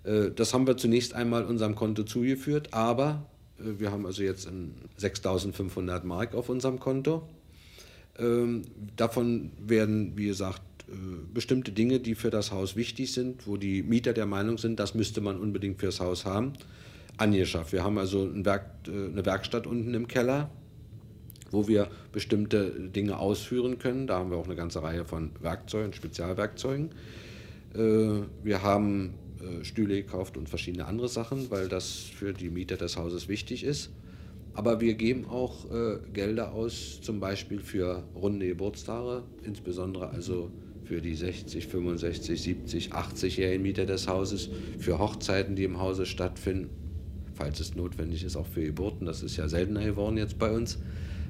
Äh, 0.03 0.29
Das 0.31 0.53
haben 0.53 0.67
wir 0.67 0.77
zunächst 0.77 1.13
einmal 1.13 1.43
unserem 1.43 1.75
Konto 1.75 2.03
zugeführt, 2.03 2.73
aber 2.73 3.25
äh, 3.59 3.79
wir 3.79 3.91
haben 3.91 4.05
also 4.05 4.23
jetzt 4.23 4.45
in 4.45 4.75
6500 4.97 6.05
Mark 6.05 6.33
auf 6.35 6.47
unserem 6.47 6.79
Konto. 6.79 7.27
Ähm, 8.19 8.61
Davon 8.95 9.51
werden, 9.59 10.15
wie 10.15 10.27
gesagt, 10.27 10.61
bestimmte 11.33 11.71
Dinge, 11.71 11.99
die 11.99 12.15
für 12.15 12.29
das 12.29 12.51
Haus 12.51 12.75
wichtig 12.75 13.13
sind, 13.13 13.47
wo 13.47 13.57
die 13.57 13.83
Mieter 13.83 14.13
der 14.13 14.25
Meinung 14.25 14.57
sind, 14.57 14.79
das 14.79 14.95
müsste 14.95 15.21
man 15.21 15.39
unbedingt 15.39 15.79
fürs 15.79 15.99
Haus 15.99 16.25
haben, 16.25 16.53
angeschafft. 17.17 17.73
Wir 17.73 17.83
haben 17.83 17.97
also 17.97 18.23
ein 18.23 18.45
Werk, 18.45 18.65
äh, 18.87 18.91
eine 18.91 19.25
Werkstatt 19.25 19.67
unten 19.67 19.93
im 19.93 20.07
Keller, 20.07 20.49
wo 21.51 21.67
wir 21.67 21.89
bestimmte 22.11 22.71
Dinge 22.71 23.17
ausführen 23.17 23.77
können. 23.77 24.07
Da 24.07 24.19
haben 24.19 24.31
wir 24.31 24.37
auch 24.37 24.45
eine 24.45 24.55
ganze 24.55 24.81
Reihe 24.83 25.05
von 25.05 25.31
Werkzeugen, 25.41 25.93
Spezialwerkzeugen. 25.93 26.89
Äh, 27.73 28.23
Wir 28.43 28.63
haben 28.63 29.13
äh, 29.39 29.63
Stühle 29.63 29.95
gekauft 29.95 30.37
und 30.37 30.49
verschiedene 30.49 30.85
andere 30.85 31.07
Sachen, 31.07 31.49
weil 31.51 31.67
das 31.67 31.91
für 31.91 32.33
die 32.33 32.49
Mieter 32.49 32.77
des 32.77 32.97
Hauses 32.97 33.27
wichtig 33.27 33.63
ist. 33.63 33.91
Aber 34.53 34.81
wir 34.81 34.95
geben 34.95 35.25
auch 35.25 35.71
äh, 35.71 35.99
Gelder 36.11 36.51
aus, 36.51 36.99
zum 37.01 37.21
Beispiel 37.21 37.61
für 37.61 38.03
runde 38.15 38.47
Geburtstage, 38.47 39.23
insbesondere 39.43 40.09
also 40.09 40.51
für 40.91 40.99
die 40.99 41.15
60, 41.15 41.67
65, 41.67 42.41
70, 42.41 42.91
80-jährigen 42.91 43.61
Mieter 43.61 43.85
des 43.85 44.09
Hauses, 44.09 44.49
für 44.77 44.99
Hochzeiten, 44.99 45.55
die 45.55 45.63
im 45.63 45.79
Hause 45.79 46.05
stattfinden, 46.05 46.69
falls 47.33 47.61
es 47.61 47.75
notwendig 47.75 48.25
ist, 48.25 48.35
auch 48.35 48.45
für 48.45 48.61
Geburten. 48.61 49.05
Das 49.05 49.23
ist 49.23 49.37
ja 49.37 49.47
seltener 49.47 49.85
geworden 49.85 50.17
jetzt 50.17 50.37
bei 50.37 50.51
uns. 50.51 50.79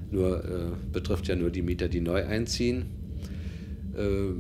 Nur 0.10 0.44
äh, 0.44 0.72
betrifft 0.92 1.28
ja 1.28 1.36
nur 1.36 1.52
die 1.52 1.62
Mieter, 1.62 1.90
die 1.90 2.02
neu 2.02 2.26
einziehen. 2.26 2.88
Äh, 3.96 4.34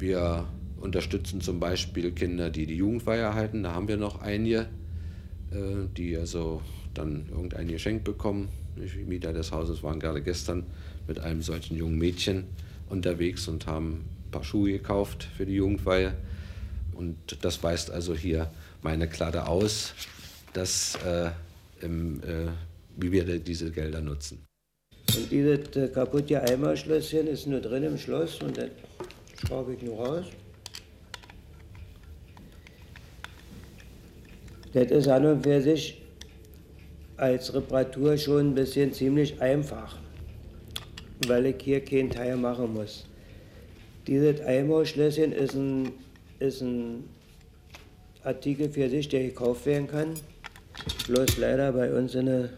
wir 0.00 0.48
unterstützen 0.80 1.40
zum 1.40 1.60
Beispiel 1.60 2.10
Kinder, 2.10 2.50
die 2.50 2.66
die 2.66 2.74
Jugendweihe 2.74 3.20
erhalten. 3.20 3.62
Da 3.62 3.72
haben 3.72 3.86
wir 3.86 3.98
noch 3.98 4.20
einige, 4.20 4.62
äh, 5.52 5.86
die 5.96 6.16
also 6.16 6.60
dann 6.92 7.26
irgendein 7.30 7.68
Geschenk 7.68 8.02
bekommen. 8.02 8.48
Die 8.74 9.04
Mieter 9.04 9.32
des 9.32 9.52
Hauses 9.52 9.84
waren 9.84 10.00
gerade 10.00 10.22
gestern 10.22 10.64
mit 11.06 11.20
einem 11.20 11.40
solchen 11.40 11.76
jungen 11.76 11.98
Mädchen 11.98 12.46
unterwegs 12.88 13.46
und 13.46 13.68
haben 13.68 14.06
paar 14.30 14.44
Schuhe 14.44 14.72
gekauft 14.72 15.28
für 15.36 15.46
die 15.46 15.54
Jugendweihe. 15.54 16.14
Und 16.94 17.16
das 17.42 17.62
weist 17.62 17.90
also 17.90 18.14
hier 18.14 18.50
meine 18.82 19.08
Kladde 19.08 19.46
aus, 19.46 19.94
dass, 20.52 20.96
äh, 21.04 21.30
im, 21.80 22.22
äh, 22.22 22.48
wie 22.96 23.12
wir 23.12 23.38
diese 23.38 23.70
Gelder 23.70 24.00
nutzen. 24.00 24.44
Und 25.16 25.30
dieses 25.30 25.76
äh, 25.76 25.88
kaputte 25.88 26.42
Eimerschlösschen 26.42 27.26
ist 27.26 27.46
nur 27.46 27.60
drin 27.60 27.82
im 27.82 27.98
Schloss 27.98 28.40
und 28.42 28.56
das 28.56 28.70
schraube 29.44 29.74
ich 29.74 29.82
nur 29.82 29.96
raus. 29.98 30.26
Das 34.72 34.90
ist 34.90 35.08
an 35.08 35.26
und 35.26 35.42
für 35.42 35.60
sich 35.60 36.00
als 37.16 37.52
Reparatur 37.52 38.16
schon 38.16 38.50
ein 38.50 38.54
bisschen 38.54 38.92
ziemlich 38.92 39.40
einfach, 39.40 39.96
weil 41.26 41.46
ich 41.46 41.56
hier 41.62 41.84
keinen 41.84 42.10
Teil 42.10 42.36
machen 42.36 42.72
muss. 42.72 43.09
Dieses 44.06 44.40
Eimerschlösschen 44.40 45.32
ist 45.32 45.54
ein, 45.54 45.92
ist 46.38 46.62
ein 46.62 47.04
Artikel 48.24 48.68
für 48.70 48.88
sich, 48.88 49.08
der 49.08 49.24
gekauft 49.24 49.66
werden 49.66 49.86
kann. 49.86 50.14
Bloß 51.06 51.38
leider 51.38 51.72
bei 51.72 51.92
uns 51.92 52.14
in, 52.14 52.26
der, 52.26 52.50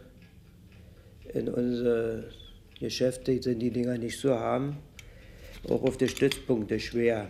in 1.34 1.49
unsere 1.49 2.24
Geschäfte 2.78 3.43
sind 3.43 3.61
die 3.61 3.70
Dinger 3.70 3.99
nicht 3.99 4.18
zu 4.18 4.38
haben. 4.38 4.76
Auch 5.68 5.82
auf 5.82 5.97
die 5.97 6.09
Stützpunkte 6.09 6.78
schwer. 6.80 7.28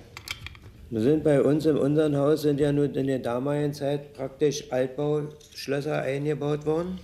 Wir 0.91 1.01
sind 1.01 1.25
bei 1.25 1.41
uns 1.41 1.65
in 1.65 1.79
unserem 1.79 2.17
Haus 2.17 2.43
sind 2.43 2.61
ja 2.61 2.71
nur 2.71 2.85
in 2.95 3.07
der 3.07 3.19
damaligen 3.19 3.73
Zeit 3.73 4.13
praktisch 4.13 4.71
Altbauschlösser 4.71 6.03
eingebaut 6.03 6.67
worden. 6.67 6.99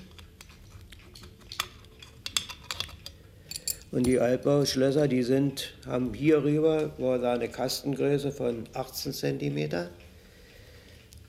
Und 3.91 4.07
die 4.07 4.21
Altbauschlösser, 4.21 5.09
die 5.09 5.23
sind, 5.23 5.73
haben 5.87 6.13
hier 6.13 6.45
rüber, 6.45 6.91
war 6.99 7.19
da 7.19 7.33
eine 7.33 7.49
Kastengröße 7.49 8.33
von 8.33 8.65
18 8.75 9.13
cm. 9.13 9.89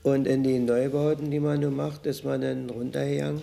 Und 0.02 0.26
in 0.26 0.42
den 0.42 0.66
Neubauten, 0.66 1.30
die 1.30 1.40
man 1.40 1.60
nun 1.60 1.76
macht, 1.76 2.06
ist 2.06 2.24
man 2.24 2.40
dann 2.42 2.68
runtergegangen 2.68 3.42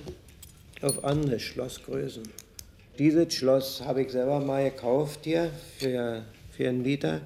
auf 0.81 1.03
andere 1.03 1.39
Schlossgrößen. 1.39 2.23
Dieses 2.99 3.33
Schloss 3.33 3.81
habe 3.81 4.03
ich 4.03 4.11
selber 4.11 4.39
mal 4.39 4.69
gekauft 4.69 5.21
hier 5.23 5.51
für, 5.77 6.23
für 6.51 6.69
einen 6.69 6.83
Liter. 6.83 7.21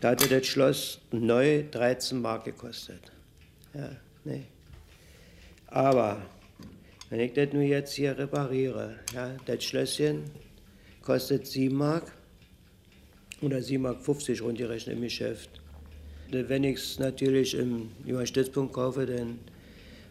Da 0.00 0.10
hatte 0.10 0.28
das 0.28 0.46
Schloss 0.46 0.98
neu 1.10 1.64
13 1.70 2.20
Mark 2.20 2.44
gekostet. 2.44 3.00
Ja, 3.74 3.90
nee. 4.24 4.44
Aber 5.66 6.22
wenn 7.10 7.20
ich 7.20 7.32
das 7.32 7.52
nur 7.52 7.62
jetzt 7.62 7.94
hier 7.94 8.16
repariere, 8.16 8.96
ja, 9.14 9.30
das 9.46 9.64
Schlösschen 9.64 10.24
kostet 11.04 11.46
7 11.46 11.74
Mark 11.76 12.12
oder 13.42 13.62
7 13.62 13.82
Mark 13.82 14.02
50 14.02 14.40
rundgerechnet 14.42 14.96
im 14.96 15.02
Geschäft. 15.02 15.50
Wenn 16.30 16.64
ich 16.64 16.78
es 16.78 16.98
natürlich 16.98 17.54
im 17.54 17.90
über 18.06 18.24
Stützpunkt 18.26 18.72
kaufe, 18.72 19.06
dann 19.06 19.38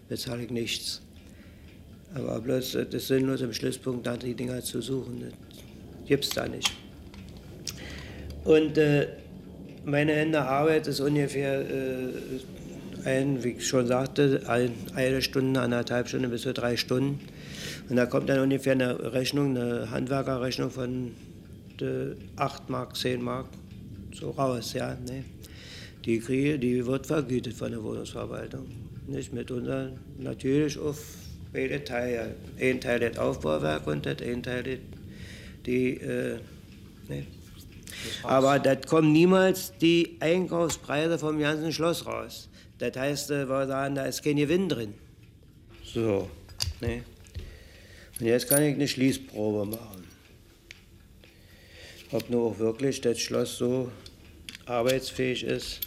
bezahle 0.08 0.44
ich 0.44 0.52
nichts. 0.52 1.02
Aber 2.14 2.40
bloß 2.40 2.78
das 2.92 3.08
sinnlos 3.08 3.42
im 3.42 3.54
Stützpunkt 3.54 4.06
da 4.06 4.16
die 4.16 4.36
Dinger 4.36 4.62
zu 4.62 4.82
suchen, 4.82 5.22
das 5.22 6.08
gibt 6.08 6.26
es 6.26 6.30
da 6.30 6.48
nicht. 6.48 6.72
Und 8.44 8.78
äh, 8.78 9.08
meine 9.86 10.12
Ende 10.12 10.42
Arbeit 10.42 10.86
ist 10.88 11.00
ungefähr 11.00 11.62
äh, 11.62 12.10
ein, 13.06 13.44
wie 13.44 13.50
ich 13.50 13.68
schon 13.68 13.88
sagte, 13.88 14.44
ein, 14.48 14.74
eine 14.94 15.22
Stunde, 15.22 15.60
anderthalb 15.60 16.08
Stunden 16.08 16.30
bis 16.30 16.44
zu 16.44 16.54
drei 16.54 16.78
Stunden. 16.78 17.20
Und 17.90 17.96
da 17.96 18.06
kommt 18.06 18.30
dann 18.30 18.40
ungefähr 18.40 18.74
eine 18.74 19.14
Rechnung, 19.14 19.58
eine 19.58 19.90
Handwerkerrechnung 19.92 20.72
von 20.72 21.12
äh, 21.82 22.16
8 22.38 22.70
Mark, 22.70 22.96
10 22.96 23.22
Mark 23.22 23.48
so 24.14 24.32
raus, 24.32 24.74
ja. 24.74 24.96
Ne? 25.08 25.24
Die 26.06 26.20
kriege, 26.20 26.60
die 26.60 26.86
wird 26.86 27.08
vergütet 27.08 27.54
von 27.54 27.72
der 27.72 27.84
Wohnungsverwaltung. 27.84 28.68
Nicht 29.08 29.34
mit 29.34 29.52
unseren, 29.52 30.00
natürlich 30.18 30.78
auf 30.78 31.00
beide 31.52 31.84
Teile. 31.84 32.36
Ein 32.60 32.82
Teil 32.82 33.00
das 33.00 33.18
Aufbauwerk 33.18 33.88
und 33.88 34.06
das 34.06 34.22
ein 34.22 34.44
Teil 34.44 34.64
das, 34.64 34.80
die, 35.66 35.98
äh, 35.98 36.40
ne? 37.08 37.26
Aber 38.24 38.60
das 38.60 38.86
kommen 38.88 39.14
niemals 39.14 39.78
die 39.78 40.18
Einkaufspreise 40.20 41.18
vom 41.18 41.40
ganzen 41.40 41.72
Schloss 41.72 42.06
raus. 42.06 42.50
Das 42.80 42.98
heißt, 42.98 43.32
äh, 43.32 43.48
wir 43.48 43.68
sagen, 43.68 43.96
da 43.96 44.06
ist 44.06 44.24
kein 44.24 44.36
Gewinn 44.36 44.68
drin. 44.68 44.94
So, 45.84 46.30
ne? 46.82 47.04
Und 48.20 48.26
jetzt 48.26 48.48
kann 48.48 48.64
ich 48.64 48.76
eine 48.76 48.88
Schließprobe 48.88 49.66
machen. 49.66 50.08
Ob 52.12 52.30
nur 52.30 52.52
auch 52.52 52.60
wirklich 52.60 53.02
das 53.02 53.20
Schloss 53.20 53.58
so 53.58 53.92
arbeitsfähig 54.66 55.44
ist. 55.44 55.80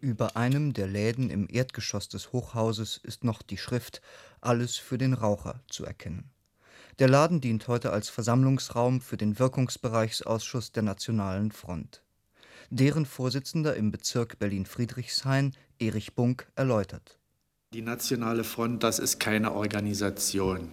Über 0.00 0.36
einem 0.36 0.72
der 0.72 0.88
Läden 0.88 1.30
im 1.30 1.46
Erdgeschoss 1.48 2.08
des 2.08 2.32
Hochhauses 2.32 3.00
ist 3.02 3.22
noch 3.22 3.40
die 3.40 3.56
Schrift 3.56 4.02
Alles 4.40 4.76
für 4.76 4.98
den 4.98 5.14
Raucher 5.14 5.62
zu 5.68 5.84
erkennen. 5.84 6.32
Der 6.98 7.08
Laden 7.08 7.40
dient 7.40 7.68
heute 7.68 7.92
als 7.92 8.10
Versammlungsraum 8.10 9.00
für 9.00 9.16
den 9.16 9.38
Wirkungsbereichsausschuss 9.38 10.72
der 10.72 10.82
Nationalen 10.82 11.52
Front. 11.52 12.02
Deren 12.74 13.04
Vorsitzender 13.04 13.76
im 13.76 13.90
Bezirk 13.90 14.38
Berlin-Friedrichshain, 14.38 15.52
Erich 15.78 16.14
Bunk, 16.14 16.50
erläutert. 16.56 17.18
Die 17.74 17.82
Nationale 17.82 18.44
Front, 18.44 18.82
das 18.82 18.98
ist 18.98 19.20
keine 19.20 19.52
Organisation. 19.52 20.70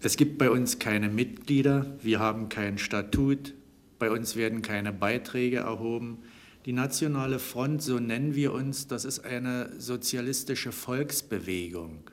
Es 0.00 0.16
gibt 0.16 0.38
bei 0.38 0.50
uns 0.50 0.80
keine 0.80 1.08
Mitglieder, 1.08 1.96
wir 2.02 2.18
haben 2.18 2.48
kein 2.48 2.76
Statut, 2.76 3.54
bei 4.00 4.10
uns 4.10 4.34
werden 4.34 4.62
keine 4.62 4.92
Beiträge 4.92 5.58
erhoben. 5.58 6.24
Die 6.66 6.72
Nationale 6.72 7.38
Front, 7.38 7.82
so 7.82 8.00
nennen 8.00 8.34
wir 8.34 8.52
uns, 8.52 8.88
das 8.88 9.04
ist 9.04 9.20
eine 9.20 9.70
sozialistische 9.78 10.72
Volksbewegung. 10.72 12.10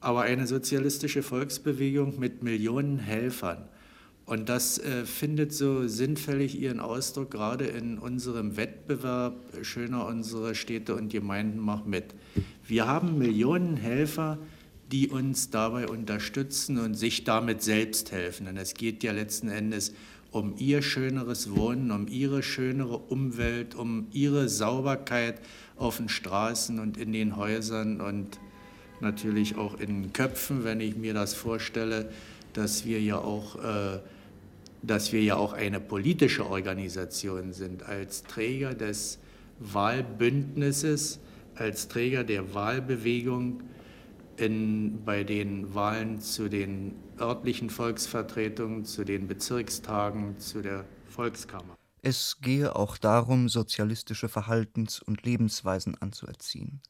Aber 0.00 0.22
eine 0.22 0.48
sozialistische 0.48 1.22
Volksbewegung 1.22 2.18
mit 2.18 2.42
Millionen 2.42 2.98
Helfern. 2.98 3.68
Und 4.24 4.48
das 4.48 4.78
äh, 4.78 5.04
findet 5.04 5.52
so 5.52 5.88
sinnfällig 5.88 6.58
ihren 6.58 6.80
Ausdruck 6.80 7.32
gerade 7.32 7.66
in 7.66 7.98
unserem 7.98 8.56
Wettbewerb 8.56 9.34
Schöner 9.62 10.06
unsere 10.06 10.54
Städte 10.54 10.94
und 10.94 11.10
Gemeinden 11.10 11.58
macht 11.58 11.86
mit. 11.86 12.14
Wir 12.66 12.86
haben 12.86 13.18
Millionen 13.18 13.76
Helfer, 13.76 14.38
die 14.92 15.08
uns 15.08 15.50
dabei 15.50 15.88
unterstützen 15.88 16.78
und 16.78 16.94
sich 16.94 17.24
damit 17.24 17.62
selbst 17.62 18.12
helfen. 18.12 18.46
Denn 18.46 18.56
es 18.56 18.74
geht 18.74 19.02
ja 19.02 19.12
letzten 19.12 19.48
Endes 19.48 19.92
um 20.30 20.54
ihr 20.56 20.82
schöneres 20.82 21.54
Wohnen, 21.54 21.90
um 21.90 22.08
ihre 22.08 22.42
schönere 22.42 22.96
Umwelt, 22.96 23.74
um 23.74 24.06
ihre 24.12 24.48
Sauberkeit 24.48 25.40
auf 25.76 25.98
den 25.98 26.08
Straßen 26.08 26.78
und 26.78 26.96
in 26.96 27.12
den 27.12 27.36
Häusern 27.36 28.00
und 28.00 28.38
natürlich 29.00 29.56
auch 29.56 29.78
in 29.78 30.02
den 30.02 30.12
Köpfen, 30.12 30.64
wenn 30.64 30.80
ich 30.80 30.96
mir 30.96 31.12
das 31.12 31.34
vorstelle, 31.34 32.10
dass 32.54 32.86
wir 32.86 33.00
ja 33.00 33.18
auch, 33.18 33.56
äh, 33.56 33.98
dass 34.82 35.12
wir 35.12 35.22
ja 35.22 35.36
auch 35.36 35.52
eine 35.52 35.80
politische 35.80 36.46
Organisation 36.46 37.52
sind 37.52 37.84
als 37.84 38.24
Träger 38.24 38.74
des 38.74 39.18
Wahlbündnisses, 39.58 41.20
als 41.54 41.88
Träger 41.88 42.24
der 42.24 42.54
Wahlbewegung 42.54 43.62
in, 44.36 45.04
bei 45.04 45.24
den 45.24 45.74
Wahlen 45.74 46.20
zu 46.20 46.48
den 46.48 46.94
örtlichen 47.20 47.70
Volksvertretungen, 47.70 48.84
zu 48.84 49.04
den 49.04 49.28
Bezirkstagen, 49.28 50.38
zu 50.38 50.62
der 50.62 50.84
Volkskammer. 51.08 51.76
Es 52.04 52.38
gehe 52.40 52.74
auch 52.74 52.98
darum, 52.98 53.48
sozialistische 53.48 54.28
Verhaltens- 54.28 55.00
und 55.00 55.22
Lebensweisen 55.22 55.96
anzuerziehen. 56.02 56.80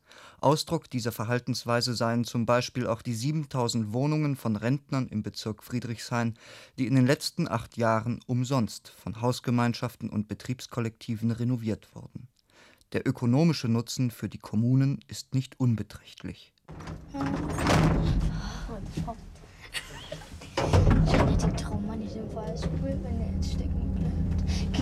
Ausdruck 0.40 0.88
dieser 0.88 1.12
Verhaltensweise 1.12 1.92
seien 1.94 2.24
zum 2.24 2.46
Beispiel 2.46 2.86
auch 2.86 3.02
die 3.02 3.12
7000 3.12 3.92
Wohnungen 3.92 4.36
von 4.36 4.56
Rentnern 4.56 5.08
im 5.08 5.22
Bezirk 5.22 5.62
Friedrichshain, 5.64 6.38
die 6.78 6.86
in 6.86 6.94
den 6.94 7.06
letzten 7.06 7.46
acht 7.46 7.76
Jahren 7.76 8.20
umsonst 8.26 8.88
von 8.88 9.20
Hausgemeinschaften 9.20 10.08
und 10.08 10.28
Betriebskollektiven 10.28 11.30
renoviert 11.30 11.94
wurden. 11.94 12.28
Der 12.94 13.06
ökonomische 13.06 13.68
Nutzen 13.68 14.10
für 14.10 14.30
die 14.30 14.38
Kommunen 14.38 15.00
ist 15.08 15.34
nicht 15.34 15.60
unbeträchtlich. 15.60 16.54
Ich 21.04 21.12
hatte 21.12 21.46
die 21.46 21.62
Trauma 21.62 21.96
nicht 21.96 22.16
im 22.16 22.30
Fallstuhl, 22.30 22.98
wenn 23.02 23.20
er 23.20 23.32
jetzt 23.34 23.52
stecken. 23.52 23.91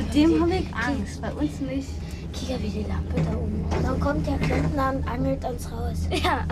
Mit 0.00 0.14
dem 0.14 0.40
habe 0.40 0.54
ich 0.54 0.74
Angst, 0.74 1.20
bei 1.20 1.32
uns 1.32 1.60
nicht. 1.60 1.88
Kicker 2.32 2.62
wie 2.62 2.68
die 2.70 2.84
Lampe 2.84 3.20
da 3.22 3.36
oben. 3.36 3.64
Dann 3.82 4.00
kommt 4.00 4.26
der 4.26 4.38
Klempner 4.38 4.94
und 4.94 5.06
angelt 5.06 5.44
uns 5.44 5.70
raus. 5.70 5.98
Ja. 6.10 6.46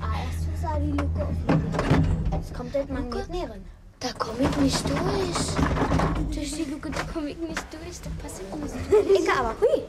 Ah, 0.00 0.24
erst 0.24 0.48
muss 0.50 0.62
er 0.62 0.80
die 0.80 0.90
Luke 0.90 1.22
aufmachen. 1.22 2.06
Jetzt 2.32 2.54
kommt 2.54 2.74
der 2.74 2.86
Magnet 2.86 3.30
näher. 3.30 3.54
Da 4.00 4.08
komme 4.18 4.38
ich 4.40 4.56
nicht 4.56 4.84
durch. 4.88 6.34
Durch 6.34 6.52
die 6.52 6.70
Luke, 6.70 6.90
da 6.90 7.02
komme 7.12 7.30
ich 7.30 7.38
nicht 7.38 7.66
durch. 7.70 8.00
Da 8.02 8.10
passiert 8.20 8.54
nichts. 8.60 8.74
Ich 9.22 9.30
aber, 9.32 9.54
hui. 9.60 9.82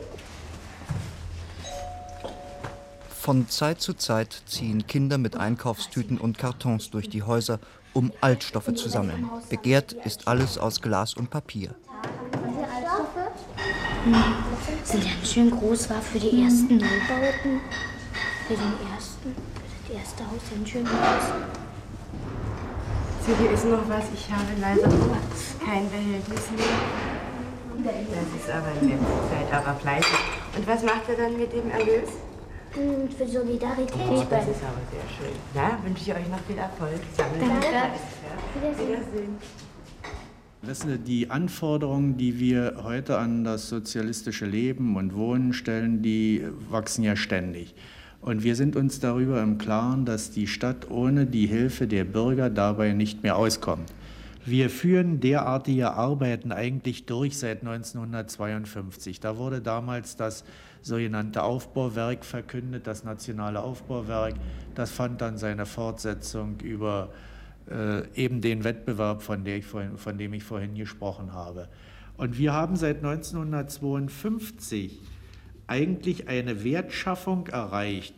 Von 3.10 3.50
Zeit 3.50 3.82
zu 3.82 3.94
Zeit 3.94 4.44
ziehen 4.46 4.86
Kinder 4.88 5.18
mit 5.18 5.36
Einkaufstüten 5.36 6.18
und 6.18 6.38
Kartons 6.38 6.92
durch 6.92 7.10
die 7.10 7.24
Häuser, 7.24 7.60
um 7.94 8.12
Altstoffe 8.22 8.74
zu 8.76 8.88
sammeln. 8.88 9.30
Begehrt 9.50 9.94
ist 9.94 10.28
alles 10.28 10.58
aus 10.58 10.82
Glas 10.82 11.16
und 11.16 11.30
Papier. 11.30 11.76
Sind 14.84 15.04
ganz 15.04 15.34
schön 15.34 15.52
groß, 15.52 15.90
war 15.90 16.02
für 16.02 16.20
die 16.20 16.44
ersten 16.44 16.78
Neubauten. 16.78 17.62
Für 18.48 18.54
den 18.54 18.74
ersten, 18.94 19.36
für 19.36 19.94
das 19.94 20.00
erste 20.02 20.24
Haus 20.24 20.42
ganz 20.50 20.70
schön 20.70 20.86
groß. 20.86 21.26
So, 23.28 23.36
hier 23.42 23.52
ist 23.52 23.66
noch 23.66 23.90
was. 23.90 24.06
Ich 24.14 24.32
habe 24.32 24.46
leider 24.62 24.88
kein 25.64 25.90
Behältnis 25.90 26.52
mehr. 26.56 26.78
Das 27.84 28.42
ist 28.42 28.50
aber 28.50 28.72
in 28.82 28.90
letzter 28.90 29.30
Zeit 29.30 29.54
aber 29.54 29.76
fleißig. 29.80 30.20
Und 30.56 30.68
was 30.68 30.84
macht 30.84 31.10
er 31.10 31.16
dann 31.16 31.38
mit 31.38 31.52
dem 31.52 31.70
Erlös? 31.70 32.10
Hm, 32.74 33.10
Für 33.10 33.28
Solidarität. 33.28 33.94
Oh, 34.10 34.24
das 34.30 34.44
ist 34.48 34.62
aber 34.64 34.82
sehr 34.92 35.08
schön. 35.18 35.36
Na, 35.54 35.78
wünsche 35.84 36.04
ich 36.04 36.12
euch 36.16 36.28
noch 36.30 36.40
viel 36.48 36.58
Erfolg. 36.58 37.00
Sammeln 37.16 37.40
Danke. 37.40 37.68
Wiedersehen. 38.56 38.88
Wiedersehen. 38.88 39.38
Wissen 40.64 40.90
Sie, 40.90 40.98
die 40.98 41.30
Anforderungen, 41.30 42.18
die 42.18 42.40
wir 42.40 42.82
heute 42.84 43.20
an 43.20 43.44
das 43.44 43.70
sozialistische 43.70 44.48
Leben 44.48 44.96
und 44.96 45.14
Wohnen 45.14 45.54
stellen, 45.54 46.02
die 46.02 46.44
wachsen 46.70 47.04
ja 47.04 47.16
ständig. 47.16 47.76
Und 48.22 48.44
wir 48.44 48.56
sind 48.56 48.76
uns 48.76 49.00
darüber 49.00 49.42
im 49.44 49.60
Klaren, 49.60 50.06
dass 50.06 50.32
die 50.32 50.48
Stadt 50.48 50.90
ohne 50.90 51.28
die 51.28 51.46
Hilfe 51.46 51.86
der 51.86 52.06
Bürger 52.06 52.50
dabei 52.50 52.94
nicht 52.94 53.22
mehr 53.22 53.38
auskommt. 53.38 53.94
Wir 54.46 54.70
führen 54.70 55.20
derartige 55.20 55.92
Arbeiten 55.92 56.52
eigentlich 56.52 57.06
durch 57.06 57.38
seit 57.38 57.60
1952. 57.60 59.20
Da 59.20 59.38
wurde 59.38 59.62
damals 59.62 60.16
das 60.16 60.44
sogenannte 60.82 61.44
Aufbauwerk 61.44 62.26
verkündet, 62.26 62.88
das 62.88 63.04
nationale 63.04 63.62
Aufbauwerk. 63.62 64.34
Das 64.74 64.90
fand 64.90 65.22
dann 65.22 65.38
seine 65.38 65.66
Fortsetzung 65.66 66.60
über 66.62 67.10
äh, 67.70 68.08
eben 68.16 68.42
den 68.42 68.64
Wettbewerb, 68.64 69.22
von, 69.22 69.46
vorhin, 69.62 69.98
von 69.98 70.18
dem 70.18 70.34
ich 70.34 70.44
vorhin 70.44 70.76
gesprochen 70.76 71.34
habe. 71.34 71.70
Und 72.18 72.38
wir 72.38 72.54
haben 72.54 72.76
seit 72.76 72.98
1952 72.98 75.00
eigentlich 75.68 76.28
eine 76.28 76.64
Wertschaffung 76.64 77.48
erreicht 77.48 78.16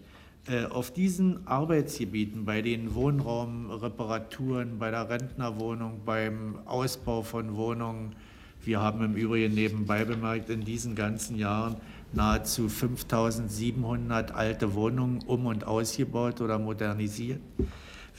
äh, 0.47 0.65
auf 0.65 0.91
diesen 0.91 1.45
Arbeitsgebieten, 1.47 2.45
bei 2.45 2.61
den 2.61 2.95
Wohnraumreparaturen, 2.95 4.79
bei 4.79 4.91
der 4.91 5.09
Rentnerwohnung, 5.09 6.01
beim 6.05 6.59
Ausbau 6.65 7.23
von 7.23 7.55
Wohnungen. 7.55 8.15
Wir 8.63 8.79
haben 8.79 9.03
im 9.03 9.15
Übrigen 9.15 9.53
nebenbei 9.53 10.05
bemerkt, 10.05 10.49
in 10.49 10.61
diesen 10.61 10.95
ganzen 10.95 11.37
Jahren 11.37 11.75
nahezu 12.13 12.69
5700 12.69 14.31
alte 14.31 14.73
Wohnungen 14.73 15.19
um 15.25 15.45
und 15.45 15.65
ausgebaut 15.65 16.41
oder 16.41 16.57
modernisiert. 16.57 17.41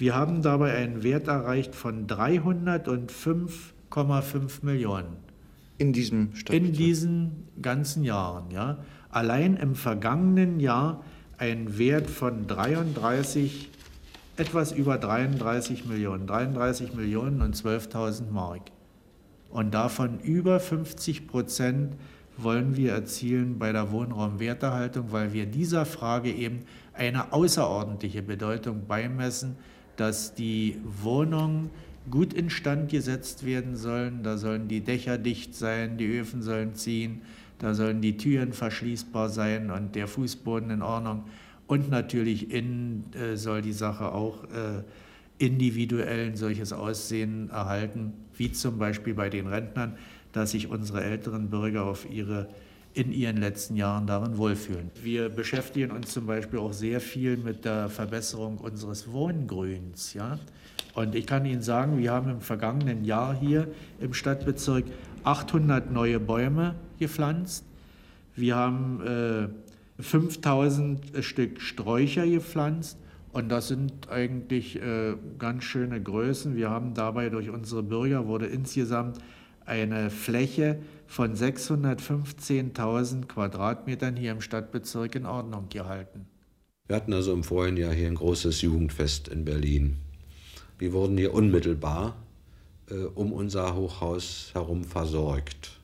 Wir 0.01 0.15
haben 0.15 0.41
dabei 0.41 0.77
einen 0.77 1.03
Wert 1.03 1.29
erreicht 1.29 1.75
von 1.75 2.07
305,5 2.07 4.65
Millionen. 4.65 5.19
In 5.77 5.93
diesem 5.93 6.31
In 6.49 6.73
diesen 6.73 7.47
ganzen 7.61 8.03
Jahren, 8.03 8.51
ja. 8.51 8.79
Allein 9.11 9.57
im 9.57 9.75
vergangenen 9.75 10.59
Jahr 10.59 11.05
ein 11.37 11.77
Wert 11.77 12.09
von 12.09 12.47
33, 12.47 13.69
etwas 14.39 14.73
über 14.73 14.97
33 14.97 15.85
Millionen, 15.85 16.27
33 16.27 16.95
Millionen 16.95 17.43
und 17.43 17.55
12.000 17.55 18.31
Mark. 18.31 18.71
Und 19.51 19.75
davon 19.75 20.19
über 20.21 20.61
50 20.61 21.29
Prozent 21.29 21.95
wollen 22.39 22.75
wir 22.75 22.93
erzielen 22.93 23.59
bei 23.59 23.71
der 23.71 23.93
Wohnraumwerterhaltung, 23.93 25.13
weil 25.13 25.35
wir 25.35 25.45
dieser 25.45 25.85
Frage 25.85 26.33
eben 26.33 26.61
eine 26.95 27.35
außerordentliche 27.35 28.23
Bedeutung 28.23 28.87
beimessen, 28.87 29.59
dass 30.01 30.35
die 30.35 30.79
Wohnungen 30.83 31.69
gut 32.11 32.33
instand 32.33 32.91
gesetzt 32.91 33.45
werden 33.45 33.77
sollen. 33.77 34.23
Da 34.23 34.39
sollen 34.39 34.67
die 34.67 34.81
Dächer 34.81 35.19
dicht 35.19 35.55
sein, 35.55 35.99
die 35.99 36.07
Öfen 36.07 36.41
sollen 36.41 36.75
ziehen, 36.75 37.21
da 37.59 37.75
sollen 37.75 38.01
die 38.01 38.17
Türen 38.17 38.55
verschließbar 38.55 39.29
sein 39.29 39.71
und 39.71 39.95
der 39.95 40.09
Fußboden 40.09 40.71
in 40.71 40.81
Ordnung. 40.81 41.25
Und 41.67 41.91
natürlich 41.91 42.51
innen 42.51 43.13
äh, 43.13 43.37
soll 43.37 43.61
die 43.61 43.75
Sache 43.75 44.13
auch 44.13 44.45
äh, 44.45 44.83
individuell 45.37 46.29
ein 46.29 46.37
solches 46.37 46.73
Aussehen 46.73 47.51
erhalten, 47.51 48.15
wie 48.39 48.51
zum 48.51 48.79
Beispiel 48.79 49.13
bei 49.13 49.29
den 49.29 49.49
Rentnern, 49.49 49.99
dass 50.33 50.53
sich 50.53 50.69
unsere 50.69 51.05
älteren 51.05 51.51
Bürger 51.51 51.85
auf 51.85 52.11
ihre 52.11 52.49
in 52.93 53.13
ihren 53.13 53.37
letzten 53.37 53.77
Jahren 53.77 54.07
darin 54.07 54.37
wohlfühlen. 54.37 54.91
Wir 55.03 55.29
beschäftigen 55.29 55.93
uns 55.93 56.13
zum 56.13 56.27
Beispiel 56.27 56.59
auch 56.59 56.73
sehr 56.73 57.01
viel 57.01 57.37
mit 57.37 57.65
der 57.65 57.89
Verbesserung 57.89 58.59
unseres 58.59 59.13
Wohngrüns. 59.13 60.15
Ja? 60.15 60.39
Und 60.95 61.15
ich 61.15 61.27
kann 61.27 61.47
Ihnen 61.47 61.63
sagen, 61.63 61.99
wir 61.99 62.13
haben 62.13 62.31
im 62.31 62.41
vergangenen 62.41 63.05
Jahr 63.05 63.39
hier 63.39 63.69
im 64.01 64.13
Stadtbezirk 64.13 64.85
800 65.23 65.93
neue 65.93 66.19
Bäume 66.19 66.75
gepflanzt. 66.99 67.65
Wir 68.35 68.57
haben 68.57 69.01
äh, 69.07 70.03
5000 70.03 71.25
Stück 71.25 71.61
Sträucher 71.61 72.27
gepflanzt. 72.27 72.99
Und 73.33 73.49
das 73.49 73.69
sind 73.69 74.11
eigentlich 74.11 74.83
äh, 74.83 75.15
ganz 75.39 75.63
schöne 75.63 76.03
Größen. 76.03 76.57
Wir 76.57 76.71
haben 76.71 76.95
dabei 76.95 77.29
durch 77.29 77.51
unsere 77.51 77.85
Bürger 77.85 78.27
wurde 78.27 78.47
insgesamt 78.47 79.19
eine 79.71 80.11
Fläche 80.11 80.81
von 81.07 81.35
615.000 81.37 83.27
Quadratmetern 83.27 84.17
hier 84.17 84.33
im 84.33 84.41
Stadtbezirk 84.41 85.15
in 85.15 85.27
Ordnung 85.27 85.69
gehalten. 85.69 86.27
Wir 86.89 86.97
hatten 86.97 87.13
also 87.13 87.33
im 87.33 87.45
vorigen 87.45 87.77
Jahr 87.77 87.93
hier 87.95 88.09
ein 88.09 88.17
großes 88.17 88.63
Jugendfest 88.63 89.29
in 89.29 89.45
Berlin. 89.45 89.99
Wir 90.77 90.93
wurden 90.93 91.17
hier 91.17 91.33
unmittelbar 91.33 92.17
äh, 92.91 93.05
um 93.15 93.33
unser 93.33 93.77
Hochhaus 93.77 94.51
herum 94.55 94.83
versorgt. 94.83 95.79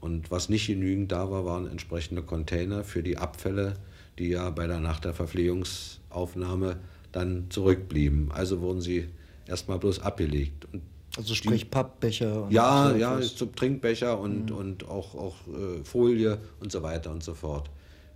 Und 0.00 0.32
was 0.32 0.48
nicht 0.48 0.66
genügend 0.66 1.12
da 1.12 1.30
war, 1.30 1.44
waren 1.44 1.68
entsprechende 1.68 2.22
Container 2.22 2.82
für 2.82 3.04
die 3.04 3.16
Abfälle, 3.16 3.74
die 4.18 4.28
ja 4.28 4.50
bei 4.50 4.66
der 4.66 4.80
Nacht 4.80 5.04
der 5.04 5.14
Verpflegungsaufnahme 5.14 6.80
dann 7.12 7.46
zurückblieben. 7.50 8.32
Also 8.32 8.60
wurden 8.60 8.80
sie 8.80 9.06
erstmal 9.46 9.78
bloß 9.78 10.00
abgelegt. 10.00 10.66
Und 10.72 10.82
also 11.18 11.34
sprich 11.34 11.64
die, 11.64 11.68
Pappbecher. 11.68 12.44
Und 12.44 12.52
ja, 12.52 12.90
so 12.90 12.96
ja, 12.96 13.20
zum 13.20 13.54
Trinkbecher 13.54 14.18
und, 14.18 14.50
mhm. 14.50 14.56
und 14.56 14.88
auch, 14.88 15.14
auch 15.16 15.34
äh, 15.48 15.84
Folie 15.84 16.38
und 16.60 16.70
so 16.70 16.82
weiter 16.82 17.10
und 17.10 17.24
so 17.24 17.34
fort. 17.34 17.68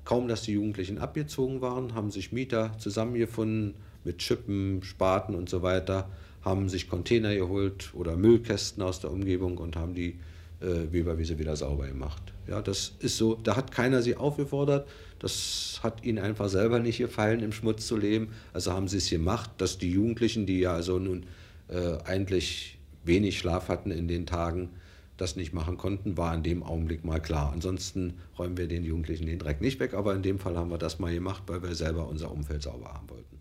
Kaum, 0.05 0.29
dass 0.29 0.43
die 0.43 0.53
Jugendlichen 0.53 0.99
abgezogen 0.99 1.61
waren, 1.61 1.95
haben 1.95 2.11
sich 2.11 2.33
Mieter 2.33 2.73
zusammengefunden 2.79 3.75
mit 4.05 4.23
Schippen, 4.23 4.83
Spaten 4.85 5.35
und 5.35 5.49
so 5.49 5.63
weiter, 5.63 6.09
haben 6.45 6.69
sich 6.69 6.89
Container 6.89 7.35
geholt 7.35 7.91
oder 7.95 8.17
Müllkästen 8.17 8.83
aus 8.83 9.01
der 9.01 9.11
Umgebung 9.11 9.59
und 9.59 9.77
haben 9.77 9.95
die 9.95 10.19
äh, 10.61 10.93
Weberwiese 10.93 11.39
wieder 11.39 11.57
sauber 11.57 11.89
gemacht. 11.89 12.23
Ja, 12.49 12.63
das 12.63 12.95
ist 13.01 13.17
so, 13.17 13.35
da 13.35 13.57
hat 13.57 13.73
keiner 13.73 14.01
sie 14.03 14.17
aufgefordert, 14.17 14.89
das 15.19 15.81
hat 15.83 16.05
ihnen 16.05 16.19
einfach 16.19 16.49
selber 16.49 16.79
nicht 16.79 16.99
gefallen, 16.99 17.41
im 17.41 17.53
Schmutz 17.53 17.87
zu 17.87 17.97
leben. 17.97 18.29
Also 18.53 18.73
haben 18.73 18.87
sie 18.87 18.99
es 18.99 19.11
gemacht, 19.11 19.51
dass 19.59 19.79
die 19.79 19.91
Jugendlichen, 19.91 20.47
die 20.47 20.61
ja 20.61 20.75
also 20.75 20.99
nun 20.99 21.27
äh, 21.69 21.99
eigentlich 22.05 22.79
wenig 23.05 23.39
Schlaf 23.39 23.69
hatten 23.69 23.91
in 23.91 24.09
den 24.09 24.27
Tagen, 24.27 24.71
das 25.17 25.37
nicht 25.37 25.53
machen 25.53 25.77
konnten, 25.77 26.17
war 26.17 26.35
in 26.35 26.43
dem 26.43 26.63
Augenblick 26.63 27.05
mal 27.05 27.21
klar. 27.21 27.53
Ansonsten 27.53 28.15
räumen 28.39 28.57
wir 28.57 28.67
den 28.67 28.85
Jugendlichen 28.85 29.27
den 29.27 29.39
Dreck 29.39 29.61
nicht 29.61 29.79
weg, 29.79 29.95
aber 29.95 30.15
in 30.15 30.23
dem 30.23 30.39
Fall 30.39 30.57
haben 30.57 30.71
wir 30.71 30.79
das 30.79 30.99
mal 30.99 31.13
gemacht, 31.13 31.45
weil 31.47 31.63
wir 31.63 31.75
selber 31.75 32.09
unser 32.09 32.31
Umfeld 32.31 32.63
sauber 32.63 32.93
haben 32.93 33.09
wollten. 33.11 33.39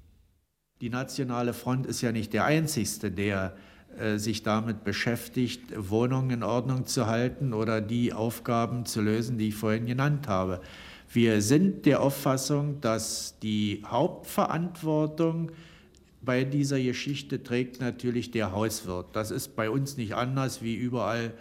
Die 0.82 0.90
Nationale 0.90 1.54
Front 1.54 1.86
ist 1.86 2.02
ja 2.02 2.12
nicht 2.12 2.34
der 2.34 2.46
einzigste, 2.46 3.12
der 3.12 3.56
äh, 3.98 4.18
sich 4.18 4.42
damit 4.44 4.84
beschäftigt, 4.84 5.62
Wohnungen 5.76 6.32
in 6.32 6.44
Ordnung 6.44 6.86
zu 6.86 7.08
halten 7.08 7.54
oder 7.54 7.82
die 7.82 8.14
Aufgaben 8.14 8.86
zu 8.86 9.02
lösen, 9.02 9.38
die 9.38 9.50
ich 9.50 9.56
vorhin 9.56 9.86
genannt 9.86 10.28
habe. 10.28 10.62
Wir 11.12 11.42
sind 11.42 11.86
der 11.86 12.02
Auffassung, 12.02 12.80
dass 12.80 13.38
die 13.40 13.84
Hauptverantwortung 13.86 15.52
bei 16.22 16.44
dieser 16.44 16.80
Geschichte 16.80 17.42
trägt 17.42 17.82
natürlich 17.82 18.32
der 18.32 18.52
Hauswirt. 18.52 19.08
Das 19.14 19.32
ist 19.32 19.56
bei 19.56 19.70
uns 19.70 19.98
nicht 19.98 20.16
anders 20.16 20.62
wie 20.62 20.76
überall 20.76 21.34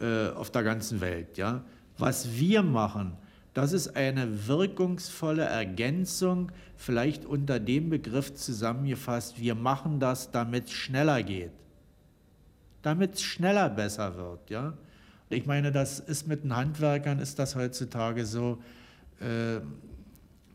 äh, 0.00 0.28
auf 0.28 0.50
der 0.50 0.62
ganzen 0.62 1.00
Welt. 1.00 1.38
Ja? 1.38 1.64
Was 1.96 2.36
wir 2.36 2.62
machen, 2.62 3.16
das 3.54 3.72
ist 3.72 3.96
eine 3.96 4.46
wirkungsvolle 4.46 5.44
Ergänzung, 5.44 6.52
vielleicht 6.76 7.24
unter 7.24 7.58
dem 7.58 7.88
Begriff 7.88 8.34
zusammengefasst, 8.34 9.40
wir 9.40 9.54
machen 9.54 9.98
das, 9.98 10.30
damit 10.30 10.66
es 10.66 10.72
schneller 10.72 11.22
geht, 11.22 11.52
damit 12.82 13.14
es 13.14 13.22
schneller 13.22 13.70
besser 13.70 14.16
wird. 14.16 14.50
Ja? 14.50 14.74
Ich 15.30 15.46
meine, 15.46 15.72
das 15.72 15.98
ist 15.98 16.28
mit 16.28 16.44
den 16.44 16.54
Handwerkern, 16.54 17.18
ist 17.18 17.38
das 17.38 17.56
heutzutage 17.56 18.26
so, 18.26 18.58
äh, 19.20 19.60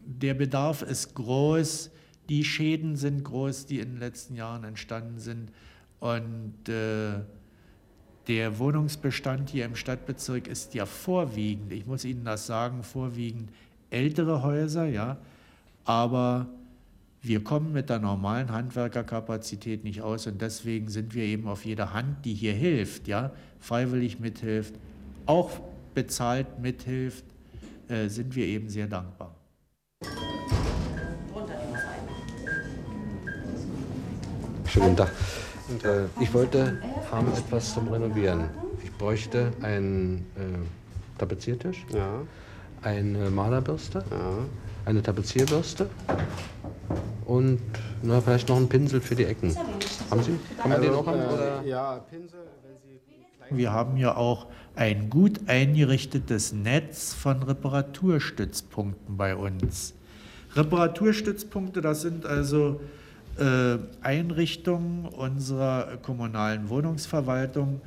der 0.05 0.35
Bedarf 0.35 0.83
ist 0.83 1.15
groß, 1.15 1.89
die 2.29 2.43
Schäden 2.43 2.95
sind 2.95 3.23
groß, 3.23 3.65
die 3.65 3.79
in 3.79 3.93
den 3.93 3.99
letzten 3.99 4.35
Jahren 4.35 4.63
entstanden 4.63 5.19
sind. 5.19 5.51
Und 5.99 6.69
äh, 6.69 7.19
der 8.27 8.59
Wohnungsbestand 8.59 9.49
hier 9.49 9.65
im 9.65 9.75
Stadtbezirk 9.75 10.47
ist 10.47 10.73
ja 10.73 10.85
vorwiegend, 10.85 11.71
ich 11.71 11.85
muss 11.85 12.05
Ihnen 12.05 12.23
das 12.23 12.45
sagen, 12.45 12.83
vorwiegend 12.83 13.49
ältere 13.89 14.43
Häuser, 14.43 14.85
ja, 14.85 15.17
aber 15.83 16.47
wir 17.21 17.43
kommen 17.43 17.71
mit 17.71 17.89
der 17.89 17.99
normalen 17.99 18.51
Handwerkerkapazität 18.51 19.83
nicht 19.83 20.01
aus 20.01 20.27
und 20.27 20.41
deswegen 20.41 20.87
sind 20.87 21.13
wir 21.13 21.23
eben 21.23 21.47
auf 21.47 21.65
jede 21.65 21.93
Hand, 21.93 22.25
die 22.25 22.33
hier 22.33 22.53
hilft, 22.53 23.07
ja, 23.07 23.31
freiwillig 23.59 24.19
mithilft, 24.19 24.75
auch 25.25 25.51
bezahlt 25.93 26.59
mithilft, 26.59 27.25
äh, 27.89 28.07
sind 28.07 28.35
wir 28.35 28.45
eben 28.45 28.69
sehr 28.69 28.87
dankbar. 28.87 29.35
Schönen 34.71 34.95
Tag. 34.95 35.11
Äh, 35.83 36.23
ich 36.23 36.33
wollte 36.33 36.77
haben 37.11 37.27
etwas 37.33 37.73
zum 37.73 37.89
Renovieren. 37.89 38.45
Ich 38.81 38.89
bräuchte 38.93 39.51
einen 39.61 40.25
äh, 40.37 41.19
Tapeziertisch, 41.19 41.85
ja. 41.93 42.21
eine 42.81 43.29
Malerbürste, 43.29 44.01
ja. 44.09 44.31
eine 44.85 45.03
Tapezierbürste 45.03 45.89
und 47.25 47.59
na, 48.01 48.21
vielleicht 48.21 48.47
noch 48.47 48.55
einen 48.55 48.69
Pinsel 48.69 49.01
für 49.01 49.13
die 49.13 49.25
Ecken. 49.25 49.53
Haben 50.09 50.23
Sie? 50.23 50.39
Kann 50.57 50.69
man 50.69 50.79
also, 50.79 50.89
den 50.89 50.97
auch 50.97 51.05
haben? 51.05 51.19
Oder? 51.19 51.63
Ja, 51.63 51.99
Pinsel. 52.09 52.39
Wir 53.49 53.73
haben 53.73 53.97
ja 53.97 54.15
auch 54.15 54.47
ein 54.75 55.09
gut 55.09 55.41
eingerichtetes 55.47 56.53
Netz 56.53 57.13
von 57.13 57.43
Reparaturstützpunkten 57.43 59.17
bei 59.17 59.35
uns. 59.35 59.95
Reparaturstützpunkte, 60.55 61.81
das 61.81 62.03
sind 62.03 62.25
also 62.25 62.79
äh, 62.79 63.00
Einrichtungen 64.01 65.05
unserer 65.05 65.97
kommunalen 66.01 66.69
Wohnungsverwaltung, 66.69 67.81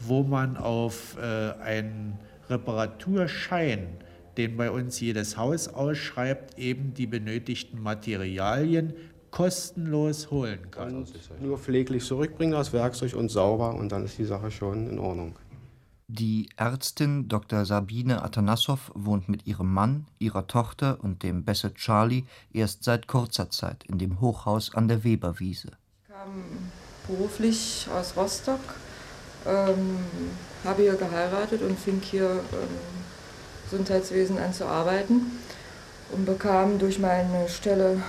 wo 0.00 0.22
man 0.22 0.56
auf 0.56 1.16
äh, 1.18 1.60
einen 1.62 2.18
Reparaturschein, 2.48 3.88
den 4.36 4.56
bei 4.56 4.70
uns 4.70 5.00
jedes 5.00 5.36
Haus 5.36 5.68
ausschreibt, 5.68 6.58
eben 6.58 6.94
die 6.94 7.06
benötigten 7.06 7.82
Materialien 7.82 8.94
kostenlos 9.30 10.30
holen 10.30 10.70
kann. 10.70 10.96
Und 10.96 11.12
nur 11.40 11.58
pfleglich 11.58 12.04
zurückbringen 12.04 12.52
das 12.52 12.72
Werkzeug 12.72 13.14
und 13.14 13.30
sauber 13.30 13.74
und 13.74 13.92
dann 13.92 14.04
ist 14.04 14.18
die 14.18 14.24
Sache 14.24 14.50
schon 14.50 14.88
in 14.88 14.98
Ordnung. 14.98 15.36
Die 16.12 16.48
Ärztin 16.56 17.28
Dr. 17.28 17.64
Sabine 17.64 18.24
Atanassow 18.24 18.90
wohnt 18.94 19.28
mit 19.28 19.46
ihrem 19.46 19.72
Mann, 19.72 20.06
ihrer 20.18 20.48
Tochter 20.48 20.98
und 21.00 21.22
dem 21.22 21.44
Basset 21.44 21.76
Charlie 21.76 22.24
erst 22.52 22.82
seit 22.82 23.06
kurzer 23.06 23.48
Zeit 23.50 23.84
in 23.84 23.98
dem 23.98 24.20
Hochhaus 24.20 24.74
an 24.74 24.88
der 24.88 25.04
Weberwiese. 25.04 25.68
Ich 26.02 26.12
kam 26.12 26.72
beruflich 27.06 27.86
aus 27.96 28.16
Rostock, 28.16 28.58
ähm, 29.46 29.98
habe 30.64 30.82
hier 30.82 30.96
geheiratet 30.96 31.62
und 31.62 31.78
fing 31.78 32.00
hier 32.02 32.28
im 32.28 33.70
Gesundheitswesen 33.70 34.36
an 34.38 34.52
zu 34.52 34.66
arbeiten 34.66 35.38
und 36.10 36.26
bekam 36.26 36.80
durch 36.80 36.98
meine 36.98 37.48
Stelle 37.48 38.02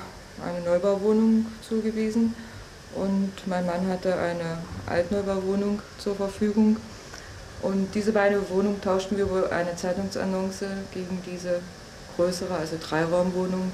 eine 0.43 0.65
Neubauwohnung 0.65 1.45
zugewiesen 1.61 2.33
und 2.95 3.31
mein 3.45 3.67
Mann 3.67 3.85
hatte 3.87 4.15
eine 4.17 4.57
Altneubauwohnung 4.87 5.83
zur 5.99 6.15
Verfügung 6.15 6.77
und 7.61 7.93
diese 7.93 8.11
beiden 8.11 8.49
Wohnungen 8.49 8.81
tauschten 8.81 9.17
wir 9.17 9.25
über 9.25 9.51
eine 9.51 9.75
Zeitungsannonce 9.75 10.65
gegen 10.93 11.21
diese 11.25 11.59
größere, 12.15 12.55
also 12.55 12.77
Dreiraumwohnung 12.81 13.71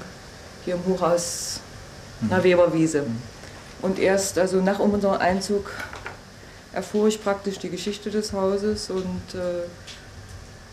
hier 0.64 0.74
im 0.74 0.84
Hochhaus 0.86 1.60
mhm. 2.20 2.28
nach 2.28 2.42
Weberwiese. 2.42 3.02
Mhm. 3.02 3.22
Und 3.80 3.98
erst 3.98 4.38
also 4.38 4.60
nach 4.60 4.78
unserem 4.78 5.18
Einzug 5.20 5.70
erfuhr 6.72 7.08
ich 7.08 7.22
praktisch 7.22 7.58
die 7.58 7.70
Geschichte 7.70 8.10
des 8.10 8.32
Hauses 8.32 8.90
und 8.90 9.34
äh, 9.34 9.66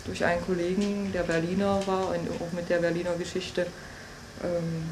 durch 0.05 0.26
einen 0.26 0.43
Kollegen, 0.45 1.11
der 1.13 1.24
Berliner 1.24 1.82
war 1.88 2.09
und 2.09 2.30
auch 2.30 2.51
mit 2.53 2.70
der 2.70 2.80
Berliner 2.80 3.13
Geschichte 3.13 3.66
ähm, 4.43 4.89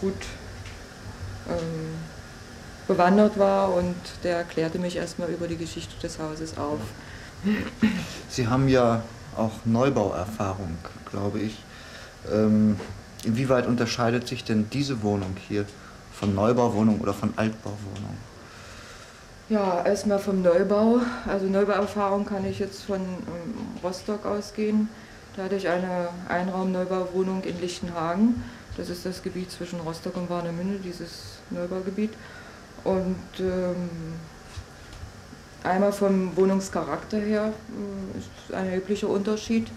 gut 0.00 0.14
ähm, 1.48 1.94
bewandert 2.88 3.38
war 3.38 3.74
und 3.74 3.94
der 4.24 4.38
erklärte 4.38 4.78
mich 4.78 4.96
erstmal 4.96 5.28
über 5.28 5.46
die 5.46 5.56
Geschichte 5.56 5.94
des 6.00 6.18
Hauses 6.18 6.56
auf. 6.58 6.80
Sie 8.28 8.46
haben 8.46 8.68
ja 8.68 9.02
auch 9.36 9.52
Neubauerfahrung, 9.64 10.76
glaube 11.10 11.40
ich. 11.40 11.58
Ähm, 12.32 12.78
inwieweit 13.24 13.66
unterscheidet 13.66 14.28
sich 14.28 14.44
denn 14.44 14.68
diese 14.70 15.02
Wohnung 15.02 15.36
hier 15.48 15.64
von 16.12 16.34
Neubauwohnung 16.34 17.00
oder 17.00 17.14
von 17.14 17.32
Altbauwohnung? 17.36 18.16
Ja, 19.48 19.84
erstmal 19.84 20.18
vom 20.18 20.40
Neubau. 20.40 21.00
Also 21.26 21.46
Neubauerfahrung 21.46 22.24
kann 22.24 22.44
ich 22.46 22.58
jetzt 22.58 22.84
von 22.84 23.00
ähm, 23.00 23.54
Rostock 23.82 24.24
ausgehen. 24.24 24.88
Da 25.36 25.44
hatte 25.44 25.56
ich 25.56 25.68
eine 25.68 26.08
Einraum-Neubauwohnung 26.28 27.42
in 27.44 27.60
Lichtenhagen. 27.60 28.42
Das 28.76 28.88
ist 28.88 29.04
das 29.04 29.22
Gebiet 29.22 29.50
zwischen 29.50 29.80
Rostock 29.80 30.16
und 30.16 30.30
Warnemünde, 30.30 30.78
dieses 30.78 31.38
Neubaugebiet. 31.50 32.12
Und 32.84 33.16
ähm, 33.38 33.88
einmal 35.62 35.92
vom 35.92 36.36
Wohnungscharakter 36.36 37.18
her 37.18 37.52
äh, 37.52 38.18
ist 38.18 38.54
ein 38.54 38.66
erheblicher 38.66 39.08
Unterschied. 39.08 39.68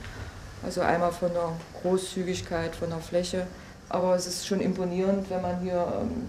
Also 0.63 0.81
einmal 0.81 1.11
von 1.11 1.31
der 1.31 1.51
Großzügigkeit, 1.81 2.75
von 2.75 2.89
der 2.89 2.99
Fläche. 2.99 3.45
Aber 3.89 4.15
es 4.15 4.25
ist 4.25 4.47
schon 4.47 4.61
imponierend, 4.61 5.29
wenn 5.29 5.41
man 5.41 5.59
hier 5.59 5.85
ähm, 6.01 6.23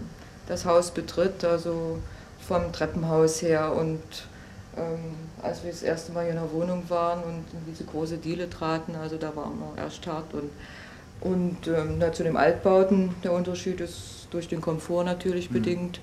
das 0.46 0.66
Haus 0.66 0.90
betritt, 0.90 1.44
also 1.44 1.98
vom 2.46 2.72
Treppenhaus 2.72 3.40
her. 3.40 3.72
Und 3.72 4.02
ähm, 4.76 5.14
als 5.42 5.64
wir 5.64 5.70
das 5.70 5.82
erste 5.82 6.12
Mal 6.12 6.24
hier 6.24 6.32
in 6.32 6.38
der 6.38 6.52
Wohnung 6.52 6.84
waren 6.88 7.22
und 7.22 7.44
in 7.52 7.64
diese 7.66 7.84
große 7.84 8.18
Diele 8.18 8.50
traten, 8.50 8.94
also 8.96 9.16
da 9.16 9.34
waren 9.34 9.58
wir 9.58 9.82
erstarrt. 9.82 10.34
Und, 10.34 10.50
und 11.22 11.66
ähm, 11.66 11.96
na, 11.98 12.12
zu 12.12 12.24
den 12.24 12.36
Altbauten, 12.36 13.14
der 13.24 13.32
Unterschied 13.32 13.80
ist 13.80 14.28
durch 14.30 14.48
den 14.48 14.60
Komfort 14.60 15.04
natürlich 15.04 15.50
mhm. 15.50 15.54
bedingt 15.54 16.00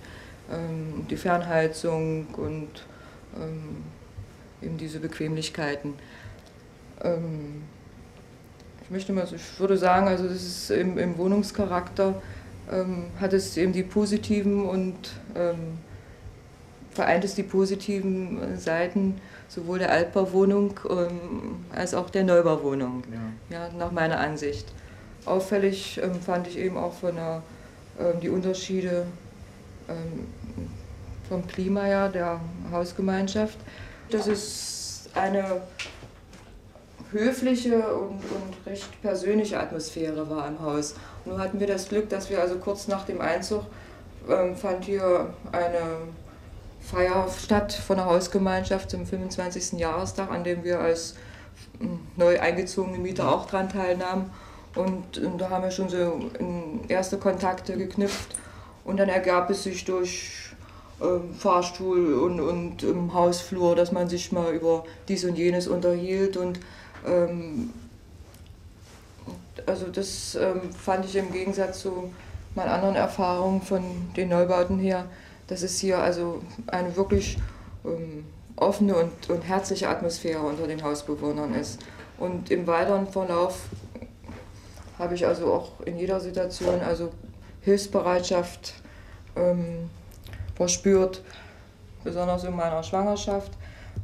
ähm, 0.53 1.07
die 1.09 1.17
Fernheizung 1.17 2.27
und 2.37 2.69
ähm, 3.35 3.83
eben 4.61 4.77
diese 4.77 4.99
Bequemlichkeiten. 4.99 5.93
ähm, 7.03 7.63
ich 8.83 8.89
möchte 8.91 9.13
mal, 9.13 9.25
ich 9.33 9.59
würde 9.59 9.77
sagen, 9.77 10.07
also 10.07 10.27
das 10.27 10.43
ist 10.43 10.69
im, 10.69 10.97
im 10.97 11.17
Wohnungscharakter 11.17 12.21
ähm, 12.71 13.05
hat 13.19 13.33
es 13.33 13.55
eben 13.55 13.71
die 13.71 13.83
positiven 13.83 14.65
und 14.65 14.95
ähm, 15.35 15.79
vereint 16.91 17.23
es 17.23 17.33
die 17.33 17.43
positiven 17.43 18.57
Seiten 18.57 19.21
sowohl 19.47 19.79
der 19.79 19.91
Altbauwohnung 19.91 20.79
ähm, 20.89 21.65
als 21.73 21.93
auch 21.93 22.09
der 22.09 22.23
Neubauwohnung, 22.23 23.03
ja. 23.49 23.57
ja 23.57 23.69
nach 23.77 23.91
meiner 23.91 24.19
Ansicht. 24.19 24.67
Auffällig 25.25 26.01
fand 26.25 26.47
ich 26.47 26.57
eben 26.57 26.75
auch 26.75 26.93
von 26.93 27.15
der, 27.15 27.41
die 28.21 28.27
Unterschiede 28.27 29.05
ähm, 29.89 30.27
vom 31.27 31.45
Klima 31.47 31.87
ja, 31.87 32.07
der 32.07 32.39
Hausgemeinschaft. 32.71 33.57
Das 34.09 34.27
ist 34.27 35.09
eine 35.15 35.61
höfliche 37.11 37.75
und, 37.95 38.17
und 38.17 38.65
recht 38.65 39.01
persönliche 39.01 39.59
Atmosphäre 39.59 40.29
war 40.29 40.47
im 40.47 40.59
Haus. 40.59 40.95
Nun 41.25 41.39
hatten 41.39 41.59
wir 41.59 41.67
das 41.67 41.87
Glück, 41.87 42.09
dass 42.09 42.29
wir 42.29 42.41
also 42.41 42.55
kurz 42.57 42.87
nach 42.87 43.05
dem 43.05 43.21
Einzug 43.21 43.63
ähm, 44.29 44.55
fand 44.55 44.85
hier 44.85 45.33
eine 45.51 45.81
Feier 46.81 47.27
statt 47.29 47.71
von 47.71 47.97
der 47.97 48.05
Hausgemeinschaft 48.05 48.89
zum 48.89 49.05
25. 49.05 49.79
Jahrestag, 49.79 50.29
an 50.31 50.43
dem 50.43 50.63
wir 50.63 50.79
als 50.79 51.15
hm, 51.79 51.99
neu 52.17 52.39
eingezogene 52.39 52.97
Mieter 52.97 53.33
auch 53.33 53.45
daran 53.45 53.69
teilnahmen. 53.69 54.31
Und, 54.75 55.19
und, 55.19 55.37
da 55.37 55.49
haben 55.49 55.63
wir 55.63 55.71
schon 55.71 55.87
so 55.87 56.19
erste 56.87 57.17
Kontakte 57.17 57.77
geknüpft. 57.77 58.35
Und 58.85 58.97
dann 58.97 59.09
ergab 59.09 59.49
es 59.49 59.63
sich 59.63 59.85
durch 59.85 60.53
ähm, 61.01 61.33
Fahrstuhl 61.33 62.13
und, 62.15 62.39
und 62.39 62.83
im 62.83 63.13
Hausflur, 63.13 63.75
dass 63.75 63.91
man 63.91 64.09
sich 64.09 64.31
mal 64.31 64.53
über 64.53 64.83
dies 65.07 65.23
und 65.25 65.35
jenes 65.37 65.67
unterhielt. 65.67 66.37
Und 66.37 66.59
ähm, 67.05 67.71
also 69.65 69.87
das 69.87 70.35
ähm, 70.35 70.71
fand 70.73 71.05
ich 71.05 71.15
im 71.15 71.31
Gegensatz 71.31 71.81
zu 71.81 72.11
meinen 72.55 72.69
anderen 72.69 72.95
Erfahrungen 72.95 73.61
von 73.61 73.83
den 74.15 74.29
Neubauten 74.29 74.79
her, 74.79 75.05
dass 75.47 75.63
es 75.63 75.79
hier 75.79 75.99
also 75.99 76.41
eine 76.67 76.95
wirklich 76.95 77.37
ähm, 77.85 78.25
offene 78.55 78.95
und, 78.95 79.29
und 79.29 79.41
herzliche 79.41 79.89
Atmosphäre 79.89 80.41
unter 80.41 80.67
den 80.67 80.83
Hausbewohnern 80.83 81.55
ist. 81.55 81.81
Und 82.17 82.51
im 82.51 82.67
weiteren 82.67 83.07
Verlauf 83.07 83.63
habe 84.99 85.15
ich 85.15 85.25
also 85.25 85.51
auch 85.51 85.71
in 85.85 85.97
jeder 85.97 86.19
Situation 86.19 86.79
also 86.81 87.09
Hilfsbereitschaft 87.63 88.73
ähm, 89.35 89.89
verspürt, 90.55 91.23
besonders 92.03 92.43
in 92.43 92.55
meiner 92.55 92.83
Schwangerschaft. 92.83 93.51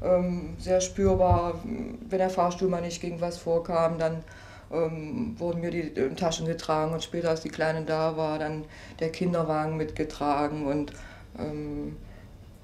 Ähm, 0.03 0.55
sehr 0.59 0.81
spürbar, 0.81 1.55
wenn 1.63 2.19
der 2.19 2.29
Fahrstuhl 2.29 2.69
mal 2.69 2.81
nicht 2.81 3.01
gegen 3.01 3.19
was 3.21 3.37
vorkam, 3.37 3.97
dann 3.97 4.23
ähm, 4.71 5.35
wurden 5.37 5.61
mir 5.61 5.71
die 5.71 5.91
Taschen 6.15 6.45
getragen 6.45 6.93
und 6.93 7.03
später, 7.03 7.29
als 7.29 7.41
die 7.41 7.49
Kleine 7.49 7.83
da 7.83 8.15
war, 8.15 8.39
dann 8.39 8.65
der 8.99 9.11
Kinderwagen 9.11 9.77
mitgetragen 9.77 10.67
und 10.67 10.93
ähm, 11.37 11.97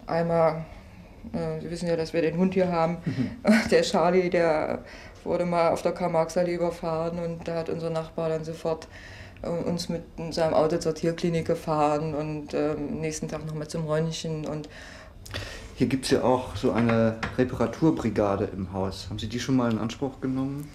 einmal, 0.05 0.65
äh, 1.33 1.59
Sie 1.61 1.71
wissen 1.71 1.89
ja, 1.89 1.95
dass 1.95 2.13
wir 2.13 2.21
den 2.21 2.37
Hund 2.37 2.53
hier 2.53 2.71
haben, 2.71 2.97
mhm. 3.05 3.31
der 3.71 3.81
Charlie, 3.81 4.29
der 4.29 4.83
wurde 5.23 5.45
mal 5.45 5.71
auf 5.71 5.81
der 5.81 5.91
Karl-Marx-Allee 5.91 6.55
überfahren 6.55 7.19
und 7.19 7.47
da 7.47 7.55
hat 7.55 7.69
unser 7.69 7.89
Nachbar 7.89 8.29
dann 8.29 8.45
sofort 8.45 8.87
uns 9.41 9.89
mit 9.89 10.03
seinem 10.31 10.53
Auto 10.53 10.77
zur 10.77 10.95
Tierklinik 10.95 11.45
gefahren 11.45 12.15
und 12.15 12.53
ähm, 12.53 12.99
nächsten 13.01 13.27
Tag 13.27 13.45
noch 13.45 13.53
mal 13.53 13.67
zum 13.67 13.85
Röntgen 13.85 14.45
und 14.45 14.69
hier 15.75 15.87
gibt 15.87 16.05
es 16.05 16.11
ja 16.11 16.23
auch 16.23 16.55
so 16.55 16.71
eine 16.71 17.17
Reparaturbrigade 17.37 18.49
im 18.55 18.71
Haus. 18.71 19.07
Haben 19.09 19.19
Sie 19.19 19.27
die 19.27 19.41
schon 19.41 19.57
mal 19.57 19.69
in 19.69 19.77
Anspruch 19.77 20.21
genommen? 20.21 20.69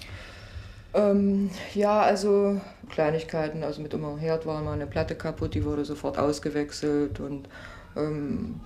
Ähm, 0.92 1.50
ja, 1.74 2.02
also 2.02 2.60
Kleinigkeiten. 2.90 3.64
Also 3.64 3.80
mit 3.80 3.94
unserem 3.94 4.18
Herd 4.18 4.44
war 4.44 4.60
mal 4.62 4.74
eine 4.74 4.86
Platte 4.86 5.14
kaputt, 5.14 5.54
die 5.54 5.64
wurde 5.64 5.86
sofort 5.86 6.18
ausgewechselt. 6.18 7.18
Und 7.18 7.48
ähm, 7.96 8.60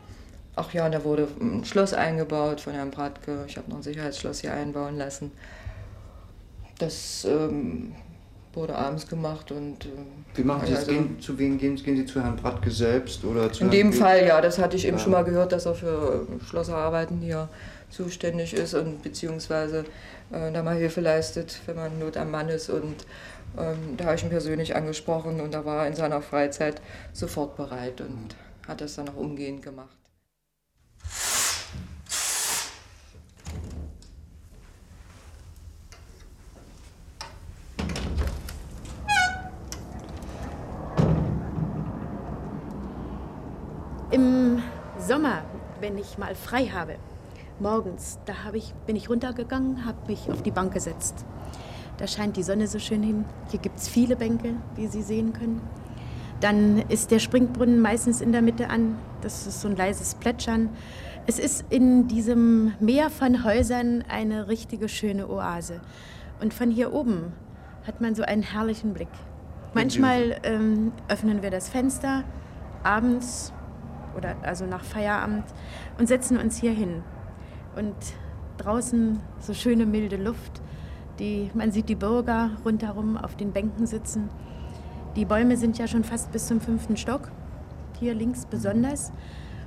ach 0.57 0.73
ja, 0.73 0.89
da 0.89 1.05
wurde 1.05 1.29
ein 1.41 1.65
Schloss 1.65 1.95
eingebaut 1.95 2.61
von 2.61 2.73
Herrn 2.73 2.91
Bratke. 2.91 3.45
Ich 3.47 3.57
habe 3.57 3.71
noch 3.71 3.77
ein 3.77 3.83
Sicherheitsschloss 3.85 4.41
hier 4.41 4.55
einbauen 4.55 4.97
lassen. 4.97 5.31
Das 6.79 7.25
ähm, 7.25 7.95
wurde 8.57 8.75
abends 8.77 9.07
gemacht 9.09 9.51
und. 9.53 9.87
Äh, 9.87 9.89
Wie 10.35 10.45
machen 10.45 10.67
Sie 10.67 10.73
das? 10.73 10.81
Also, 10.81 10.93
gehen, 10.93 11.21
zu 11.21 11.39
wem 11.39 11.59
gehen, 11.59 11.77
gehen 11.77 11.97
Sie 11.97 12.07
zu 12.07 12.23
Herrn 12.23 12.37
Bratke 12.37 12.71
selbst 12.71 13.25
oder 13.25 13.53
zu 13.53 13.65
In 13.65 13.71
Herrn 13.71 13.79
dem 13.79 13.91
Bild? 13.91 14.03
Fall 14.03 14.27
ja, 14.27 14.41
das 14.41 14.59
hatte 14.59 14.77
ich 14.77 14.87
eben 14.87 14.97
ja. 14.97 15.03
schon 15.03 15.13
mal 15.13 15.25
gehört, 15.25 15.53
dass 15.53 15.67
er 15.67 15.75
für 15.75 16.27
Schlosserarbeiten 16.49 17.21
hier 17.21 17.49
zuständig 17.91 18.55
ist 18.55 18.75
und 18.75 19.03
beziehungsweise 19.03 19.85
äh, 20.33 20.53
da 20.53 20.63
mal 20.63 20.77
Hilfe 20.77 21.01
leistet, 21.01 21.61
wenn 21.67 21.77
man 21.77 21.99
Not 21.99 22.17
am 22.17 22.31
Mann 22.31 22.49
ist. 22.49 22.69
Und 22.69 23.07
ähm, 23.59 23.97
da 23.97 24.07
habe 24.07 24.17
ich 24.17 24.25
ihn 24.25 24.31
persönlich 24.31 24.75
angesprochen 24.75 25.41
und 25.41 25.55
da 25.55 25.65
war 25.65 25.83
er 25.83 25.89
in 25.89 25.95
seiner 25.95 26.21
Freizeit 26.23 26.81
sofort 27.13 27.57
bereit 27.57 28.01
und 28.01 28.35
hat 28.67 28.81
das 28.81 28.97
dann 28.97 29.09
auch 29.09 29.17
umgehend 29.17 29.63
gemacht. 29.63 29.97
Im 44.15 44.63
Sommer, 44.97 45.43
wenn 45.81 45.99
ich 45.99 46.19
mal 46.19 46.37
frei 46.37 46.67
habe, 46.67 46.95
morgens, 47.59 48.21
da 48.27 48.35
ich, 48.53 48.73
bin 48.87 48.95
ich 48.95 49.11
runtergegangen, 49.11 49.85
habe 49.87 49.99
mich 50.07 50.31
auf 50.31 50.41
die 50.41 50.53
Bank 50.53 50.73
gesetzt. 50.73 51.25
Da 51.97 52.07
scheint 52.07 52.37
die 52.37 52.45
Sonne 52.45 52.69
so 52.69 52.79
schön 52.79 53.03
hin. 53.03 53.25
Hier 53.51 53.59
gibt 53.59 53.77
es 53.77 53.89
viele 53.89 54.15
Bänke, 54.15 54.55
wie 54.77 54.87
Sie 54.87 55.03
sehen 55.03 55.33
können. 55.33 55.61
Dann 56.39 56.85
ist 56.91 57.11
der 57.11 57.19
Springbrunnen 57.19 57.81
meistens 57.81 58.21
in 58.21 58.31
der 58.31 58.41
Mitte 58.41 58.71
an. 58.71 58.99
Das 59.21 59.49
ist 59.49 59.61
so 59.61 59.67
ein 59.67 59.75
leises 59.75 60.15
Plätschern. 60.15 60.71
Es 61.27 61.41
ist 61.41 61.65
in 61.71 62.07
diesem 62.07 62.75
Meer 62.79 63.11
von 63.11 63.43
Häusern 63.43 64.05
eine 64.09 64.47
richtige 64.47 64.89
schöne 64.89 65.29
Oase. 65.29 65.81
Und 66.41 66.55
von 66.55 66.71
hier 66.71 66.93
oben 66.93 67.33
hat 67.85 68.01
man 68.01 68.15
so 68.15 68.23
einen 68.23 68.43
herrlichen 68.43 68.95
Blick. 68.95 69.09
Manchmal 69.75 70.39
ähm, 70.45 70.93
öffnen 71.09 71.43
wir 71.43 71.51
das 71.51 71.69
Fenster 71.69 72.23
abends 72.85 73.53
oder 74.17 74.37
also 74.43 74.67
nach 74.67 74.83
Feierabend 74.83 75.45
und 75.99 76.07
setzen 76.07 76.39
uns 76.39 76.57
hier 76.57 76.73
hin 76.73 77.03
und 77.77 77.95
draußen 78.59 79.21
so 79.41 79.55
schöne 79.55 79.87
milde 79.87 80.17
Luft. 80.17 80.63
Die, 81.19 81.51
man 81.55 81.71
sieht 81.71 81.89
die 81.89 81.95
Bürger 81.95 82.51
rundherum 82.65 83.17
auf 83.17 83.37
den 83.37 83.53
Bänken 83.53 83.87
sitzen. 83.87 84.29
Die 85.17 85.25
Bäume 85.25 85.57
sind 85.57 85.79
ja 85.79 85.87
schon 85.87 86.03
fast 86.03 86.33
bis 86.33 86.47
zum 86.47 86.61
fünften 86.61 86.97
Stock, 86.97 87.31
hier 88.01 88.15
links 88.15 88.47
besonders. 88.47 89.13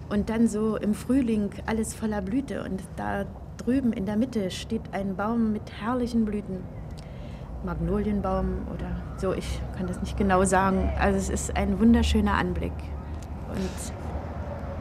Und 0.10 0.30
dann 0.30 0.48
so 0.48 0.78
im 0.78 0.94
Frühling 0.94 1.50
alles 1.66 1.94
voller 1.94 2.22
Blüte. 2.22 2.64
Und 2.64 2.82
da 2.96 3.26
drüben 3.58 3.94
in 3.94 4.06
der 4.06 4.18
Mitte 4.18 4.52
steht 4.52 4.94
ein 4.94 5.16
Baum 5.16 5.54
mit 5.54 5.64
herrlichen 5.82 6.26
Blüten. 6.26 6.64
Magnolienbaum 7.66 8.68
oder 8.74 9.02
so, 9.18 9.34
ich 9.34 9.60
kann 9.78 9.88
das 9.88 10.00
nicht 10.00 10.18
genau 10.18 10.44
sagen. 10.44 10.90
Also 11.00 11.18
es 11.18 11.30
ist 11.30 11.58
ein 11.58 11.80
wunderschöner 11.80 12.34
Anblick 12.34 12.74
und 13.50 13.97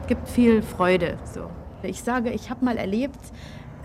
gibt 0.07 0.27
viel 0.27 0.61
Freude. 0.61 1.17
So. 1.23 1.49
Ich 1.83 2.01
sage, 2.01 2.31
ich 2.31 2.49
habe 2.49 2.65
mal 2.65 2.77
erlebt, 2.77 3.19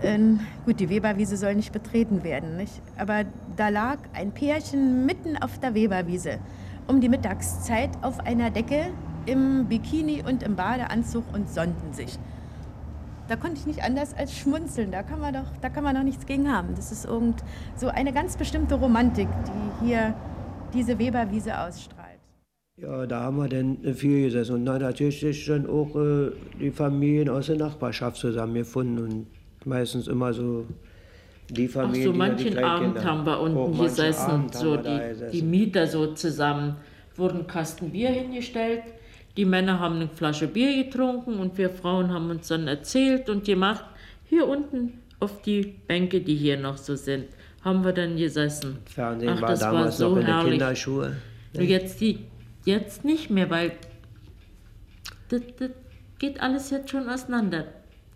äh, 0.01 0.17
gut, 0.65 0.79
die 0.79 0.89
Weberwiese 0.89 1.37
soll 1.37 1.55
nicht 1.55 1.71
betreten 1.71 2.23
werden, 2.23 2.57
nicht? 2.57 2.81
aber 2.97 3.25
da 3.55 3.69
lag 3.69 3.97
ein 4.13 4.31
Pärchen 4.31 5.05
mitten 5.05 5.37
auf 5.37 5.59
der 5.59 5.75
Weberwiese 5.75 6.39
um 6.87 7.01
die 7.01 7.09
Mittagszeit 7.09 7.89
auf 8.01 8.19
einer 8.19 8.49
Decke 8.49 8.89
im 9.25 9.67
Bikini 9.67 10.23
und 10.27 10.43
im 10.43 10.55
Badeanzug 10.55 11.23
und 11.33 11.49
sonnten 11.49 11.93
sich. 11.93 12.17
Da 13.27 13.37
konnte 13.37 13.57
ich 13.57 13.65
nicht 13.65 13.83
anders 13.83 14.13
als 14.13 14.37
schmunzeln. 14.37 14.91
Da 14.91 15.01
kann 15.01 15.21
man 15.21 15.33
doch, 15.33 15.45
da 15.61 15.69
kann 15.69 15.83
man 15.83 15.95
doch 15.95 16.03
nichts 16.03 16.25
gegen 16.25 16.51
haben. 16.51 16.75
Das 16.75 16.91
ist 16.91 17.05
irgend 17.05 17.41
so 17.77 17.87
eine 17.87 18.11
ganz 18.11 18.35
bestimmte 18.35 18.75
Romantik, 18.75 19.29
die 19.47 19.85
hier 19.85 20.13
diese 20.73 20.99
Weberwiese 20.99 21.57
ausstrahlt. 21.57 22.02
Ja, 22.77 23.05
da 23.05 23.19
haben 23.19 23.37
wir 23.37 23.47
dann 23.47 23.77
viel 23.93 24.23
gesessen. 24.23 24.55
Und 24.55 24.65
dann 24.65 24.81
natürlich 24.81 25.45
dann 25.45 25.69
auch 25.69 25.95
äh, 25.95 26.31
die 26.59 26.71
Familien 26.71 27.29
aus 27.29 27.45
der 27.45 27.57
Nachbarschaft 27.57 28.17
zusammengefunden 28.17 29.03
und 29.03 29.27
meistens 29.65 30.07
immer 30.07 30.33
so 30.33 30.65
die 31.49 31.67
Familien. 31.67 32.09
Ach 32.09 32.13
so, 32.13 32.17
manchen 32.17 32.57
Abend 32.57 32.95
Kinder. 32.95 33.03
haben 33.03 33.25
wir 33.25 33.39
unten 33.39 33.77
gesessen, 33.79 34.47
so 34.51 34.77
die, 34.77 34.99
die 35.31 35.41
Mieter 35.43 35.85
so 35.85 36.13
zusammen. 36.13 36.75
Wurden 37.15 37.45
Kasten 37.45 37.91
Bier 37.91 38.09
hingestellt. 38.09 38.81
Die 39.37 39.45
Männer 39.45 39.79
haben 39.79 39.95
eine 39.95 40.07
Flasche 40.07 40.47
Bier 40.47 40.83
getrunken 40.83 41.37
und 41.37 41.55
wir 41.59 41.69
Frauen 41.69 42.11
haben 42.11 42.31
uns 42.31 42.47
dann 42.47 42.67
erzählt 42.67 43.29
und 43.29 43.45
gemacht. 43.45 43.85
Hier 44.25 44.47
unten 44.47 44.93
auf 45.19 45.43
die 45.43 45.75
Bänke, 45.87 46.21
die 46.21 46.35
hier 46.35 46.57
noch 46.57 46.77
so 46.77 46.95
sind, 46.95 47.25
haben 47.63 47.83
wir 47.85 47.93
dann 47.93 48.17
gesessen. 48.17 48.77
Fernsehen 48.85 49.29
Ach, 49.29 49.41
war 49.41 49.49
das 49.49 49.59
damals 49.59 49.85
war 49.85 49.91
so 49.91 50.09
noch 50.09 50.17
in 50.17 50.25
herrlich. 50.25 50.43
den 50.43 50.51
Kinderschuhe. 50.51 51.15
Ne? 51.53 51.63
Jetzt 51.63 52.01
die 52.01 52.19
Jetzt 52.65 53.03
nicht 53.03 53.29
mehr, 53.29 53.49
weil 53.49 53.73
das, 55.29 55.41
das 55.59 55.71
geht 56.19 56.41
alles 56.41 56.69
jetzt 56.69 56.89
schon 56.89 57.09
auseinander. 57.09 57.65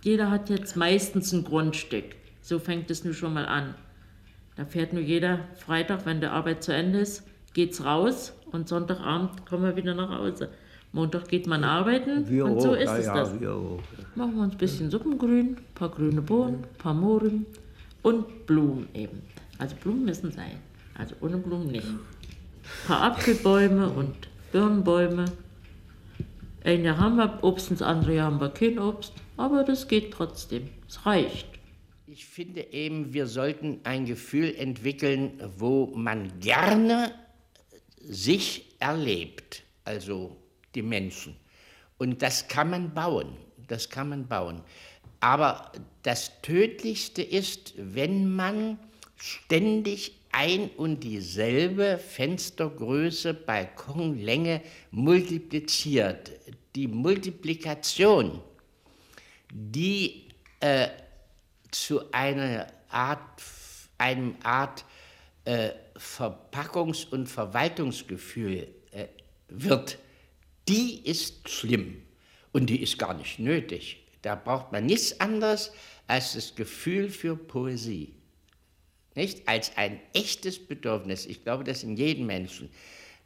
Jeder 0.04 0.32
hat 0.32 0.50
jetzt 0.50 0.76
meistens 0.76 1.34
ein 1.34 1.44
Grundstück. 1.44 2.16
So 2.42 2.60
fängt 2.60 2.90
es 2.92 3.04
nun 3.04 3.14
schon 3.14 3.34
mal 3.34 3.46
an. 3.46 3.76
Da 4.56 4.66
fährt 4.66 4.94
nur 4.94 5.02
jeder 5.02 5.40
Freitag, 5.56 6.06
wenn 6.06 6.22
die 6.22 6.28
Arbeit 6.28 6.64
zu 6.64 6.74
Ende 6.74 7.00
ist, 7.00 7.24
geht's 7.54 7.84
raus 7.84 8.34
und 8.52 8.68
Sonntagabend 8.70 9.46
kommen 9.46 9.64
wir 9.64 9.76
wieder 9.76 9.94
nach 9.94 10.18
Hause. 10.18 10.50
Montag 10.94 11.28
geht 11.28 11.48
man 11.48 11.64
arbeiten 11.64 12.28
wir 12.30 12.46
und 12.46 12.62
so 12.62 12.72
auch, 12.72 12.76
ist 12.76 12.86
ja, 12.86 12.98
es 12.98 13.06
das. 13.06 13.40
wir. 13.40 13.80
Machen 14.16 14.36
wir 14.36 14.44
uns 14.44 14.54
ein 14.54 14.58
bisschen 14.58 14.90
Suppengrün, 14.90 15.58
ein 15.58 15.66
paar 15.76 15.90
grüne 15.90 16.22
Bohnen, 16.22 16.64
ein 16.64 16.78
paar 16.78 16.94
Mohren 16.94 17.46
und 18.02 18.46
Blumen 18.46 18.88
eben. 18.94 19.22
Also 19.58 19.76
Blumen 19.76 20.06
müssen 20.06 20.32
sein, 20.32 20.58
also 20.98 21.14
ohne 21.22 21.38
Blumen 21.38 21.68
nicht. 21.68 21.88
Ein 21.88 22.88
paar 22.88 23.02
Apfelbäume 23.04 23.90
und 23.90 24.27
Birnenbäume. 24.52 25.26
Ein 26.64 26.84
Jahr 26.84 26.98
haben 26.98 27.18
wir 27.18 27.44
Obst, 27.44 27.72
das 27.72 27.82
andere 27.82 28.22
haben 28.22 28.40
wir 28.40 28.50
kein 28.50 28.80
Obst, 28.80 29.14
aber 29.38 29.64
das 29.64 29.88
geht 29.88 30.12
trotzdem. 30.12 30.70
Es 30.88 31.06
reicht. 31.06 31.48
Ich 32.06 32.26
finde 32.26 32.62
eben, 32.74 33.14
wir 33.14 33.28
sollten 33.28 33.82
ein 33.84 34.06
Gefühl 34.06 34.56
entwickeln, 34.56 35.42
wo 35.58 35.88
man 35.88 36.40
gerne 36.40 37.14
sich 38.00 38.76
erlebt, 38.80 39.64
also 39.84 40.38
die 40.74 40.82
Menschen. 40.82 41.36
Und 41.98 42.22
das 42.22 42.48
kann 42.48 42.70
man 42.70 42.94
bauen, 42.94 43.36
das 43.68 43.90
kann 43.90 44.10
man 44.10 44.28
bauen. 44.28 44.62
Aber 45.20 45.72
das 46.04 46.42
Tödlichste 46.42 47.22
ist, 47.22 47.74
wenn 47.78 48.34
man 48.36 48.80
ständig 49.18 50.17
ein 50.38 50.70
und 50.78 51.00
dieselbe 51.04 51.98
Fenstergröße, 51.98 53.34
Balkonlänge 53.34 54.62
multipliziert. 54.92 56.32
Die 56.76 56.88
Multiplikation, 56.88 58.40
die 59.52 60.28
äh, 60.60 60.90
zu 61.72 62.12
einer 62.12 62.68
Art, 62.88 63.42
einem 63.98 64.36
Art 64.44 64.86
äh, 65.44 65.72
Verpackungs- 65.96 67.10
und 67.10 67.26
Verwaltungsgefühl 67.26 68.68
äh, 68.92 69.08
wird, 69.48 69.98
die 70.70 71.00
ist 71.04 71.50
schlimm 71.50 72.04
und 72.52 72.68
die 72.68 72.84
ist 72.84 73.00
gar 73.00 73.16
nicht 73.16 73.40
nötig. 73.40 74.06
Da 74.22 74.36
braucht 74.36 74.72
man 74.72 74.86
nichts 74.86 75.20
anderes 75.20 75.72
als 76.06 76.34
das 76.34 76.54
Gefühl 76.54 77.10
für 77.10 77.36
Poesie. 77.36 78.17
Nicht? 79.18 79.48
Als 79.48 79.76
ein 79.78 80.00
echtes 80.14 80.60
Bedürfnis. 80.60 81.26
Ich 81.26 81.44
glaube, 81.44 81.64
dass 81.64 81.82
in 81.82 81.98
jedem 81.98 82.28
Menschen 82.28 82.70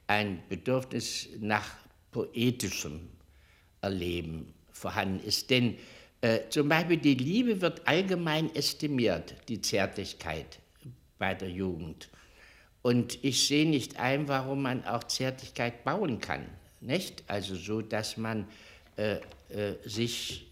ein 0.07 0.41
Bedürfnis 0.47 1.27
nach 1.41 1.69
poetischem 2.11 3.09
Erleben 3.81 4.53
vorhanden 4.71 5.21
ist. 5.27 5.49
Denn 5.49 5.77
äh, 6.21 6.39
zum 6.49 6.69
Beispiel 6.69 6.95
die 6.95 7.15
Liebe 7.15 7.59
wird 7.59 7.85
allgemein 7.85 8.55
estimiert, 8.55 9.35
die 9.49 9.59
Zärtlichkeit 9.59 10.59
bei 11.19 11.33
der 11.35 11.49
Jugend. 11.49 12.07
Und 12.81 13.21
ich 13.21 13.45
sehe 13.45 13.67
nicht 13.67 13.99
ein, 13.99 14.29
warum 14.29 14.61
man 14.61 14.85
auch 14.85 15.03
Zärtlichkeit 15.03 15.83
bauen 15.83 16.21
kann. 16.21 16.45
Nicht? 16.79 17.25
Also 17.27 17.55
so, 17.55 17.81
dass 17.81 18.15
man 18.15 18.47
äh, 18.95 19.17
äh, 19.49 19.75
sich 19.83 20.50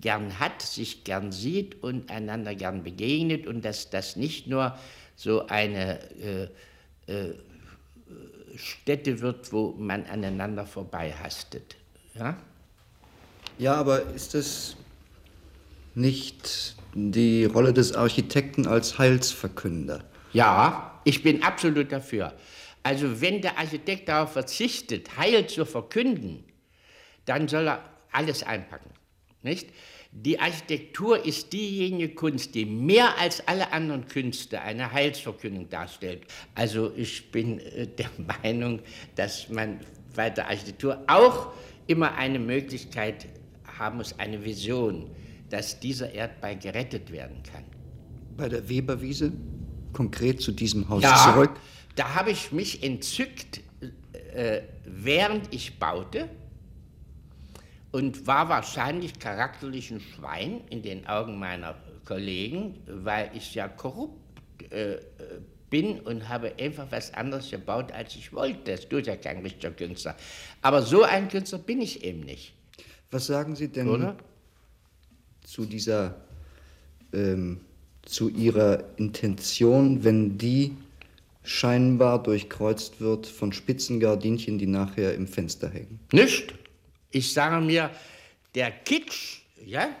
gern 0.00 0.38
hat, 0.38 0.62
sich 0.62 1.04
gern 1.04 1.32
sieht 1.32 1.82
und 1.82 2.10
einander 2.10 2.54
gern 2.54 2.82
begegnet 2.82 3.46
und 3.46 3.64
dass 3.64 3.90
das 3.90 4.16
nicht 4.16 4.46
nur 4.46 4.76
so 5.16 5.46
eine 5.46 6.00
äh, 6.18 6.44
äh, 7.06 7.34
Stätte 8.56 9.20
wird, 9.20 9.52
wo 9.52 9.74
man 9.78 10.04
aneinander 10.06 10.66
vorbeihastet. 10.66 11.76
Ja? 12.14 12.36
ja, 13.58 13.74
aber 13.74 14.02
ist 14.14 14.34
das 14.34 14.76
nicht 15.94 16.76
die 16.94 17.44
Rolle 17.44 17.72
des 17.72 17.94
Architekten 17.94 18.66
als 18.66 18.98
Heilsverkünder? 18.98 20.04
Ja, 20.32 21.00
ich 21.04 21.22
bin 21.22 21.42
absolut 21.42 21.90
dafür. 21.92 22.32
Also 22.82 23.20
wenn 23.20 23.40
der 23.40 23.58
Architekt 23.58 24.08
darauf 24.08 24.32
verzichtet, 24.32 25.16
Heil 25.16 25.46
zu 25.46 25.64
verkünden, 25.64 26.44
dann 27.24 27.48
soll 27.48 27.68
er 27.68 27.84
alles 28.12 28.42
einpacken. 28.42 28.90
Nicht? 29.44 29.68
Die 30.10 30.38
Architektur 30.38 31.24
ist 31.24 31.52
diejenige 31.52 32.14
Kunst, 32.14 32.54
die 32.54 32.64
mehr 32.64 33.18
als 33.18 33.46
alle 33.46 33.72
anderen 33.72 34.06
Künste 34.06 34.60
eine 34.60 34.92
Heilsverkündung 34.92 35.68
darstellt. 35.68 36.22
Also 36.54 36.92
ich 36.96 37.30
bin 37.30 37.58
äh, 37.58 37.86
der 37.86 38.10
Meinung, 38.42 38.80
dass 39.16 39.48
man 39.48 39.80
bei 40.14 40.30
der 40.30 40.48
Architektur 40.48 41.02
auch 41.08 41.52
immer 41.86 42.14
eine 42.14 42.38
Möglichkeit 42.38 43.26
haben 43.78 43.98
muss, 43.98 44.18
eine 44.18 44.44
Vision, 44.44 45.10
dass 45.50 45.78
dieser 45.78 46.12
Erdball 46.12 46.56
gerettet 46.58 47.10
werden 47.12 47.42
kann. 47.42 47.64
Bei 48.36 48.48
der 48.48 48.68
Weberwiese, 48.68 49.32
konkret 49.92 50.40
zu 50.40 50.52
diesem 50.52 50.88
Haus 50.88 51.02
ja, 51.02 51.32
zurück? 51.32 51.50
Da 51.96 52.14
habe 52.14 52.30
ich 52.30 52.50
mich 52.50 52.82
entzückt, 52.82 53.60
äh, 54.32 54.62
während 54.84 55.52
ich 55.52 55.78
baute 55.78 56.28
und 57.94 58.26
war 58.26 58.48
wahrscheinlich 58.48 59.20
charakterlich 59.20 59.92
ein 59.92 60.00
Schwein 60.00 60.62
in 60.68 60.82
den 60.82 61.06
Augen 61.06 61.38
meiner 61.38 61.76
Kollegen, 62.04 62.74
weil 62.88 63.30
ich 63.34 63.54
ja 63.54 63.68
korrupt 63.68 64.18
äh, 64.72 64.96
bin 65.70 66.00
und 66.00 66.28
habe 66.28 66.54
einfach 66.58 66.88
was 66.90 67.14
anderes 67.14 67.52
gebaut, 67.52 67.92
als 67.92 68.16
ich 68.16 68.32
wollte. 68.32 68.72
Das 68.72 68.88
tut 68.88 69.06
ja 69.06 69.14
kein 69.14 69.42
richtiger 69.42 69.70
Künstler. 69.70 70.16
Aber 70.60 70.82
so 70.82 71.04
ein 71.04 71.28
Künstler 71.28 71.60
bin 71.60 71.80
ich 71.80 72.02
eben 72.02 72.22
nicht. 72.22 72.54
Was 73.12 73.26
sagen 73.26 73.54
Sie 73.54 73.68
denn 73.68 73.88
Oder? 73.88 74.16
zu 75.44 75.64
dieser, 75.64 76.16
ähm, 77.12 77.60
zu 78.02 78.28
Ihrer 78.28 78.82
Intention, 78.96 80.02
wenn 80.02 80.36
die 80.36 80.76
scheinbar 81.44 82.20
durchkreuzt 82.20 83.00
wird 83.00 83.28
von 83.28 83.52
Spitzengardinchen, 83.52 84.58
die 84.58 84.66
nachher 84.66 85.14
im 85.14 85.28
Fenster 85.28 85.68
hängen? 85.68 86.00
Nicht. 86.10 86.54
Ich 87.14 87.32
sage 87.32 87.64
mir, 87.64 87.90
der 88.56 88.72
Kitsch 88.72 89.42
ja, 89.64 89.94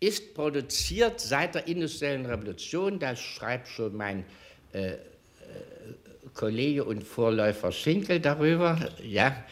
ist 0.00 0.32
produziert 0.32 1.20
seit 1.20 1.54
der 1.54 1.68
industriellen 1.68 2.24
Revolution, 2.24 2.98
das 2.98 3.20
schreibt 3.20 3.68
schon 3.68 3.94
mein 3.94 4.24
äh, 4.72 4.92
äh, 4.92 4.96
Kollege 6.32 6.84
und 6.84 7.04
Vorläufer 7.04 7.72
Schinkel 7.72 8.20
darüber, 8.20 8.88
ja, 9.02 9.44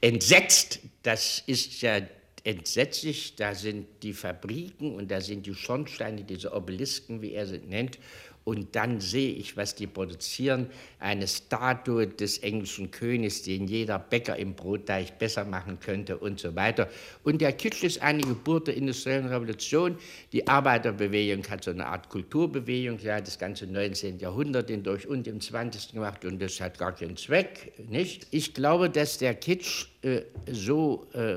entsetzt, 0.00 0.80
das 1.04 1.44
ist 1.46 1.82
ja 1.82 2.00
entsetzlich, 2.42 3.36
da 3.36 3.54
sind 3.54 3.86
die 4.02 4.12
Fabriken 4.12 4.96
und 4.96 5.08
da 5.08 5.20
sind 5.20 5.46
die 5.46 5.54
Schornsteine, 5.54 6.24
diese 6.24 6.52
Obelisken, 6.52 7.22
wie 7.22 7.32
er 7.32 7.46
sie 7.46 7.58
nennt, 7.58 8.00
und 8.48 8.74
dann 8.74 8.98
sehe 8.98 9.32
ich, 9.32 9.58
was 9.58 9.74
die 9.74 9.86
produzieren. 9.86 10.70
Eine 11.00 11.28
Statue 11.28 12.06
des 12.06 12.38
englischen 12.38 12.90
Königs, 12.90 13.42
den 13.42 13.66
jeder 13.66 13.98
Bäcker 13.98 14.38
im 14.38 14.54
Brotteig 14.54 15.18
besser 15.18 15.44
machen 15.44 15.78
könnte 15.80 16.16
und 16.16 16.40
so 16.40 16.56
weiter. 16.56 16.88
Und 17.24 17.42
der 17.42 17.52
Kitsch 17.52 17.84
ist 17.84 18.00
eine 18.00 18.22
Geburt 18.22 18.68
der 18.68 18.78
industriellen 18.78 19.26
Revolution. 19.26 19.98
Die 20.32 20.48
Arbeiterbewegung 20.48 21.46
hat 21.50 21.62
so 21.62 21.72
eine 21.72 21.84
Art 21.84 22.08
Kulturbewegung, 22.08 22.98
ja, 23.00 23.20
das 23.20 23.38
ganze 23.38 23.66
19. 23.66 24.18
Jahrhundert 24.18 24.70
hindurch 24.70 25.06
und 25.06 25.26
im 25.26 25.42
20. 25.42 25.92
gemacht 25.92 26.24
und 26.24 26.40
das 26.40 26.58
hat 26.58 26.78
gar 26.78 26.94
keinen 26.94 27.18
Zweck, 27.18 27.74
nicht? 27.90 28.28
Ich 28.30 28.54
glaube, 28.54 28.88
dass 28.88 29.18
der 29.18 29.34
Kitsch 29.34 29.88
äh, 30.00 30.22
so 30.50 31.06
äh, 31.12 31.36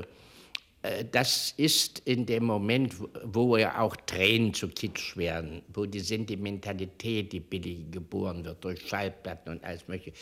das 1.12 1.54
ist 1.56 2.00
in 2.00 2.26
dem 2.26 2.44
Moment, 2.44 2.94
wo 3.24 3.56
ja 3.56 3.80
auch 3.80 3.94
Tränen 3.94 4.52
zu 4.52 4.68
Kitsch 4.68 5.16
werden, 5.16 5.62
wo 5.72 5.86
die 5.86 6.00
Sentimentalität, 6.00 7.32
die 7.32 7.38
billige 7.38 7.84
geboren 7.90 8.44
wird 8.44 8.64
durch 8.64 8.88
Schallplatten 8.88 9.52
und 9.52 9.64
alles 9.64 9.86
Mögliche, 9.86 10.12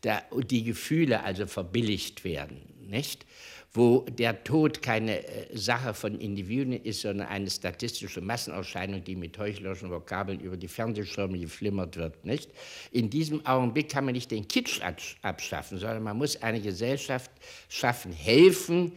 da, 0.00 0.22
die 0.48 0.64
Gefühle 0.64 1.22
also 1.22 1.46
verbilligt 1.46 2.24
werden, 2.24 2.62
nicht? 2.88 3.26
Wo 3.74 4.06
der 4.08 4.42
Tod 4.42 4.80
keine 4.80 5.22
Sache 5.52 5.92
von 5.92 6.18
Individuen 6.18 6.72
ist, 6.72 7.02
sondern 7.02 7.28
eine 7.28 7.50
statistische 7.50 8.22
Massenerscheinung, 8.22 9.04
die 9.04 9.16
mit 9.16 9.36
heuchlerischen 9.36 9.90
Vokabeln 9.90 10.40
über 10.40 10.56
die 10.56 10.68
Fernsehschirme 10.68 11.38
geflimmert 11.38 11.98
wird, 11.98 12.24
nicht? 12.24 12.50
In 12.90 13.10
diesem 13.10 13.44
Augenblick 13.44 13.90
kann 13.90 14.06
man 14.06 14.14
nicht 14.14 14.30
den 14.30 14.48
Kitsch 14.48 14.80
abschaffen, 15.20 15.76
sondern 15.76 16.02
man 16.04 16.16
muss 16.16 16.40
eine 16.42 16.62
Gesellschaft 16.62 17.30
schaffen, 17.68 18.12
helfen, 18.12 18.92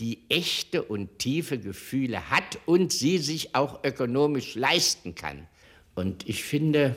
die 0.00 0.18
echte 0.28 0.82
und 0.82 1.18
tiefe 1.18 1.58
Gefühle 1.58 2.30
hat 2.30 2.58
und 2.66 2.92
sie 2.92 3.18
sich 3.18 3.54
auch 3.54 3.84
ökonomisch 3.84 4.54
leisten 4.54 5.14
kann. 5.14 5.46
Und 5.94 6.28
ich 6.28 6.42
finde, 6.42 6.96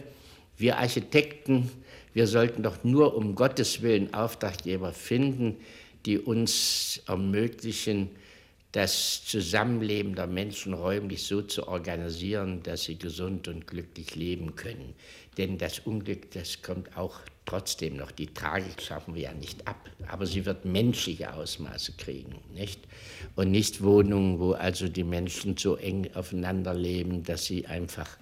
wir 0.58 0.78
Architekten, 0.78 1.70
wir 2.14 2.28
sollten 2.28 2.64
doch 2.64 2.84
nur 2.84 3.16
um 3.16 3.36
Gottes 3.36 3.82
Willen 3.82 4.14
Auftraggeber 4.14 4.92
finden, 4.94 5.58
die 6.06 6.18
uns 6.18 7.02
ermöglichen, 7.06 8.10
das 8.72 9.24
Zusammenleben 9.26 10.16
der 10.16 10.28
Menschen 10.28 10.74
räumlich 10.74 11.24
so 11.24 11.42
zu 11.42 11.68
organisieren, 11.68 12.64
dass 12.64 12.84
sie 12.84 12.98
gesund 12.98 13.48
und 13.48 13.66
glücklich 13.66 14.16
leben 14.16 14.56
können. 14.56 14.94
Denn 15.38 15.58
das 15.58 15.80
Unglück, 15.80 16.32
das 16.32 16.62
kommt 16.62 16.98
auch 16.98 17.20
trotzdem 17.46 17.98
noch. 17.98 18.12
Die 18.12 18.28
Tragik 18.28 18.82
schaffen 18.82 19.16
wir 19.16 19.24
ja 19.24 19.34
nicht 19.34 19.68
ab, 19.68 19.90
aber 20.08 20.26
sie 20.26 20.46
wird 20.46 20.66
menschliche 20.66 21.34
Ausmaße 21.34 21.94
kriegen, 21.98 22.36
nicht? 22.54 22.82
Und 23.36 23.52
nicht 23.52 23.84
Wohnungen, 23.84 24.40
wo 24.40 24.54
also 24.54 24.88
die 24.88 25.04
Menschen 25.04 25.56
so 25.58 25.76
eng 25.76 26.10
aufeinander 26.14 26.74
leben, 26.74 27.24
dass 27.24 27.46
sie 27.46 27.68
einfach 27.68 28.18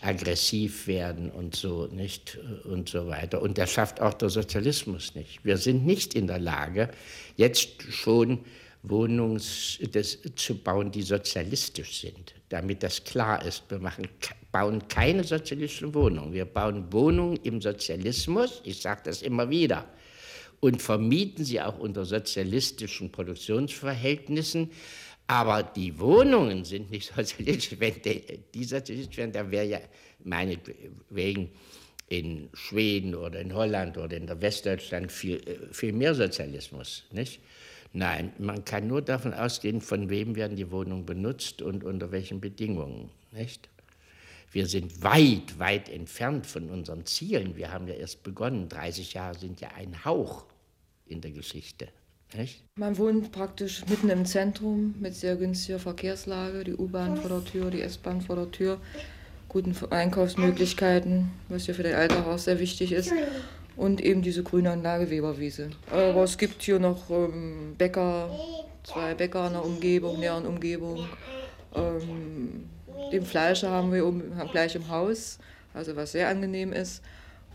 aggressiv 0.00 0.86
werden 0.86 1.30
und 1.30 1.56
so 1.56 1.86
nicht 1.86 2.38
und 2.64 2.88
so 2.88 3.08
weiter. 3.08 3.42
Und 3.42 3.58
das 3.58 3.70
schafft 3.70 4.00
auch 4.00 4.14
der 4.14 4.28
Sozialismus 4.28 5.14
nicht. 5.14 5.44
Wir 5.44 5.56
sind 5.56 5.86
nicht 5.86 6.14
in 6.14 6.26
der 6.26 6.38
Lage, 6.38 6.90
jetzt 7.36 7.82
schon 7.82 8.44
Wohnungen 8.82 9.40
zu 9.40 10.58
bauen, 10.62 10.90
die 10.90 11.02
sozialistisch 11.02 12.00
sind, 12.00 12.34
damit 12.48 12.82
das 12.82 13.02
klar 13.02 13.44
ist. 13.44 13.64
Wir 13.68 13.78
machen, 13.78 14.08
bauen 14.52 14.86
keine 14.88 15.24
sozialistischen 15.24 15.94
Wohnungen. 15.94 16.32
Wir 16.32 16.44
bauen 16.44 16.92
Wohnungen 16.92 17.38
im 17.42 17.60
Sozialismus, 17.60 18.60
ich 18.64 18.80
sage 18.80 19.02
das 19.04 19.22
immer 19.22 19.50
wieder, 19.50 19.86
und 20.60 20.82
vermieten 20.82 21.44
sie 21.44 21.60
auch 21.60 21.78
unter 21.78 22.04
sozialistischen 22.04 23.10
Produktionsverhältnissen. 23.12 24.70
Aber 25.26 25.62
die 25.62 25.98
Wohnungen 25.98 26.64
sind 26.64 26.90
nicht 26.90 27.12
sozialistisch. 27.16 27.78
Wenn 27.78 27.94
die 28.54 28.64
sozialistisch 28.64 29.16
wären, 29.16 29.32
dann 29.32 29.50
wäre 29.50 29.66
ja 29.66 29.80
meinetwegen 30.24 31.50
in 32.08 32.48
Schweden 32.54 33.14
oder 33.14 33.40
in 33.40 33.54
Holland 33.54 33.98
oder 33.98 34.16
in 34.16 34.26
der 34.26 34.40
Westdeutschland 34.40 35.12
viel, 35.12 35.36
äh, 35.36 35.72
viel 35.72 35.92
mehr 35.92 36.14
Sozialismus. 36.14 37.04
Nicht? 37.12 37.40
Nein, 37.92 38.32
man 38.38 38.64
kann 38.64 38.86
nur 38.86 39.02
davon 39.02 39.32
ausgehen, 39.32 39.80
von 39.80 40.10
wem 40.10 40.36
werden 40.36 40.56
die 40.56 40.70
Wohnungen 40.70 41.06
benutzt 41.06 41.62
und 41.62 41.84
unter 41.84 42.12
welchen 42.12 42.40
Bedingungen. 42.40 43.10
Nicht? 43.32 43.68
Wir 44.52 44.66
sind 44.66 45.02
weit, 45.02 45.58
weit 45.58 45.88
entfernt 45.88 46.46
von 46.46 46.70
unseren 46.70 47.04
Zielen. 47.06 47.56
Wir 47.56 47.72
haben 47.72 47.86
ja 47.86 47.94
erst 47.94 48.22
begonnen. 48.22 48.68
30 48.68 49.14
Jahre 49.14 49.38
sind 49.38 49.60
ja 49.60 49.68
ein 49.76 50.04
Hauch 50.04 50.44
in 51.06 51.20
der 51.20 51.30
Geschichte. 51.30 51.88
Nicht? 52.36 52.62
Man 52.76 52.96
wohnt 52.98 53.32
praktisch 53.32 53.84
mitten 53.88 54.10
im 54.10 54.26
Zentrum 54.26 54.94
mit 55.00 55.14
sehr 55.14 55.36
günstiger 55.36 55.78
Verkehrslage, 55.78 56.64
die 56.64 56.74
U-Bahn 56.74 57.16
vor 57.16 57.30
der 57.30 57.44
Tür, 57.44 57.70
die 57.70 57.80
S-Bahn 57.80 58.20
vor 58.20 58.36
der 58.36 58.50
Tür, 58.50 58.80
guten 59.48 59.74
Einkaufsmöglichkeiten, 59.90 61.30
was 61.48 61.66
ja 61.66 61.74
für 61.74 61.82
den 61.82 61.94
Alltag 61.94 62.26
auch 62.26 62.38
sehr 62.38 62.58
wichtig 62.58 62.92
ist 62.92 63.12
und 63.78 64.00
eben 64.00 64.22
diese 64.22 64.42
Grünanlage 64.42 65.08
Weberwiese. 65.08 65.70
Aber 65.90 66.24
es 66.24 66.36
gibt 66.36 66.62
hier 66.62 66.78
noch 66.80 67.08
ähm, 67.10 67.76
Bäcker, 67.78 68.28
zwei 68.82 69.14
Bäcker 69.14 69.46
in 69.46 69.52
der 69.52 69.64
Umgebung, 69.64 70.18
näheren 70.18 70.46
Umgebung. 70.46 71.08
Ähm, 71.74 72.68
den 73.12 73.24
Fleischer 73.24 73.70
haben 73.70 73.92
wir 73.92 74.04
um, 74.04 74.22
gleich 74.50 74.74
im 74.74 74.88
Haus, 74.88 75.38
also 75.72 75.94
was 75.94 76.12
sehr 76.12 76.28
angenehm 76.28 76.72
ist. 76.72 77.02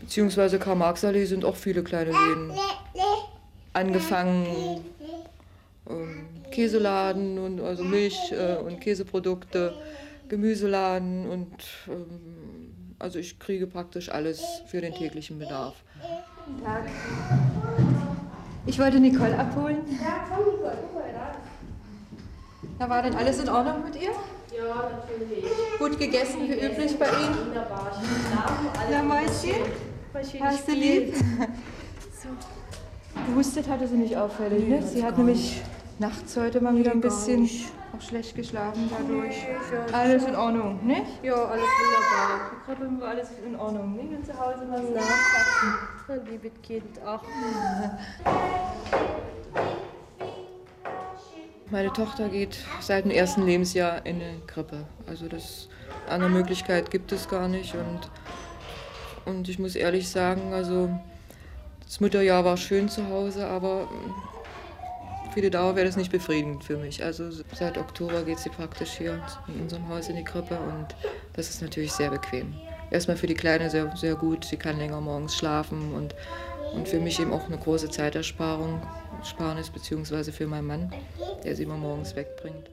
Beziehungsweise 0.00 0.58
Karl-Marx-Allee 0.58 1.26
sind 1.26 1.44
auch 1.44 1.56
viele 1.56 1.84
kleine 1.84 2.10
Läden. 2.10 2.52
Angefangen 3.74 4.82
ähm, 5.88 6.26
Käseladen 6.50 7.38
und 7.38 7.60
also 7.60 7.84
Milch 7.84 8.32
äh, 8.32 8.56
und 8.56 8.80
Käseprodukte, 8.80 9.74
Gemüseladen 10.28 11.28
und 11.28 11.52
ähm, 11.88 12.94
also 12.98 13.18
ich 13.18 13.38
kriege 13.38 13.66
praktisch 13.66 14.08
alles 14.08 14.42
für 14.66 14.80
den 14.80 14.94
täglichen 14.94 15.38
Bedarf. 15.38 15.74
Guten 16.46 16.64
Tag. 16.64 16.84
Ich 18.66 18.78
wollte 18.78 19.00
Nicole 19.00 19.38
abholen. 19.38 19.78
Ja, 20.02 20.24
komm 20.28 20.44
Nicole, 20.44 20.78
guck 20.82 20.94
mal 20.94 21.12
da. 21.12 21.34
Na, 22.78 22.88
war 22.88 23.02
denn 23.02 23.14
alles 23.14 23.42
in 23.42 23.48
Ordnung 23.48 23.84
mit 23.84 23.96
ihr? 23.96 24.10
Ja, 24.56 24.90
natürlich. 24.90 25.44
Gut 25.78 25.98
gegessen, 25.98 26.42
wie 26.42 26.52
üblich 26.52 26.98
bei 26.98 27.06
Ihnen? 27.06 27.46
Wunderbar. 27.46 27.92
Na, 28.90 29.02
Mäuschen? 29.02 29.60
Hast 30.40 30.68
du 30.68 30.72
lieb? 30.72 31.14
So. 31.16 32.28
Gehustet 33.26 33.68
hatte 33.68 33.86
sie 33.86 33.96
nicht 33.96 34.16
auffällig, 34.16 34.68
ne? 34.68 34.82
Sie 34.82 35.04
hat 35.04 35.16
nämlich 35.18 35.62
nachts 35.98 36.36
heute 36.36 36.60
mal 36.60 36.76
wieder 36.76 36.92
ein 36.92 37.00
bisschen 37.00 37.48
auch 37.96 38.00
schlecht 38.00 38.34
geschlafen 38.34 38.90
dadurch. 38.90 39.36
Nee, 39.36 39.92
alles 39.92 40.24
in 40.24 40.34
Ordnung, 40.34 40.84
nicht? 40.86 41.02
Ja, 41.22 41.34
alles 41.34 41.64
wunderbar. 41.64 42.50
Die 42.50 42.64
Krippe 42.66 43.00
war 43.00 43.08
alles 43.08 43.28
in 43.46 43.56
Ordnung, 43.56 43.94
nicht? 43.94 44.12
Und 44.12 44.26
zu 44.26 44.38
Hause 44.38 44.66
was 44.68 44.82
nachquatschen. 44.82 45.74
Na, 46.08 46.14
liebes 46.30 46.52
Kind, 46.62 47.00
ach. 47.04 47.22
Meine 51.70 51.92
Tochter 51.92 52.28
geht 52.28 52.58
seit 52.80 53.04
dem 53.04 53.10
ersten 53.10 53.46
Lebensjahr 53.46 54.04
in 54.04 54.16
eine 54.16 54.40
Krippe. 54.46 54.84
Also 55.06 55.28
das 55.28 55.68
andere 56.08 56.30
Möglichkeit 56.30 56.90
gibt 56.90 57.10
es 57.12 57.28
gar 57.28 57.48
nicht. 57.48 57.74
Und, 57.74 58.10
und 59.24 59.48
ich 59.48 59.58
muss 59.58 59.74
ehrlich 59.74 60.08
sagen, 60.08 60.52
also 60.52 60.90
das 61.84 62.00
Mutterjahr 62.00 62.44
war 62.44 62.56
schön 62.56 62.88
zu 62.88 63.08
Hause, 63.08 63.46
aber 63.46 63.88
für 65.34 65.40
die 65.40 65.50
Dauer 65.50 65.74
wäre 65.74 65.84
das 65.84 65.96
nicht 65.96 66.12
befriedigend 66.12 66.62
für 66.62 66.76
mich. 66.76 67.02
Also 67.02 67.28
seit 67.52 67.76
Oktober 67.76 68.22
geht 68.22 68.38
sie 68.38 68.50
praktisch 68.50 68.92
hier 68.92 69.20
in 69.48 69.62
unserem 69.62 69.88
Haus 69.88 70.08
in 70.08 70.14
die 70.14 70.22
Krippe 70.22 70.56
und 70.56 70.94
das 71.32 71.50
ist 71.50 71.60
natürlich 71.60 71.92
sehr 71.92 72.10
bequem. 72.10 72.54
Erstmal 72.92 73.16
für 73.16 73.26
die 73.26 73.34
Kleine 73.34 73.68
sehr, 73.68 73.94
sehr 73.96 74.14
gut, 74.14 74.44
sie 74.44 74.56
kann 74.56 74.78
länger 74.78 75.00
morgens 75.00 75.34
schlafen 75.36 75.92
und, 75.92 76.14
und 76.72 76.88
für 76.88 77.00
mich 77.00 77.18
eben 77.18 77.32
auch 77.32 77.46
eine 77.46 77.58
große 77.58 77.90
Zeitersparung, 77.90 78.80
Sparnis, 79.24 79.70
beziehungsweise 79.70 80.30
für 80.30 80.46
meinen 80.46 80.68
Mann, 80.68 80.94
der 81.42 81.56
sie 81.56 81.64
immer 81.64 81.76
morgens 81.76 82.14
wegbringt. 82.14 82.70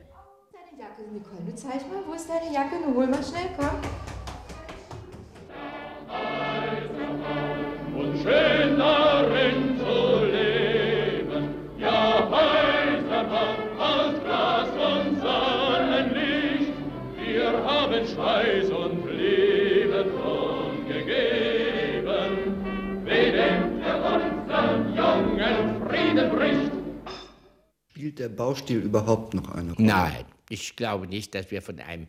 Deine 0.53 0.79
Jacke, 0.79 1.01
Nicole, 1.11 1.41
du 1.43 1.55
zeig 1.55 1.81
mal, 1.89 2.03
wo 2.07 2.13
ist 2.13 2.29
deine 2.29 2.53
Jacke? 2.53 2.75
Nun 2.79 2.95
hol 2.95 3.07
mal 3.07 3.23
schnell, 3.23 3.49
komm. 3.57 3.81
Spielt 28.01 28.17
der 28.17 28.29
Baustil 28.29 28.79
überhaupt 28.79 29.35
noch 29.35 29.51
eine 29.51 29.73
Rolle? 29.73 29.87
Nein, 29.87 30.25
ich 30.49 30.75
glaube 30.75 31.05
nicht, 31.05 31.35
dass 31.35 31.51
wir 31.51 31.61
von 31.61 31.79
einem 31.79 32.07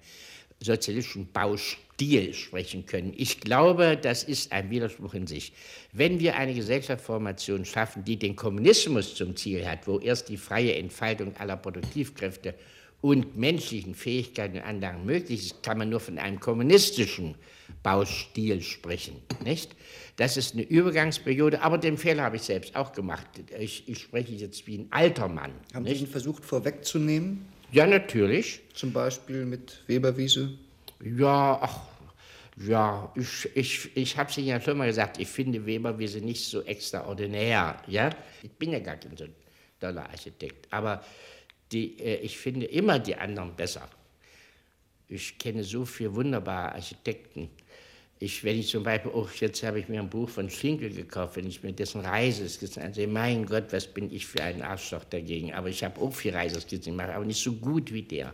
sozialistischen 0.59 1.30
Baustil 1.30 2.32
sprechen 2.32 2.86
können. 2.86 3.12
Ich 3.14 3.40
glaube, 3.40 3.99
das 4.01 4.22
ist 4.22 4.53
ein 4.53 4.70
Widerspruch 4.70 5.12
in 5.12 5.26
sich. 5.26 5.53
Wenn 5.93 6.18
wir 6.18 6.36
eine 6.36 6.55
Gesellschaftsformation 6.55 7.66
schaffen, 7.66 8.05
die 8.05 8.18
den 8.18 8.36
Kommunismus 8.36 9.14
zum 9.16 9.36
Ziel 9.36 9.68
hat, 9.68 9.86
wo 9.86 9.99
erst 9.99 10.30
die 10.30 10.38
freie 10.38 10.76
Entfaltung 10.76 11.36
aller 11.36 11.59
Produktivkräfte 11.59 12.55
und 13.03 13.36
menschlichen 13.36 13.95
Fähigkeiten 13.95 14.57
und 14.57 14.62
Anlagen 14.62 15.05
möglich 15.05 15.45
ist, 15.45 15.62
kann 15.62 15.76
man 15.76 15.90
nur 15.90 16.01
von 16.01 16.16
einem 16.16 16.40
kommunistischen 16.40 17.34
Baustil 17.82 18.62
sprechen. 18.62 19.16
Nicht? 19.45 19.76
Das 20.16 20.36
ist 20.36 20.54
eine 20.54 20.62
Übergangsperiode, 20.62 21.62
aber 21.62 21.78
den 21.78 21.96
Fehler 21.96 22.24
habe 22.24 22.36
ich 22.36 22.42
selbst 22.42 22.76
auch 22.76 22.92
gemacht. 22.92 23.26
Ich, 23.58 23.88
ich 23.88 23.98
spreche 23.98 24.32
jetzt 24.32 24.66
wie 24.66 24.78
ein 24.78 24.88
alter 24.90 25.28
Mann. 25.28 25.52
Haben 25.72 25.84
nicht? 25.84 25.98
Sie 25.98 26.05
ihn 26.05 26.10
versucht 26.10 26.44
vorwegzunehmen? 26.44 27.47
Ja, 27.72 27.86
natürlich. 27.86 28.60
Zum 28.74 28.93
Beispiel 28.93 29.47
mit 29.47 29.82
Weberwiese? 29.86 30.51
Ja, 31.02 31.59
ach, 31.62 31.80
ja, 32.56 33.10
ich, 33.14 33.48
ich, 33.55 33.97
ich 33.97 34.16
habe 34.18 34.30
es 34.30 34.36
Ihnen 34.36 34.48
ja 34.48 34.60
schon 34.60 34.76
mal 34.76 34.86
gesagt, 34.86 35.18
ich 35.18 35.28
finde 35.28 35.64
Weberwiese 35.64 36.20
nicht 36.20 36.44
so 36.44 36.60
extraordinär. 36.62 37.80
Ja? 37.86 38.10
Ich 38.43 38.51
bin 38.51 38.72
ja 38.72 38.78
gar 38.78 38.97
kein 38.97 39.16
so 39.16 39.24
toller 39.80 40.09
Architekt, 40.10 40.68
aber 40.70 41.02
die, 41.72 41.98
äh, 41.98 42.16
ich 42.16 42.36
finde 42.36 42.66
immer 42.66 42.98
die 42.98 43.16
anderen 43.16 43.56
besser. 43.56 43.89
Ich 45.09 45.39
kenne 45.39 45.64
so 45.64 45.84
viele 45.84 46.14
wunderbare 46.14 46.74
Architekten. 46.74 47.51
Ich, 48.23 48.44
wenn 48.44 48.57
ich 48.57 48.69
zum 48.69 48.85
Beispiel, 48.85 49.11
oh, 49.12 49.27
jetzt 49.40 49.65
habe 49.65 49.81
ich 49.81 49.89
mir 49.89 49.99
ein 49.99 50.09
Buch 50.09 50.28
von 50.28 50.49
Schinkel 50.49 50.90
gekauft, 50.90 51.35
wenn 51.35 51.49
ich 51.49 51.65
mir 51.65 51.73
dessen 51.73 52.03
Reiseskizzen 52.03 52.81
ansehe, 52.81 53.09
mein 53.09 53.44
Gott, 53.44 53.65
was 53.73 53.89
bin 53.89 54.12
ich 54.12 54.27
für 54.27 54.40
ein 54.44 54.62
Arschloch 54.62 55.03
dagegen. 55.11 55.53
Aber 55.53 55.69
ich 55.69 55.82
habe 55.82 56.01
auch 56.01 56.12
viel 56.12 56.32
Reiseskizzen 56.32 56.93
gemacht, 56.93 57.11
aber 57.11 57.24
nicht 57.24 57.43
so 57.43 57.53
gut 57.55 57.93
wie 57.93 58.03
der. 58.03 58.32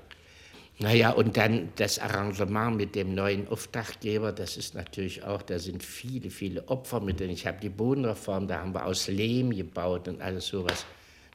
Naja, 0.79 1.13
und 1.13 1.39
dann 1.39 1.71
das 1.77 1.99
Arrangement 1.99 2.77
mit 2.77 2.95
dem 2.97 3.15
neuen 3.15 3.49
Auftraggeber, 3.49 4.31
das 4.33 4.59
ist 4.59 4.75
natürlich 4.75 5.25
auch, 5.25 5.41
da 5.41 5.59
sind 5.59 5.83
viele, 5.83 6.29
viele 6.29 6.69
Opfer 6.69 7.01
mit 7.01 7.19
drin. 7.19 7.31
Ich 7.31 7.47
habe 7.47 7.57
die 7.59 7.71
Bodenreform, 7.71 8.47
da 8.47 8.61
haben 8.61 8.75
wir 8.75 8.85
aus 8.85 9.09
Lehm 9.09 9.57
gebaut 9.57 10.07
und 10.07 10.21
alles 10.21 10.49
sowas, 10.49 10.85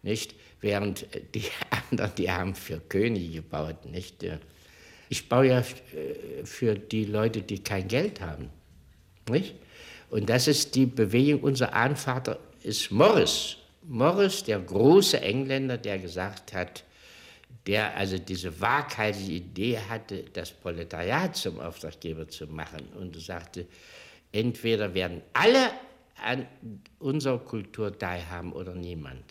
nicht? 0.04 0.36
Während 0.62 1.08
die 1.34 1.46
anderen, 1.90 2.12
die 2.20 2.30
haben 2.30 2.54
für 2.54 2.80
Könige 2.88 3.38
gebaut, 3.38 3.84
nicht? 3.86 4.24
Ich 5.14 5.30
baue 5.30 5.50
ja 5.50 5.60
äh, 5.60 6.44
für 6.44 6.74
die 6.74 7.06
Leute, 7.06 7.44
die 7.44 7.60
kein 7.60 7.88
Geld 7.88 8.20
haben. 8.20 8.50
Nicht? 9.30 9.54
Und 10.10 10.28
das 10.28 10.48
ist 10.48 10.74
die 10.74 10.88
Bewegung, 10.88 11.42
unser 11.42 11.72
Ahnvater 11.72 12.40
ist 12.64 12.90
Morris. 12.90 13.58
Morris, 13.84 14.44
der 14.44 14.60
große 14.60 15.22
Engländer, 15.22 15.78
der 15.78 16.00
gesagt 16.00 16.54
hat, 16.56 16.84
der 17.68 17.96
also 17.96 18.18
diese 18.18 18.60
waghalsige 18.60 19.34
Idee 19.34 19.78
hatte, 19.88 20.26
das 20.34 20.52
Proletariat 20.52 21.36
zum 21.36 21.60
Auftraggeber 21.60 22.28
zu 22.28 22.48
machen 22.48 22.82
und 23.00 23.16
sagte, 23.22 23.68
entweder 24.32 24.96
werden 24.96 25.22
alle 25.34 25.70
an 26.26 26.48
unserer 26.98 27.38
Kultur 27.38 27.96
teilhaben 27.96 28.52
oder 28.52 28.74
niemand. 28.74 29.26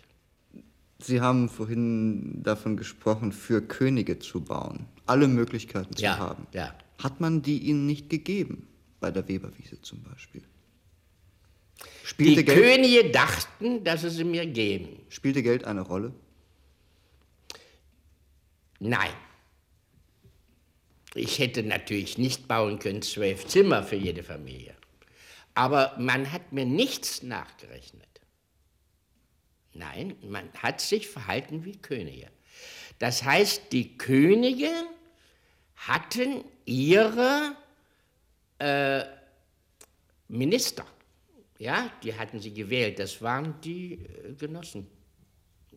Sie 1.01 1.21
haben 1.21 1.49
vorhin 1.49 2.41
davon 2.45 2.77
gesprochen, 2.77 3.33
für 3.33 3.61
Könige 3.61 4.21
zu 4.21 4.41
bauen, 4.43 4.87
alle 5.07 5.29
Möglichkeiten 5.29 5.95
zu 5.97 6.03
ja, 6.03 6.19
haben. 6.19 6.47
Ja. 6.53 6.75
Hat 6.99 7.21
man 7.21 7.43
die 7.43 7.59
ihnen 7.59 7.87
nicht 7.87 8.09
gegeben, 8.09 8.69
bei 9.01 9.11
der 9.11 9.27
Weberwiese 9.29 9.81
zum 9.83 10.03
Beispiel? 10.03 10.43
Spielte 12.05 12.41
die 12.41 12.45
Geld, 12.45 12.59
Könige 12.59 13.11
dachten, 13.11 13.85
dass 13.85 14.03
sie 14.03 14.11
sie 14.11 14.25
mir 14.25 14.47
geben. 14.47 15.01
Spielte 15.09 15.43
Geld 15.43 15.65
eine 15.65 15.81
Rolle? 15.81 16.13
Nein. 18.79 19.13
Ich 21.15 21.39
hätte 21.39 21.63
natürlich 21.63 22.19
nicht 22.19 22.49
bauen 22.49 22.79
können, 22.79 23.03
zwölf 23.03 23.47
Zimmer 23.47 23.83
für 23.83 23.97
jede 23.97 24.23
Familie. 24.23 24.75
Aber 25.55 25.95
man 25.99 26.33
hat 26.33 26.53
mir 26.53 26.65
nichts 26.65 27.23
nachgerechnet. 27.23 28.09
Nein, 29.75 30.17
man 30.23 30.51
hat 30.55 30.81
sich 30.81 31.09
verhalten 31.09 31.65
wie 31.65 31.77
Könige. 31.77 32.29
Das 33.03 33.25
heißt, 33.25 33.73
die 33.73 33.99
Könige 33.99 34.71
hatten 35.75 36.45
ihre 36.65 37.57
äh, 38.61 39.03
Minister. 40.29 40.85
Ja, 41.59 41.91
die 42.05 42.15
hatten 42.15 42.39
sie 42.39 42.55
gewählt. 42.55 43.01
Das 43.01 43.21
waren 43.21 43.57
die 43.65 43.95
äh, 43.95 44.35
Genossen 44.39 44.87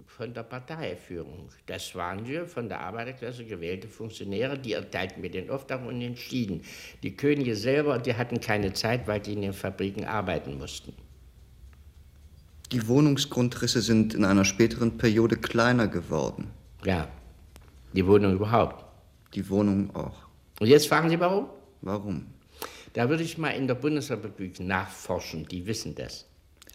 von 0.06 0.36
der 0.36 0.44
Parteiführung. 0.44 1.50
Das 1.66 1.96
waren 1.96 2.24
die 2.26 2.46
von 2.46 2.70
der 2.70 2.82
Arbeiterklasse 2.82 3.44
gewählte 3.44 3.88
Funktionäre, 3.88 4.60
die 4.60 4.74
erteilten 4.74 5.20
mir 5.20 5.32
den 5.32 5.50
Auftrag 5.50 5.84
und 5.84 6.00
entschieden. 6.02 6.62
Die 7.02 7.16
Könige 7.16 7.56
selber, 7.56 7.98
die 7.98 8.14
hatten 8.14 8.40
keine 8.40 8.72
Zeit, 8.74 9.08
weil 9.08 9.20
die 9.20 9.34
in 9.34 9.42
den 9.42 9.54
Fabriken 9.54 10.06
arbeiten 10.06 10.60
mussten. 10.60 10.94
Die 12.72 12.88
Wohnungsgrundrisse 12.88 13.82
sind 13.82 14.14
in 14.14 14.26
einer 14.26 14.46
späteren 14.46 15.00
Periode 15.00 15.38
kleiner 15.38 15.88
geworden. 15.88 16.52
Ja, 16.84 17.08
die 17.94 18.06
Wohnung 18.06 18.34
überhaupt. 18.34 18.84
Die 19.34 19.48
Wohnung 19.50 19.96
auch. 19.96 20.28
Und 20.60 20.68
jetzt 20.68 20.88
fragen 20.88 21.10
Sie, 21.10 21.20
warum? 21.20 21.50
Warum? 21.82 22.28
Da 22.94 23.10
würde 23.10 23.24
ich 23.24 23.38
mal 23.38 23.50
in 23.50 23.68
der 23.68 23.76
Bundesrepublik 23.76 24.60
nachforschen, 24.60 25.46
die 25.48 25.66
wissen 25.66 25.96
das. 25.96 26.26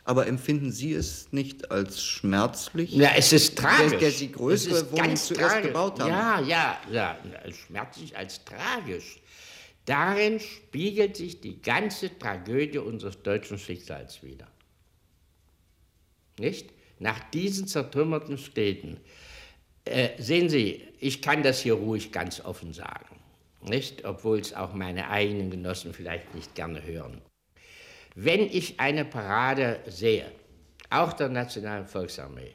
Aber 0.05 0.27
empfinden 0.27 0.73
Sie 0.73 0.93
es 0.93 1.33
nicht 1.33 1.71
als 1.71 2.03
schmerzlich? 2.03 2.91
Ja, 2.93 3.11
es 3.17 3.33
ist 3.33 3.57
tragisch. 3.57 3.99
Der, 3.99 4.11
Sie 4.11 4.33
größere 4.33 4.91
Wohnung 4.93 5.17
zuerst 5.17 5.35
tragisch. 5.35 5.67
gebaut 5.69 6.01
haben. 6.01 6.11
Ja, 6.11 6.41
ja, 6.41 6.79
ja, 6.91 7.19
schmerzlich 7.53 8.17
als 8.17 8.45
tragisch. 8.45 9.21
Darin 9.87 10.41
spiegelt 10.41 11.17
sich 11.17 11.41
die 11.41 11.61
ganze 11.61 12.17
Tragödie 12.19 12.79
unseres 12.79 13.23
deutschen 13.23 13.59
Schicksals 13.59 14.23
wider. 14.23 14.47
Nicht? 16.39 16.71
Nach 16.99 17.19
diesen 17.31 17.67
zertrümmerten 17.67 18.37
Städten. 18.37 18.99
Äh, 19.85 20.11
sehen 20.19 20.49
Sie, 20.49 20.83
ich 20.99 21.23
kann 21.23 21.43
das 21.43 21.61
hier 21.61 21.75
ruhig 21.75 22.13
ganz 22.13 22.41
offen 22.41 22.73
sagen, 22.73 23.17
nicht? 23.63 24.05
Obwohl 24.05 24.39
es 24.39 24.55
auch 24.55 24.75
meine 24.75 25.09
eigenen 25.09 25.51
Genossen 25.51 25.95
vielleicht 25.95 26.35
nicht 26.35 26.55
gerne 26.55 26.83
hören. 26.83 27.21
Wenn 28.15 28.41
ich 28.41 28.79
eine 28.81 29.05
Parade 29.05 29.81
sehe, 29.87 30.31
auch 30.91 31.13
der 31.13 31.29
Nationalen 31.29 31.87
Volksarmee, 31.87 32.55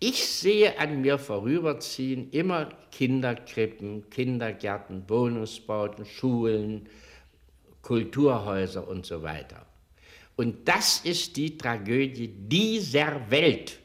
ich 0.00 0.26
sehe 0.26 0.78
an 0.78 1.00
mir 1.00 1.18
vorüberziehen 1.18 2.30
immer 2.30 2.68
Kinderkrippen, 2.90 4.10
Kindergärten, 4.10 5.08
Wohnungsbauten, 5.08 6.04
Schulen, 6.04 6.88
Kulturhäuser 7.80 8.86
und 8.86 9.06
so 9.06 9.22
weiter. 9.22 9.64
Und 10.36 10.68
das 10.68 11.00
ist 11.04 11.36
die 11.36 11.56
Tragödie 11.56 12.28
dieser 12.28 13.30
Welt. 13.30 13.78